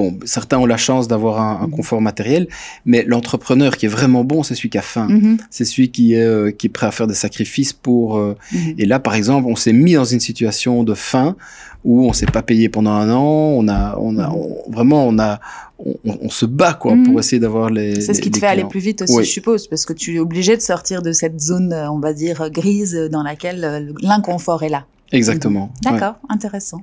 [0.00, 1.70] bon, certains ont la chance d'avoir un, mm-hmm.
[1.70, 2.48] confort matériel,
[2.84, 5.08] mais l'entrepreneur qui est vraiment bon, c'est celui qui a faim.
[5.08, 5.38] Mm-hmm.
[5.50, 8.20] C'est celui qui est, qui est prêt à faire des sacrifices pour.
[8.78, 11.36] Et là, par exemple, on s'est mis dans une situation de faim
[11.84, 14.30] où on s'est pas payé pendant un an, on a, on a,
[14.68, 15.40] vraiment, on a,
[16.04, 18.00] on, se bat quoi pour essayer d'avoir les.
[18.00, 20.18] C'est ce qui te fait aller plus vite aussi, je suppose, parce que tu es
[20.18, 24.62] obligé de sortir de cette zone, euh, on va dire grise, dans laquelle euh, l'inconfort
[24.62, 24.84] est là.
[25.12, 25.70] Exactement.
[25.82, 26.82] D'accord, intéressant.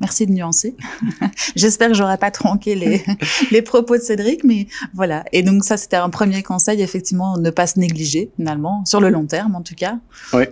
[0.00, 0.74] Merci de nuancer.
[1.56, 3.04] J'espère que j'aurai pas tronqué les,
[3.50, 5.24] les propos de Cédric, mais voilà.
[5.32, 9.10] Et donc ça, c'était un premier conseil, effectivement, ne pas se négliger, finalement, sur le
[9.10, 9.98] long terme, en tout cas.
[10.32, 10.44] Oui.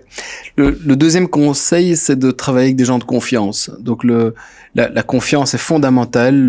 [0.56, 3.70] Le, deuxième conseil, c'est de travailler avec des gens de confiance.
[3.80, 4.34] Donc le,
[4.74, 6.48] la, confiance est fondamentale,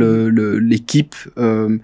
[0.59, 1.15] l'équipe.
[1.37, 1.77] Euh,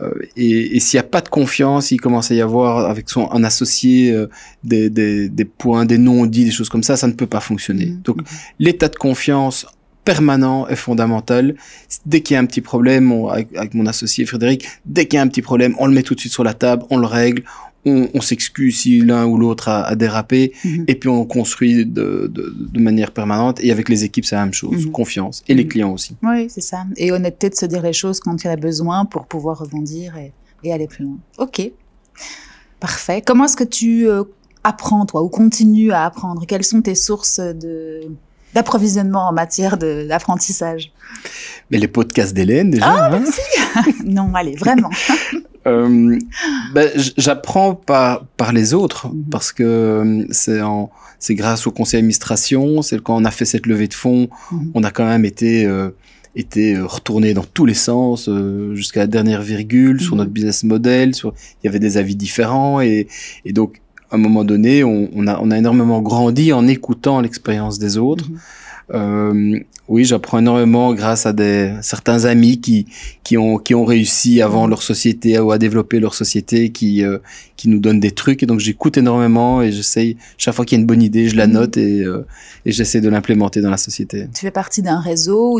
[0.00, 3.30] euh, et, s'il n'y a pas de confiance, il commence à y avoir avec son
[3.32, 4.28] un associé euh,
[4.64, 7.86] des, des, des, points, des non-dits, des choses comme ça, ça ne peut pas fonctionner.
[7.86, 8.02] Mmh.
[8.02, 8.18] Donc
[8.58, 9.66] l'état de confiance
[10.12, 11.54] permanent est fondamental.
[12.04, 15.22] Dès qu'il y a un petit problème, avec, mon associé Frédéric, dès qu'il y a
[15.22, 17.44] un petit problème, on le met tout de suite sur la table, on le règle,
[17.86, 20.84] on, s'excuse si l'un ou l'autre a, dérapé, mhm.
[20.88, 22.30] et puis on construit de,
[22.74, 23.62] manière permanente.
[23.62, 24.92] Et avec les équipes, c'est la même chose, mhm.
[24.92, 25.70] confiance, et les mhm.
[25.70, 26.16] clients aussi.
[26.24, 26.84] Oui, c'est ça.
[26.96, 30.16] Et honnêteté de se dire les choses quand il y a besoin pour pouvoir rebondir
[30.16, 30.32] et,
[30.72, 31.18] aller plus loin.
[31.38, 31.62] Ok,
[32.80, 33.22] parfait.
[33.24, 34.24] Comment est-ce que tu euh,
[34.64, 36.44] apprends, toi, ou continues à apprendre?
[36.46, 38.02] Quelles sont tes sources de
[38.54, 40.92] d'approvisionnement en matière d'apprentissage
[41.70, 42.86] Mais les podcasts d'Hélène, déjà.
[42.86, 43.40] Ah, hein merci
[44.04, 44.90] Non, allez, vraiment.
[45.66, 46.18] euh,
[46.74, 49.24] ben, J'apprends par, par les autres, mhm.
[49.30, 53.44] parce que euh, c'est en c'est grâce au conseil d'administration, c'est quand on a fait
[53.44, 54.72] cette levée de fonds, mhm.
[54.74, 55.66] on a quand même été...
[55.66, 55.90] Euh,
[56.36, 60.18] été euh, retourné dans tous les sens euh, jusqu'à la dernière virgule sur mhm.
[60.18, 63.08] notre business model sur il y avait des avis différents et,
[63.44, 63.80] et donc
[64.12, 68.28] un moment donné, on, a, énormément grandi en écoutant l'expérience des autres.
[68.28, 68.38] Mhm.
[69.90, 72.86] Oui, j'apprends énormément grâce à des certains amis qui
[73.24, 77.18] qui ont qui ont réussi avant leur société ou à développer leur société, qui euh,
[77.56, 80.78] qui nous donnent des trucs et donc j'écoute énormément et j'essaye chaque fois qu'il y
[80.78, 81.52] a une bonne idée, je la mhm.
[81.52, 82.24] note et euh,
[82.64, 84.28] et j'essaie de l'implémenter dans la société.
[84.32, 85.58] Tu fais partie d'un réseau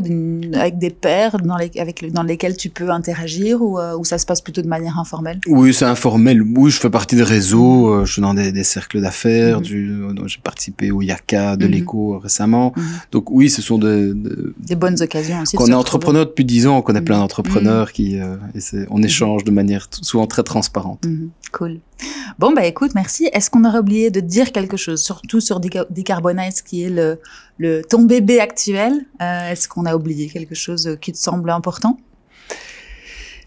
[0.54, 4.26] avec des pairs dans les avec dans lesquels tu peux interagir ou ou ça se
[4.26, 5.40] passe plutôt de manière informelle?
[5.48, 6.40] Oui, c'est informel.
[6.56, 10.28] Oui, je fais partie des réseaux, je suis dans des, des cercles d'affaires, mhm.
[10.28, 11.72] j'ai participé au Yaka de mhm.
[11.72, 12.72] l'écho récemment.
[13.10, 15.56] Donc oui, ce sont des des bonnes occasions aussi.
[15.56, 17.20] Quand on est entrepreneur depuis 10 ans, on connaît plein mm.
[17.20, 17.92] d'entrepreneurs mm.
[17.92, 18.36] qui, euh,
[18.90, 21.04] on échange de manière souvent très transparente.
[21.04, 21.28] Mm.
[21.52, 21.80] Cool.
[22.38, 23.28] Bon, bah écoute, merci.
[23.32, 27.18] Est-ce qu'on aurait oublié de dire quelque chose, surtout sur Decarbonize, qui est le,
[27.58, 28.92] le ton bébé actuel?
[29.20, 31.98] Euh, Est-ce qu'on a oublié quelque chose qui te semble important?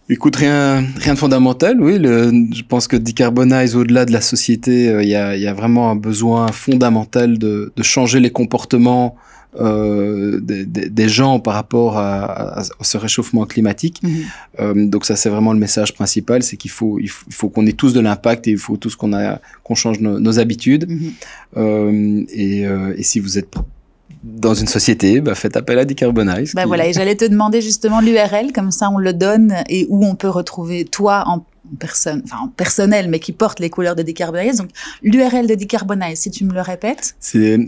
[0.10, 1.82] Écoute, rien, rien de fondamental.
[1.82, 5.48] Oui, le, je pense que Decarbonize, au-delà de la société, euh, il y, a, y,
[5.48, 9.16] a, vraiment un besoin fondamental de, de changer les comportements
[9.60, 14.02] euh, des, des, gens par rapport à, à, ce réchauffement climatique.
[14.02, 14.24] Mhm.
[14.60, 17.74] Euh, donc ça, c'est vraiment le message principal, c'est qu'il faut, il faut, qu'on ait
[17.74, 20.90] tous de l'impact et il faut tous qu'on a, qu'on change nos, habitudes.
[20.90, 21.12] Mhm.
[21.58, 22.62] Euh, et,
[22.98, 23.54] et si vous êtes
[24.24, 26.54] dans une société, bah, faites appel à Decarbonize.
[26.54, 30.06] Bah voilà, et j'allais te demander justement l'URL, comme ça on le donne et où
[30.06, 31.46] on peut retrouver toi en
[31.78, 34.58] personne, enfin personnel, mais qui porte les couleurs de Decarbonize.
[34.58, 34.70] Donc
[35.02, 37.16] l'URL de Decarbonize, si tu me le répètes.
[37.20, 37.60] C'est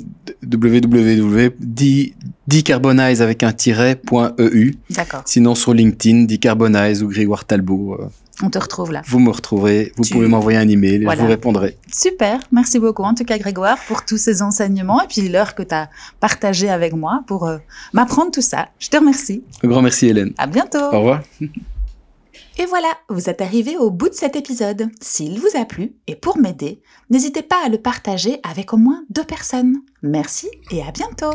[0.44, 4.76] www.decarbonize avec un tiret.eu.
[4.90, 5.22] D'accord.
[5.26, 7.98] Sinon sur LinkedIn, Decarbonize ou Grégoire Talbot.
[7.99, 8.06] Euh,
[8.44, 9.02] On te retrouve là.
[9.06, 11.77] Vous me retrouverez, vous pouvez m'envoyer un email et je vous répondrai.
[11.91, 15.64] Super, merci beaucoup en tout cas Grégoire pour tous ces enseignements et puis l'heure que
[15.64, 17.57] tu as partagée avec moi pour euh,
[17.94, 18.68] m'apprendre tout ça.
[18.80, 19.44] Je te remercie.
[19.64, 20.34] Un grand merci Hélène.
[20.38, 20.84] À bientôt.
[20.91, 21.22] Au revoir.
[22.57, 24.90] Et voilà, vous êtes arrivé au bout de cet épisode.
[25.02, 29.03] S'il vous a plu, et pour m'aider, n'hésitez pas à le partager avec au moins
[29.10, 29.82] deux personnes.
[30.02, 31.32] Merci et à bientôt